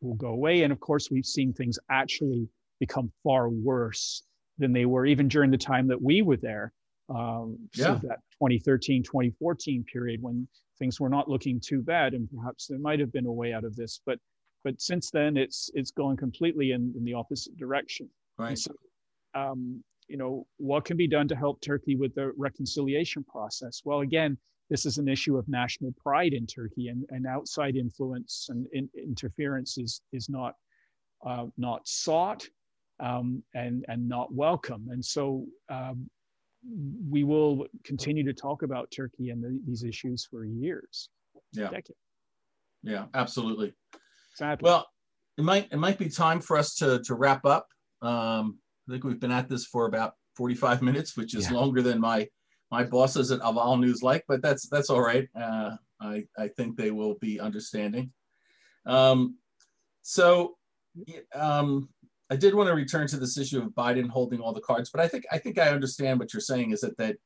will 0.00 0.14
go 0.14 0.28
away. 0.28 0.62
And 0.62 0.72
of 0.72 0.80
course, 0.80 1.10
we've 1.10 1.26
seen 1.26 1.52
things 1.52 1.78
actually 1.90 2.48
become 2.80 3.10
far 3.22 3.48
worse 3.48 4.22
than 4.58 4.72
they 4.72 4.86
were 4.86 5.06
even 5.06 5.28
during 5.28 5.50
the 5.50 5.58
time 5.58 5.86
that 5.88 6.00
we 6.00 6.22
were 6.22 6.36
there 6.36 6.72
um, 7.08 7.58
yeah. 7.74 7.84
so 7.84 7.94
that 8.08 8.18
2013 8.32 9.02
2014 9.02 9.84
period 9.84 10.22
when 10.22 10.46
things 10.78 11.00
were 11.00 11.08
not 11.08 11.28
looking 11.28 11.60
too 11.60 11.82
bad 11.82 12.14
and 12.14 12.28
perhaps 12.30 12.66
there 12.66 12.78
might 12.78 12.98
have 12.98 13.12
been 13.12 13.26
a 13.26 13.32
way 13.32 13.52
out 13.52 13.64
of 13.64 13.76
this 13.76 14.00
but 14.06 14.18
but 14.64 14.80
since 14.80 15.10
then 15.10 15.36
it's 15.36 15.70
it's 15.74 15.90
going 15.90 16.16
completely 16.16 16.72
in, 16.72 16.92
in 16.96 17.04
the 17.04 17.14
opposite 17.14 17.56
direction 17.56 18.08
right 18.38 18.58
so 18.58 18.72
um, 19.34 19.82
you 20.08 20.16
know 20.16 20.46
what 20.56 20.84
can 20.84 20.96
be 20.96 21.06
done 21.06 21.28
to 21.28 21.36
help 21.36 21.60
turkey 21.60 21.96
with 21.96 22.14
the 22.14 22.32
reconciliation 22.36 23.24
process 23.24 23.82
well 23.84 24.00
again 24.00 24.36
this 24.70 24.86
is 24.86 24.98
an 24.98 25.08
issue 25.08 25.36
of 25.36 25.48
national 25.48 25.92
pride 25.92 26.32
in 26.32 26.46
turkey 26.46 26.88
and, 26.88 27.04
and 27.10 27.26
outside 27.26 27.76
influence 27.76 28.46
and 28.50 28.66
in, 28.72 28.88
interference 28.96 29.78
is 29.78 30.00
is 30.12 30.28
not 30.28 30.54
uh, 31.26 31.46
not 31.56 31.86
sought 31.86 32.46
um, 33.00 33.42
and 33.54 33.84
and 33.88 34.08
not 34.08 34.32
welcome 34.32 34.88
and 34.90 35.04
so 35.04 35.44
um, 35.70 36.08
we 37.08 37.24
will 37.24 37.66
continue 37.84 38.24
to 38.24 38.32
talk 38.32 38.62
about 38.62 38.90
Turkey 38.90 39.30
and 39.30 39.42
the, 39.42 39.60
these 39.66 39.84
issues 39.84 40.26
for 40.30 40.44
years. 40.44 41.08
Yeah. 41.52 41.68
Decades. 41.68 41.98
Yeah, 42.82 43.06
absolutely. 43.14 43.74
Sadly. 44.34 44.62
Well, 44.62 44.86
it 45.38 45.44
might 45.44 45.68
it 45.72 45.78
might 45.78 45.98
be 45.98 46.08
time 46.08 46.40
for 46.40 46.56
us 46.56 46.74
to 46.76 47.02
to 47.04 47.14
wrap 47.14 47.44
up. 47.44 47.66
Um, 48.02 48.58
I 48.88 48.92
think 48.92 49.04
we've 49.04 49.20
been 49.20 49.32
at 49.32 49.48
this 49.48 49.66
for 49.66 49.86
about 49.86 50.14
45 50.36 50.82
minutes, 50.82 51.16
which 51.16 51.34
is 51.34 51.50
yeah. 51.50 51.56
longer 51.56 51.82
than 51.82 52.00
my 52.00 52.28
my 52.70 52.84
bosses 52.84 53.30
at 53.30 53.40
Ahval 53.40 53.80
News 53.80 54.02
like, 54.02 54.24
but 54.28 54.42
that's 54.42 54.68
that's 54.68 54.90
all 54.90 55.00
right. 55.00 55.28
Uh, 55.34 55.76
I 56.00 56.24
I 56.38 56.48
think 56.48 56.76
they 56.76 56.90
will 56.90 57.14
be 57.14 57.40
understanding. 57.40 58.12
Um, 58.86 59.38
so 60.02 60.56
um, 61.34 61.88
I 62.30 62.36
did 62.36 62.54
want 62.54 62.68
to 62.68 62.74
return 62.74 63.06
to 63.08 63.16
this 63.16 63.38
issue 63.38 63.62
of 63.62 63.70
Biden 63.70 64.08
holding 64.08 64.40
all 64.40 64.52
the 64.52 64.60
cards, 64.60 64.90
but 64.90 65.00
I 65.00 65.08
think 65.08 65.24
I 65.30 65.38
think 65.38 65.58
I 65.58 65.68
understand 65.68 66.18
what 66.18 66.32
you're 66.32 66.40
saying 66.40 66.72
is 66.72 66.80
that 66.80 66.96
that 66.98 67.16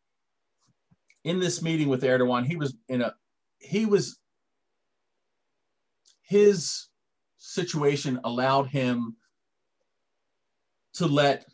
in 1.24 1.38
this 1.40 1.62
meeting 1.62 1.88
with 1.88 2.02
Erdogan, 2.02 2.46
he 2.46 2.56
was 2.56 2.76
in 2.88 3.02
a 3.02 3.14
he 3.58 3.86
was 3.86 4.18
his 6.22 6.88
situation 7.38 8.20
allowed 8.24 8.68
him 8.68 9.16
to 10.94 11.06
let 11.06 11.46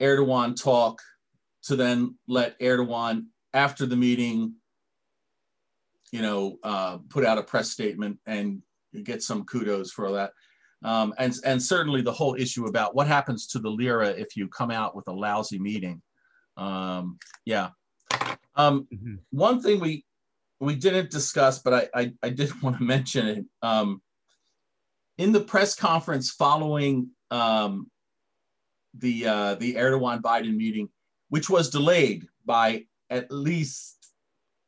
Erdogan 0.00 0.60
talk, 0.60 1.00
to 1.64 1.76
then 1.76 2.16
let 2.26 2.58
Erdogan 2.60 3.26
after 3.54 3.86
the 3.86 3.96
meeting, 3.96 4.54
you 6.10 6.22
know, 6.22 6.58
uh, 6.62 6.98
put 7.08 7.24
out 7.24 7.38
a 7.38 7.42
press 7.42 7.70
statement 7.70 8.18
and 8.26 8.62
get 9.04 9.22
some 9.22 9.44
kudos 9.44 9.90
for 9.90 10.12
that. 10.12 10.32
Um, 10.84 11.14
and, 11.18 11.34
and 11.44 11.62
certainly 11.62 12.02
the 12.02 12.12
whole 12.12 12.34
issue 12.34 12.66
about 12.66 12.94
what 12.94 13.06
happens 13.06 13.46
to 13.48 13.58
the 13.58 13.70
lira 13.70 14.08
if 14.08 14.36
you 14.36 14.48
come 14.48 14.70
out 14.70 14.96
with 14.96 15.06
a 15.08 15.12
lousy 15.12 15.58
meeting. 15.58 16.02
Um, 16.56 17.18
yeah. 17.44 17.70
Um, 18.56 18.86
mm-hmm. 18.92 19.14
One 19.30 19.62
thing 19.62 19.80
we 19.80 20.04
we 20.60 20.76
didn't 20.76 21.10
discuss, 21.10 21.58
but 21.58 21.74
I, 21.74 21.88
I, 21.92 22.12
I 22.22 22.28
did 22.30 22.62
want 22.62 22.78
to 22.78 22.84
mention 22.84 23.26
it. 23.26 23.44
Um, 23.62 24.00
in 25.18 25.32
the 25.32 25.40
press 25.40 25.74
conference 25.74 26.30
following 26.30 27.10
um, 27.30 27.90
the 28.94 29.26
uh, 29.26 29.54
the 29.56 29.74
Erdogan 29.74 30.20
Biden 30.20 30.56
meeting, 30.56 30.88
which 31.32 31.48
was 31.48 31.70
delayed 31.70 32.26
by 32.44 32.84
at 33.08 33.30
least 33.30 34.12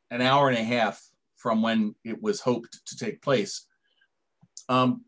an 0.09 0.19
hour 0.19 0.49
and 0.49 0.57
a 0.57 0.63
half 0.63 0.99
from 1.35 1.61
when 1.61 1.93
it 2.03 2.19
was 2.23 2.41
hoped 2.41 2.79
to 2.87 2.97
take 2.97 3.21
place. 3.21 3.67
Um, 4.67 5.05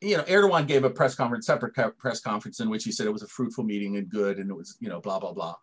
you 0.00 0.16
know, 0.16 0.22
Erdogan 0.22 0.66
gave 0.66 0.84
a 0.84 0.88
press 0.88 1.14
conference, 1.14 1.44
separate 1.44 1.74
press 1.98 2.20
conference, 2.20 2.60
in 2.60 2.70
which 2.70 2.84
he 2.84 2.90
said 2.90 3.06
it 3.06 3.12
was 3.12 3.22
a 3.22 3.26
fruitful 3.26 3.64
meeting 3.64 3.98
and 3.98 4.08
good, 4.08 4.38
and 4.38 4.48
it 4.48 4.54
was, 4.54 4.78
you 4.80 4.88
know, 4.88 4.98
blah 4.98 5.18
blah 5.18 5.34
blah. 5.34 5.56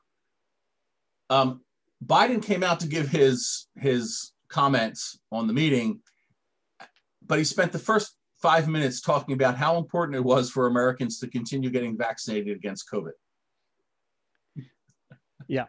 Um, 1.31 1.61
Biden 2.05 2.43
came 2.43 2.61
out 2.61 2.79
to 2.81 2.87
give 2.87 3.07
his 3.09 3.65
his 3.79 4.31
comments 4.47 5.17
on 5.31 5.47
the 5.47 5.53
meeting, 5.53 6.01
but 7.25 7.39
he 7.39 7.45
spent 7.45 7.71
the 7.71 7.79
first 7.79 8.15
five 8.39 8.67
minutes 8.67 9.01
talking 9.01 9.33
about 9.33 9.57
how 9.57 9.79
important 9.79 10.15
it 10.15 10.23
was 10.23 10.51
for 10.51 10.67
Americans 10.67 11.17
to 11.17 11.27
continue 11.27 11.71
getting 11.71 11.97
vaccinated 11.97 12.55
against 12.55 12.91
COVID. 12.91 13.13
Yeah, 15.47 15.65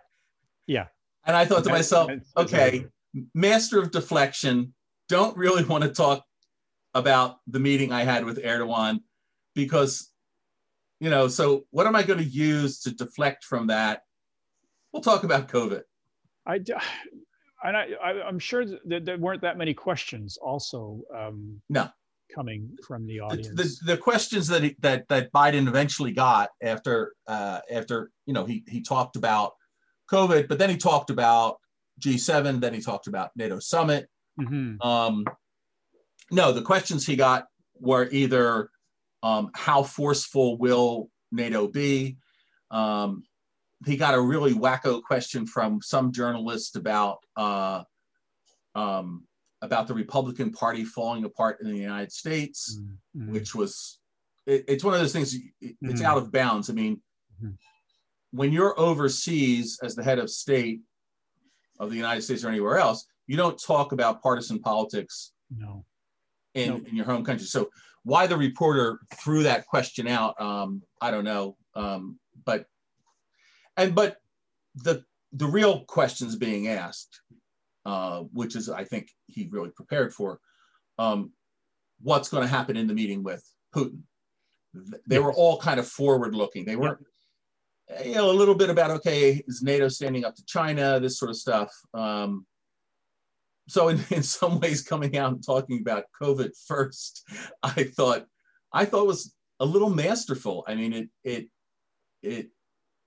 yeah. 0.66 0.86
And 1.24 1.36
I 1.36 1.44
thought 1.44 1.64
to 1.64 1.70
myself, 1.70 2.10
okay, 2.36 2.86
master 3.34 3.80
of 3.80 3.90
deflection, 3.90 4.74
don't 5.08 5.36
really 5.36 5.64
want 5.64 5.84
to 5.84 5.90
talk 5.90 6.24
about 6.94 7.36
the 7.46 7.58
meeting 7.58 7.92
I 7.92 8.02
had 8.04 8.24
with 8.24 8.42
Erdogan 8.42 9.00
because, 9.54 10.10
you 11.00 11.10
know, 11.10 11.28
so 11.28 11.64
what 11.70 11.86
am 11.86 11.96
I 11.96 12.02
going 12.02 12.18
to 12.18 12.24
use 12.24 12.80
to 12.80 12.94
deflect 12.94 13.44
from 13.44 13.68
that? 13.68 14.02
We'll 14.92 15.02
talk 15.02 15.24
about 15.24 15.48
COVID. 15.48 15.82
I, 16.46 16.60
and 17.64 17.76
I, 17.76 17.88
I, 18.02 18.28
am 18.28 18.38
sure 18.38 18.64
that 18.66 19.04
there 19.04 19.18
weren't 19.18 19.42
that 19.42 19.56
many 19.56 19.74
questions 19.74 20.36
also. 20.36 21.00
Um, 21.16 21.60
no. 21.68 21.88
Coming 22.34 22.70
from 22.86 23.06
the 23.06 23.20
audience. 23.20 23.48
The, 23.48 23.54
the, 23.54 23.92
the 23.92 23.96
questions 23.98 24.48
that, 24.48 24.62
he, 24.62 24.74
that 24.78 25.06
that 25.08 25.30
Biden 25.32 25.68
eventually 25.68 26.12
got 26.12 26.48
after 26.62 27.12
uh, 27.26 27.60
after 27.70 28.10
you 28.24 28.32
know 28.32 28.46
he 28.46 28.64
he 28.66 28.80
talked 28.80 29.16
about 29.16 29.52
COVID, 30.10 30.48
but 30.48 30.58
then 30.58 30.70
he 30.70 30.76
talked 30.76 31.10
about 31.10 31.56
G7, 32.00 32.60
then 32.60 32.74
he 32.74 32.80
talked 32.80 33.06
about 33.06 33.30
NATO 33.36 33.58
summit. 33.58 34.08
Mm-hmm. 34.40 34.80
Um, 34.86 35.24
no, 36.30 36.52
the 36.52 36.62
questions 36.62 37.06
he 37.06 37.16
got 37.16 37.46
were 37.78 38.08
either 38.10 38.70
um, 39.22 39.50
how 39.54 39.82
forceful 39.82 40.56
will 40.58 41.10
NATO 41.30 41.68
be? 41.68 42.16
Um, 42.70 43.24
he 43.86 43.96
got 43.96 44.14
a 44.14 44.20
really 44.20 44.54
wacko 44.54 45.02
question 45.02 45.46
from 45.46 45.80
some 45.82 46.12
journalist 46.12 46.76
about 46.76 47.18
uh, 47.36 47.82
um, 48.74 49.24
about 49.60 49.86
the 49.86 49.94
Republican 49.94 50.52
Party 50.52 50.84
falling 50.84 51.24
apart 51.24 51.60
in 51.60 51.70
the 51.70 51.78
United 51.78 52.12
States, 52.12 52.78
mm-hmm. 53.16 53.32
which 53.32 53.54
was 53.54 53.98
it, 54.46 54.64
it's 54.68 54.84
one 54.84 54.94
of 54.94 55.00
those 55.00 55.12
things. 55.12 55.34
It, 55.34 55.42
it's 55.60 56.00
mm-hmm. 56.00 56.04
out 56.04 56.18
of 56.18 56.32
bounds. 56.32 56.70
I 56.70 56.72
mean, 56.72 57.00
mm-hmm. 57.42 57.54
When 58.32 58.52
you're 58.52 58.78
overseas 58.78 59.78
as 59.82 59.94
the 59.94 60.02
head 60.02 60.18
of 60.18 60.28
state 60.28 60.80
of 61.78 61.90
the 61.90 61.96
United 61.96 62.22
States 62.22 62.44
or 62.44 62.48
anywhere 62.48 62.78
else, 62.78 63.06
you 63.26 63.36
don't 63.36 63.62
talk 63.62 63.92
about 63.92 64.22
partisan 64.22 64.58
politics. 64.58 65.32
No. 65.54 65.84
In, 66.54 66.68
nope. 66.68 66.88
in 66.88 66.96
your 66.96 67.06
home 67.06 67.24
country. 67.24 67.46
So 67.46 67.70
why 68.04 68.26
the 68.26 68.36
reporter 68.36 69.00
threw 69.14 69.42
that 69.44 69.66
question 69.66 70.06
out, 70.06 70.38
um, 70.40 70.82
I 71.00 71.10
don't 71.10 71.24
know. 71.24 71.56
Um, 71.74 72.18
but 72.44 72.66
and 73.76 73.94
but 73.94 74.18
the 74.74 75.04
the 75.32 75.46
real 75.46 75.84
questions 75.84 76.36
being 76.36 76.68
asked, 76.68 77.20
uh, 77.86 78.20
which 78.32 78.56
is 78.56 78.68
I 78.68 78.84
think 78.84 79.08
he 79.26 79.48
really 79.50 79.70
prepared 79.70 80.12
for, 80.12 80.40
um, 80.98 81.32
what's 82.02 82.28
going 82.28 82.42
to 82.42 82.48
happen 82.48 82.76
in 82.76 82.86
the 82.86 82.94
meeting 82.94 83.22
with 83.22 83.42
Putin. 83.74 84.00
They 84.74 85.16
yes. 85.16 85.20
were 85.24 85.32
all 85.32 85.58
kind 85.58 85.78
of 85.80 85.88
forward 85.88 86.34
looking. 86.34 86.64
They 86.64 86.76
weren't, 86.76 86.98
you 88.04 88.14
know, 88.14 88.30
a 88.30 88.32
little 88.32 88.54
bit 88.54 88.70
about 88.70 88.90
okay, 88.90 89.42
is 89.46 89.62
NATO 89.62 89.88
standing 89.88 90.24
up 90.24 90.34
to 90.36 90.44
China, 90.44 91.00
this 91.00 91.18
sort 91.18 91.30
of 91.30 91.36
stuff. 91.36 91.72
Um, 91.94 92.46
so 93.68 93.88
in, 93.88 94.00
in 94.10 94.22
some 94.22 94.60
ways, 94.60 94.82
coming 94.82 95.16
out 95.16 95.32
and 95.32 95.44
talking 95.44 95.80
about 95.80 96.04
COVID 96.20 96.50
first, 96.66 97.26
I 97.62 97.84
thought 97.84 98.26
I 98.72 98.84
thought 98.84 99.06
was 99.06 99.34
a 99.60 99.66
little 99.66 99.90
masterful. 99.90 100.64
I 100.66 100.74
mean, 100.74 100.92
it 100.92 101.08
it 101.24 101.48
it 102.22 102.50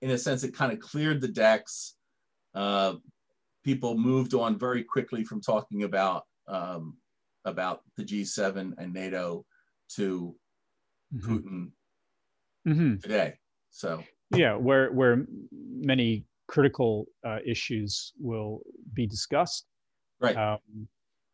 in 0.02 0.10
a 0.10 0.18
sense, 0.18 0.44
it 0.44 0.54
kind 0.54 0.72
of 0.72 0.80
cleared 0.80 1.20
the 1.20 1.28
decks. 1.28 1.94
Uh, 2.54 2.94
people 3.64 3.98
moved 3.98 4.34
on 4.34 4.58
very 4.58 4.84
quickly 4.84 5.24
from 5.24 5.40
talking 5.40 5.82
about 5.82 6.24
um, 6.48 6.96
about 7.44 7.80
the 7.96 8.04
G7 8.04 8.74
and 8.78 8.92
NATO 8.92 9.44
to 9.96 10.34
mm-hmm. 11.14 11.32
Putin 11.34 11.70
mm-hmm. 12.66 12.96
today. 12.98 13.34
So 13.70 14.02
yeah, 14.34 14.54
where 14.54 14.90
where 14.92 15.24
many 15.52 16.24
critical 16.48 17.06
uh, 17.26 17.38
issues 17.44 18.12
will 18.18 18.60
be 18.94 19.06
discussed. 19.06 19.66
Right. 20.20 20.36
Um, 20.36 20.88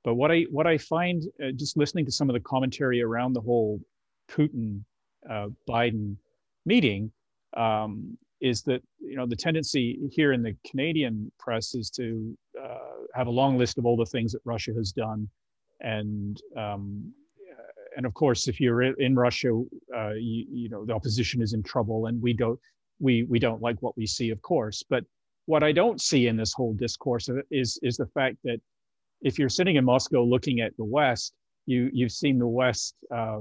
but 0.05 0.15
what 0.15 0.31
I 0.31 0.43
what 0.51 0.67
I 0.67 0.79
find 0.79 1.23
uh, 1.43 1.53
just 1.55 1.77
listening 1.77 2.05
to 2.07 2.13
some 2.13 2.29
of 2.29 2.35
the 2.35 2.41
commentary 2.41 3.03
around 3.03 3.35
the 3.35 3.41
whole 3.41 3.81
Putin 4.31 4.83
uh, 5.31 5.49
Biden 5.69 6.17
meeting, 6.67 7.13
um, 7.57 8.17
is 8.41 8.63
that 8.63 8.83
you 9.01 9.17
know 9.17 9.27
the 9.27 9.37
tendency 9.37 9.99
here 10.11 10.33
in 10.33 10.43
the 10.43 10.57
Canadian 10.69 11.31
press 11.39 11.75
is 11.75 11.89
to 11.91 12.37
uh, 12.61 13.05
have 13.15 13.29
a 13.29 13.31
long 13.31 13.57
list 13.57 13.79
of 13.79 13.87
all 13.87 13.97
the 13.97 14.07
things 14.07 14.33
that 14.33 14.41
Russia 14.45 14.73
has 14.77 14.93
done, 14.93 15.29
and 15.81 16.43
um, 16.57 17.13
and 17.97 18.07
of 18.07 18.15
course, 18.15 18.49
if 18.49 18.61
you're 18.61 18.83
in 18.83 19.15
Russia, 19.15 19.51
uh, 19.95 20.13
you, 20.15 20.47
you 20.51 20.69
know 20.69 20.85
the 20.85 20.93
opposition 20.93 21.43
is 21.43 21.53
in 21.53 21.63
trouble, 21.63 22.07
and 22.07 22.21
we 22.21 22.33
don't 22.33 22.59
we 23.03 23.25
we 23.25 23.39
don't 23.39 23.61
like 23.61 23.83
what 23.83 23.97
we 23.97 24.07
see, 24.07 24.31
of 24.31 24.41
course. 24.41 24.83
But 24.89 25.05
what 25.47 25.63
I 25.63 25.73
don't 25.73 26.01
see 26.01 26.29
in 26.29 26.37
this 26.37 26.55
whole 26.55 26.73
discourse 26.73 27.29
is 27.51 27.79
is 27.83 27.97
the 27.97 28.07
fact 28.07 28.37
that 28.45 28.61
if 29.21 29.39
you're 29.39 29.49
sitting 29.49 29.77
in 29.77 29.85
Moscow 29.85 30.25
looking 30.25 30.61
at 30.61 30.75
the 30.77 30.85
West, 30.85 31.35
you 31.67 31.91
you've 31.93 32.13
seen 32.13 32.39
the 32.39 32.47
West 32.47 32.95
uh, 33.15 33.41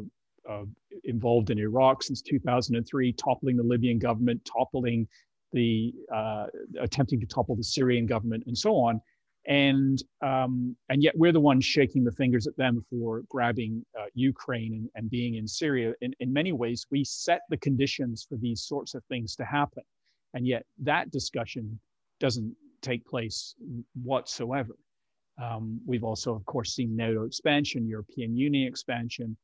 uh, 0.50 0.64
involved 1.04 1.52
in 1.52 1.60
Iraq 1.60 2.04
since 2.04 2.22
2003, 2.22 3.14
toppling 3.14 3.56
the 3.56 3.64
Libyan 3.64 4.00
government, 4.00 4.44
toppling 4.52 5.08
the 5.54 5.94
uh, 6.14 6.48
attempting 6.80 7.20
to 7.20 7.28
topple 7.28 7.56
the 7.56 7.64
Syrian 7.64 8.06
government, 8.06 8.44
and 8.48 8.58
so 8.58 8.76
on. 8.76 9.00
And 9.48 10.02
um, 10.22 10.76
and 10.90 11.02
yet 11.02 11.18
we're 11.18 11.32
the 11.32 11.40
ones 11.40 11.66
shaking 11.66 12.04
the 12.04 12.12
fingers 12.12 12.46
at 12.46 12.56
them 12.58 12.86
for 12.90 13.24
grabbing 13.28 13.84
uh, 14.00 14.06
Ukraine 14.14 14.74
and, 14.74 14.90
and 14.96 15.10
being 15.10 15.36
in 15.36 15.48
Syria. 15.48 15.94
In, 16.02 16.14
in 16.20 16.32
many 16.32 16.52
ways, 16.52 16.86
we 16.92 17.04
set 17.04 17.42
the 17.50 17.58
conditions 17.58 18.26
for 18.28 18.38
these 18.38 18.62
sorts 18.62 18.94
of 18.94 19.04
things 19.06 19.36
to 19.38 19.46
happen, 19.46 19.84
and 20.36 20.46
yet 20.46 20.64
that 20.80 21.10
discussion 21.10 21.80
doesn't 22.20 22.56
take 22.82 23.06
place 23.06 23.56
whatsoever. 24.04 24.76
Um, 25.42 25.82
we've 25.88 26.04
also, 26.04 26.36
of 26.36 26.46
course, 26.46 26.76
seen 26.76 26.96
NATO 26.96 27.24
expansion, 27.24 27.88
European 27.88 28.38
Union 28.38 28.68
expansion, 28.68 29.36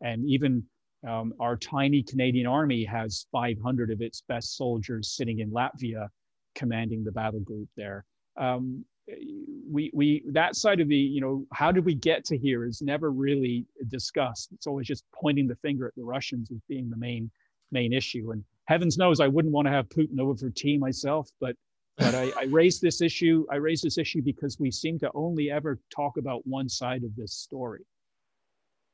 and 0.00 0.24
even 0.26 0.64
um, 1.06 1.34
our 1.40 1.56
tiny 1.56 2.02
Canadian 2.02 2.46
army 2.46 2.84
has 2.84 3.26
500 3.32 3.90
of 3.90 4.00
its 4.00 4.22
best 4.28 4.56
soldiers 4.56 5.14
sitting 5.16 5.40
in 5.40 5.50
Latvia, 5.50 6.08
commanding 6.54 7.02
the 7.04 7.12
battle 7.12 7.40
group 7.40 7.68
there. 7.76 8.04
Um, 8.36 8.84
we 9.08 9.90
we 9.92 10.22
that 10.30 10.54
side 10.54 10.80
of 10.80 10.88
the 10.88 10.96
you 10.96 11.20
know 11.20 11.44
how 11.52 11.72
did 11.72 11.84
we 11.84 11.94
get 11.94 12.24
to 12.26 12.38
here 12.38 12.64
is 12.64 12.82
never 12.82 13.10
really 13.10 13.66
discussed. 13.88 14.50
It's 14.52 14.66
always 14.66 14.86
just 14.86 15.04
pointing 15.12 15.48
the 15.48 15.56
finger 15.56 15.86
at 15.86 15.94
the 15.96 16.04
Russians 16.04 16.50
as 16.50 16.60
being 16.68 16.88
the 16.88 16.96
main 16.96 17.30
main 17.70 17.92
issue. 17.92 18.30
And 18.32 18.44
heavens 18.66 18.98
knows 18.98 19.20
I 19.20 19.28
wouldn't 19.28 19.52
want 19.52 19.66
to 19.66 19.72
have 19.72 19.88
Putin 19.88 20.20
over 20.20 20.36
for 20.36 20.50
tea 20.50 20.78
myself, 20.78 21.28
but 21.40 21.56
but 21.98 22.14
I, 22.14 22.32
I 22.38 22.44
raised 22.44 22.80
this 22.80 23.00
issue. 23.00 23.44
I 23.50 23.56
raised 23.56 23.84
this 23.84 23.98
issue 23.98 24.22
because 24.22 24.58
we 24.58 24.70
seem 24.70 24.98
to 25.00 25.10
only 25.14 25.50
ever 25.50 25.78
talk 25.94 26.16
about 26.16 26.46
one 26.46 26.68
side 26.68 27.04
of 27.04 27.14
this 27.16 27.34
story. 27.34 27.84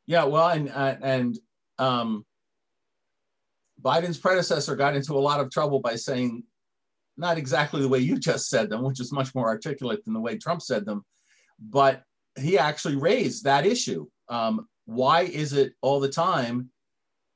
Yeah, 0.07 0.25
well, 0.25 0.49
and 0.49 0.71
uh, 0.71 0.97
and 1.03 1.39
um, 1.79 2.25
Biden's 3.83 4.19
predecessor 4.19 4.75
got 4.75 4.97
into 4.97 5.13
a 5.13 5.21
lot 5.21 5.41
of 5.41 5.51
trouble 5.51 5.81
by 5.81 5.97
saying 5.97 6.43
not 7.19 7.37
exactly 7.37 7.83
the 7.83 7.89
way 7.89 7.99
you 7.99 8.19
just 8.19 8.49
said 8.49 8.71
them, 8.71 8.83
which 8.83 9.01
is 9.01 9.13
much 9.13 9.35
more 9.35 9.49
articulate 9.49 10.05
than 10.05 10.15
the 10.15 10.21
way 10.21 10.39
Trump 10.39 10.63
said 10.63 10.87
them, 10.87 11.05
but 11.59 12.03
he 12.39 12.57
actually 12.57 12.97
raised 12.97 13.45
that 13.45 13.67
issue. 13.67 14.07
Um, 14.29 14.69
why 14.87 15.23
is 15.23 15.53
it 15.53 15.73
all 15.83 16.01
the 16.01 16.09
time 16.09 16.71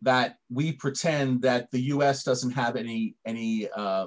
that 0.02 0.36
we 0.50 0.72
pretend 0.72 1.42
that 1.42 1.70
the 1.70 1.80
U.S. 1.80 2.22
doesn't 2.22 2.52
have 2.52 2.76
any 2.76 3.16
any 3.26 3.68
uh, 3.70 4.06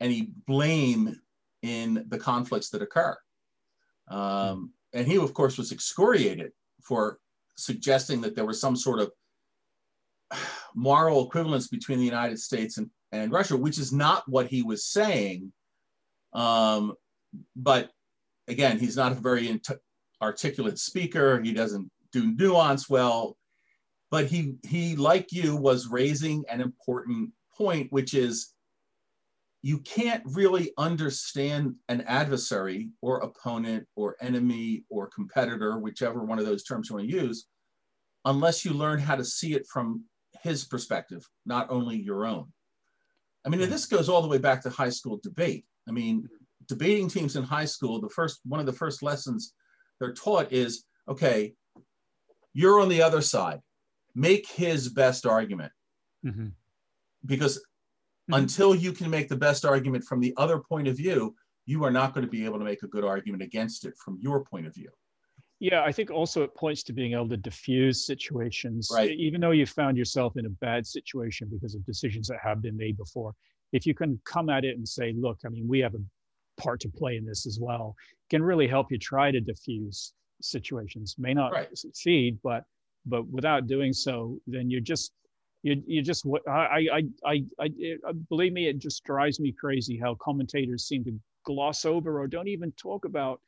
any 0.00 0.30
blame 0.46 1.18
in 1.62 2.04
the 2.08 2.18
conflicts 2.18 2.70
that 2.70 2.82
occur? 2.82 3.16
Um, 4.08 4.72
and 4.92 5.06
he, 5.06 5.16
of 5.16 5.34
course, 5.34 5.58
was 5.58 5.72
excoriated 5.72 6.52
for 6.82 7.18
suggesting 7.56 8.20
that 8.20 8.36
there 8.36 8.46
was 8.46 8.60
some 8.60 8.76
sort 8.76 9.00
of 9.00 9.10
moral 10.74 11.26
equivalence 11.26 11.68
between 11.68 11.98
the 11.98 12.04
United 12.04 12.38
States 12.38 12.78
and, 12.78 12.90
and 13.22 13.32
Russia, 13.32 13.56
which 13.56 13.78
is 13.78 13.92
not 13.92 14.24
what 14.28 14.48
he 14.48 14.62
was 14.62 14.84
saying. 14.84 15.52
Um, 16.32 16.94
but 17.54 17.90
again, 18.48 18.78
he's 18.78 18.96
not 18.96 19.12
a 19.12 19.16
very 19.16 19.48
int- 19.48 19.68
articulate 20.22 20.78
speaker. 20.78 21.40
He 21.40 21.52
doesn't 21.52 21.90
do 22.12 22.34
nuance 22.34 22.88
well. 22.88 23.36
But 24.10 24.26
he, 24.26 24.54
he, 24.62 24.96
like 24.96 25.32
you, 25.32 25.56
was 25.56 25.88
raising 25.88 26.44
an 26.48 26.60
important 26.60 27.32
point, 27.56 27.90
which 27.90 28.14
is 28.14 28.54
you 29.62 29.78
can't 29.78 30.22
really 30.26 30.70
understand 30.78 31.74
an 31.88 32.02
adversary 32.02 32.90
or 33.02 33.18
opponent 33.18 33.84
or 33.96 34.16
enemy 34.20 34.84
or 34.88 35.08
competitor, 35.08 35.78
whichever 35.78 36.22
one 36.22 36.38
of 36.38 36.46
those 36.46 36.62
terms 36.62 36.88
you 36.88 36.96
want 36.96 37.08
to 37.08 37.16
use, 37.16 37.46
unless 38.24 38.64
you 38.64 38.72
learn 38.72 39.00
how 39.00 39.16
to 39.16 39.24
see 39.24 39.54
it 39.54 39.66
from 39.66 40.04
his 40.42 40.64
perspective, 40.64 41.26
not 41.46 41.66
only 41.68 41.96
your 41.96 42.26
own. 42.26 42.52
I 43.46 43.48
mean, 43.48 43.60
this 43.70 43.86
goes 43.86 44.08
all 44.08 44.22
the 44.22 44.28
way 44.28 44.38
back 44.38 44.62
to 44.62 44.70
high 44.70 44.90
school 44.90 45.20
debate. 45.22 45.64
I 45.88 45.92
mean, 45.92 46.28
debating 46.66 47.08
teams 47.08 47.36
in 47.36 47.44
high 47.44 47.64
school, 47.64 48.00
the 48.00 48.08
first 48.08 48.40
one 48.44 48.58
of 48.58 48.66
the 48.66 48.72
first 48.72 49.02
lessons 49.02 49.54
they're 50.00 50.12
taught 50.12 50.52
is 50.52 50.84
okay, 51.08 51.54
you're 52.52 52.80
on 52.80 52.88
the 52.88 53.02
other 53.02 53.22
side. 53.22 53.60
Make 54.14 54.48
his 54.48 54.88
best 54.88 55.26
argument. 55.26 55.72
Mm-hmm. 56.24 56.48
Because 57.24 57.58
mm-hmm. 57.58 58.34
until 58.34 58.74
you 58.74 58.92
can 58.92 59.08
make 59.10 59.28
the 59.28 59.36
best 59.36 59.64
argument 59.64 60.04
from 60.04 60.20
the 60.20 60.34
other 60.36 60.58
point 60.58 60.88
of 60.88 60.96
view, 60.96 61.36
you 61.66 61.84
are 61.84 61.90
not 61.90 62.14
going 62.14 62.26
to 62.26 62.30
be 62.30 62.44
able 62.44 62.58
to 62.58 62.64
make 62.64 62.82
a 62.82 62.88
good 62.88 63.04
argument 63.04 63.42
against 63.42 63.84
it 63.84 63.94
from 63.96 64.18
your 64.20 64.44
point 64.44 64.66
of 64.66 64.74
view. 64.74 64.90
Yeah, 65.58 65.82
I 65.82 65.90
think 65.90 66.10
also 66.10 66.42
it 66.42 66.54
points 66.54 66.82
to 66.84 66.92
being 66.92 67.14
able 67.14 67.30
to 67.30 67.36
diffuse 67.36 68.06
situations, 68.06 68.90
right. 68.92 69.10
even 69.10 69.40
though 69.40 69.52
you 69.52 69.64
found 69.64 69.96
yourself 69.96 70.36
in 70.36 70.44
a 70.44 70.50
bad 70.50 70.86
situation 70.86 71.48
because 71.50 71.74
of 71.74 71.84
decisions 71.86 72.28
that 72.28 72.38
have 72.42 72.60
been 72.60 72.76
made 72.76 72.98
before. 72.98 73.34
If 73.72 73.86
you 73.86 73.94
can 73.94 74.20
come 74.24 74.50
at 74.50 74.64
it 74.64 74.76
and 74.76 74.86
say, 74.86 75.14
look, 75.16 75.38
I 75.46 75.48
mean, 75.48 75.66
we 75.66 75.78
have 75.80 75.94
a 75.94 76.60
part 76.60 76.80
to 76.80 76.88
play 76.90 77.16
in 77.16 77.24
this 77.24 77.46
as 77.46 77.58
well, 77.60 77.94
can 78.28 78.42
really 78.42 78.68
help 78.68 78.90
you 78.90 78.98
try 78.98 79.30
to 79.30 79.40
diffuse 79.40 80.12
situations. 80.42 81.16
May 81.18 81.32
not 81.32 81.52
right. 81.52 81.76
succeed, 81.76 82.38
but 82.42 82.64
but 83.06 83.26
without 83.28 83.66
doing 83.66 83.92
so, 83.92 84.38
then 84.46 84.68
you're 84.68 84.80
just 84.80 85.12
you 85.62 85.82
you 85.86 86.02
just 86.02 86.26
I 86.48 86.86
I 86.92 87.02
I 87.24 87.44
I, 87.58 87.72
I 88.06 88.12
believe 88.28 88.52
me, 88.52 88.68
it 88.68 88.78
just 88.78 89.04
drives 89.04 89.40
me 89.40 89.52
crazy 89.52 89.98
how 89.98 90.16
commentators 90.16 90.86
seem 90.86 91.04
to 91.04 91.18
gloss 91.44 91.84
over 91.84 92.20
or 92.20 92.26
don't 92.26 92.48
even 92.48 92.72
talk 92.72 93.04
about 93.04 93.40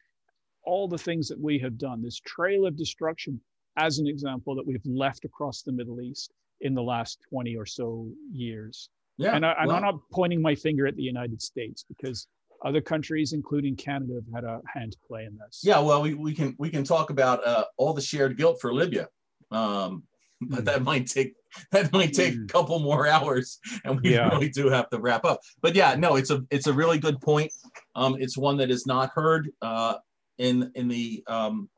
all 0.68 0.86
the 0.86 0.98
things 0.98 1.28
that 1.28 1.40
we 1.40 1.58
have 1.58 1.78
done, 1.78 2.02
this 2.02 2.20
trail 2.20 2.66
of 2.66 2.76
destruction, 2.76 3.40
as 3.78 3.98
an 3.98 4.06
example, 4.06 4.54
that 4.54 4.66
we've 4.66 4.84
left 4.84 5.24
across 5.24 5.62
the 5.62 5.72
Middle 5.72 6.02
East 6.02 6.34
in 6.60 6.74
the 6.74 6.82
last 6.82 7.18
20 7.30 7.56
or 7.56 7.64
so 7.64 8.06
years. 8.30 8.90
Yeah, 9.16 9.34
and, 9.34 9.46
I, 9.46 9.54
am 9.62 9.68
not 9.68 9.94
pointing 10.12 10.42
my 10.42 10.54
finger 10.54 10.86
at 10.86 10.94
the 10.94 11.02
United 11.02 11.40
States 11.40 11.84
because 11.88 12.28
other 12.64 12.80
countries, 12.82 13.32
including 13.32 13.76
Canada, 13.76 14.14
have 14.14 14.34
had 14.34 14.44
a 14.44 14.60
hand 14.72 14.92
to 14.92 14.98
play 15.08 15.24
in 15.24 15.36
this. 15.38 15.62
Yeah, 15.64 15.80
well, 15.80 16.02
we, 16.02 16.14
we 16.14 16.34
can 16.34 16.54
we 16.58 16.70
can 16.70 16.84
talk 16.84 17.10
about 17.10 17.44
uh, 17.46 17.64
all 17.78 17.94
the 17.94 18.02
shared 18.02 18.36
guilt 18.36 18.58
for 18.60 18.72
Libya, 18.72 19.08
um, 19.50 20.04
but 20.40 20.60
mm. 20.60 20.64
that 20.66 20.82
might 20.82 21.06
take 21.06 21.34
that 21.72 21.92
might 21.92 22.12
take 22.12 22.34
mm. 22.34 22.44
a 22.44 22.46
couple 22.46 22.78
more 22.78 23.08
hours, 23.08 23.58
and 23.84 24.00
we 24.00 24.14
yeah. 24.14 24.28
really 24.28 24.50
do 24.50 24.68
have 24.68 24.88
to 24.90 25.00
wrap 25.00 25.24
up. 25.24 25.40
But 25.62 25.74
yeah, 25.74 25.94
no, 25.96 26.16
it's 26.16 26.30
a 26.30 26.44
it's 26.50 26.66
a 26.68 26.72
really 26.72 26.98
good 26.98 27.20
point. 27.20 27.52
Um, 27.96 28.16
it's 28.20 28.36
one 28.36 28.56
that 28.58 28.70
is 28.70 28.86
not 28.86 29.10
heard. 29.10 29.50
Uh, 29.62 29.94
in 30.38 30.70
in 30.74 30.88
the 30.88 31.22
um, 31.26 31.68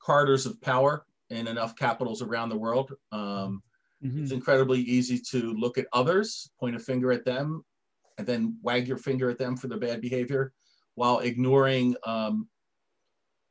corridors 0.00 0.46
of 0.46 0.60
power 0.60 1.06
in 1.30 1.48
enough 1.48 1.76
capitals 1.76 2.22
around 2.22 2.48
the 2.48 2.56
world. 2.56 2.92
Um, 3.12 3.62
mm-hmm. 4.04 4.22
It's 4.22 4.32
incredibly 4.32 4.80
easy 4.80 5.18
to 5.30 5.54
look 5.54 5.78
at 5.78 5.86
others, 5.92 6.50
point 6.60 6.76
a 6.76 6.78
finger 6.78 7.12
at 7.12 7.24
them, 7.24 7.64
and 8.18 8.26
then 8.26 8.58
wag 8.62 8.86
your 8.86 8.98
finger 8.98 9.30
at 9.30 9.38
them 9.38 9.56
for 9.56 9.68
their 9.68 9.78
bad 9.78 10.00
behavior, 10.00 10.52
while 10.94 11.20
ignoring, 11.20 11.96
um, 12.04 12.48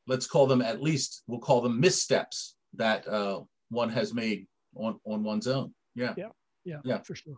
let's 0.07 0.27
call 0.27 0.47
them 0.47 0.61
at 0.61 0.81
least, 0.81 1.23
we'll 1.27 1.39
call 1.39 1.61
them 1.61 1.79
missteps 1.79 2.55
that 2.75 3.07
uh, 3.07 3.41
one 3.69 3.89
has 3.89 4.13
made 4.13 4.47
on, 4.75 4.99
on 5.05 5.23
one's 5.23 5.47
own. 5.47 5.73
Yeah. 5.95 6.13
Yeah. 6.17 6.29
Yeah. 6.63 6.79
Yeah. 6.83 7.01
For 7.01 7.15
sure. 7.15 7.35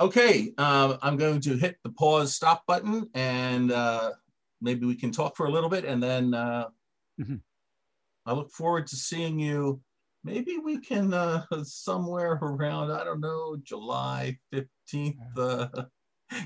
Okay, 0.00 0.54
um, 0.56 0.96
I'm 1.02 1.18
going 1.18 1.42
to 1.42 1.58
hit 1.58 1.76
the 1.84 1.90
pause 1.90 2.34
stop 2.34 2.64
button 2.66 3.10
and 3.12 3.70
uh, 3.70 4.12
maybe 4.60 4.86
we 4.86 4.94
can 4.94 5.10
talk 5.10 5.36
for 5.36 5.46
a 5.46 5.50
little 5.50 5.70
bit 5.70 5.84
and 5.84 6.02
then 6.02 6.34
uh, 6.34 6.66
mm-hmm. 7.20 7.36
I 8.26 8.32
look 8.32 8.50
forward 8.50 8.86
to 8.88 8.96
seeing 8.96 9.38
you. 9.38 9.80
Maybe 10.22 10.58
we 10.58 10.78
can 10.78 11.14
uh, 11.14 11.44
somewhere 11.62 12.38
around, 12.42 12.90
I 12.90 13.04
don't 13.04 13.20
know, 13.20 13.56
July 13.62 14.38
15th. 14.52 15.16
Uh, 15.36 15.68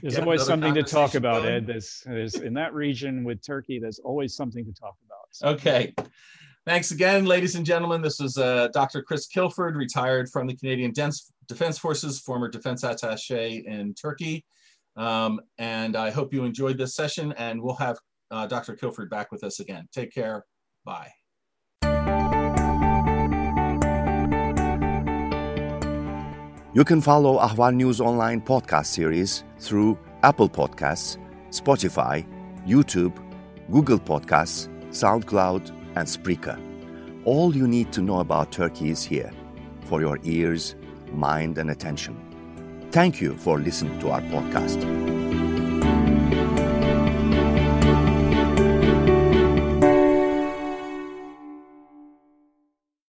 there's 0.01 0.19
always 0.19 0.45
something 0.45 0.75
to 0.75 0.83
talk 0.83 1.15
about, 1.15 1.43
going. 1.43 1.55
Ed. 1.55 1.67
There's, 1.67 2.03
there's 2.07 2.37
in 2.37 2.55
that 2.55 2.73
region 2.73 3.25
with 3.25 3.45
Turkey, 3.45 3.79
there's 3.79 3.99
always 3.99 4.35
something 4.35 4.65
to 4.65 4.73
talk 4.73 4.95
about. 5.05 5.27
So. 5.33 5.49
Okay. 5.49 5.95
Thanks 6.67 6.93
again, 6.93 7.27
ladies 7.27 7.57
and 7.57 7.67
gentlemen. 7.67 8.01
This 8.01 8.21
is 8.21 8.39
uh, 8.39 8.69
Dr. 8.73 9.03
Chris 9.03 9.27
Kilford, 9.27 9.77
retired 9.77 10.31
from 10.31 10.47
the 10.47 10.57
Canadian 10.57 10.95
Defense 11.47 11.79
Forces, 11.79 12.21
former 12.21 12.49
defense 12.49 12.85
attache 12.85 13.65
in 13.67 13.93
Turkey. 13.93 14.47
Um, 14.97 15.41
and 15.59 15.97
I 15.97 16.11
hope 16.11 16.33
you 16.33 16.45
enjoyed 16.45 16.79
this 16.79 16.95
session 16.95 17.33
and 17.37 17.61
we'll 17.61 17.77
have 17.77 17.99
uh, 18.31 18.47
Dr. 18.47 18.75
Kilford 18.75 19.11
back 19.11 19.33
with 19.33 19.45
us 19.45 19.61
again. 19.61 19.89
Take 19.93 20.13
care. 20.13 20.45
Bye. 20.85 21.11
You 26.75 26.85
can 26.85 27.01
follow 27.01 27.39
Ahval 27.39 27.73
News 27.75 28.01
Online 28.01 28.41
podcast 28.41 28.87
series 28.87 29.45
through 29.61 29.97
Apple 30.25 30.49
Podcasts, 30.49 31.19
Spotify, 31.51 32.27
YouTube, 32.67 33.17
Google 33.71 34.01
Podcasts, 34.01 34.69
SoundCloud, 34.91 35.71
and 35.95 36.09
Spreaker. 36.09 36.61
All 37.25 37.55
you 37.55 37.69
need 37.69 37.93
to 37.93 38.03
know 38.03 38.19
about 38.19 38.51
Turkey 38.51 38.91
is 38.91 39.05
here 39.05 39.31
for 39.85 40.01
your 40.01 40.19
ears, 40.25 40.75
mind, 41.13 41.59
and 41.59 41.71
attention. 41.71 42.34
Thank 42.95 43.21
you 43.21 43.35
for 43.35 43.59
listening 43.59 43.99
to 43.99 44.11
our 44.11 44.21
podcast. 44.21 44.79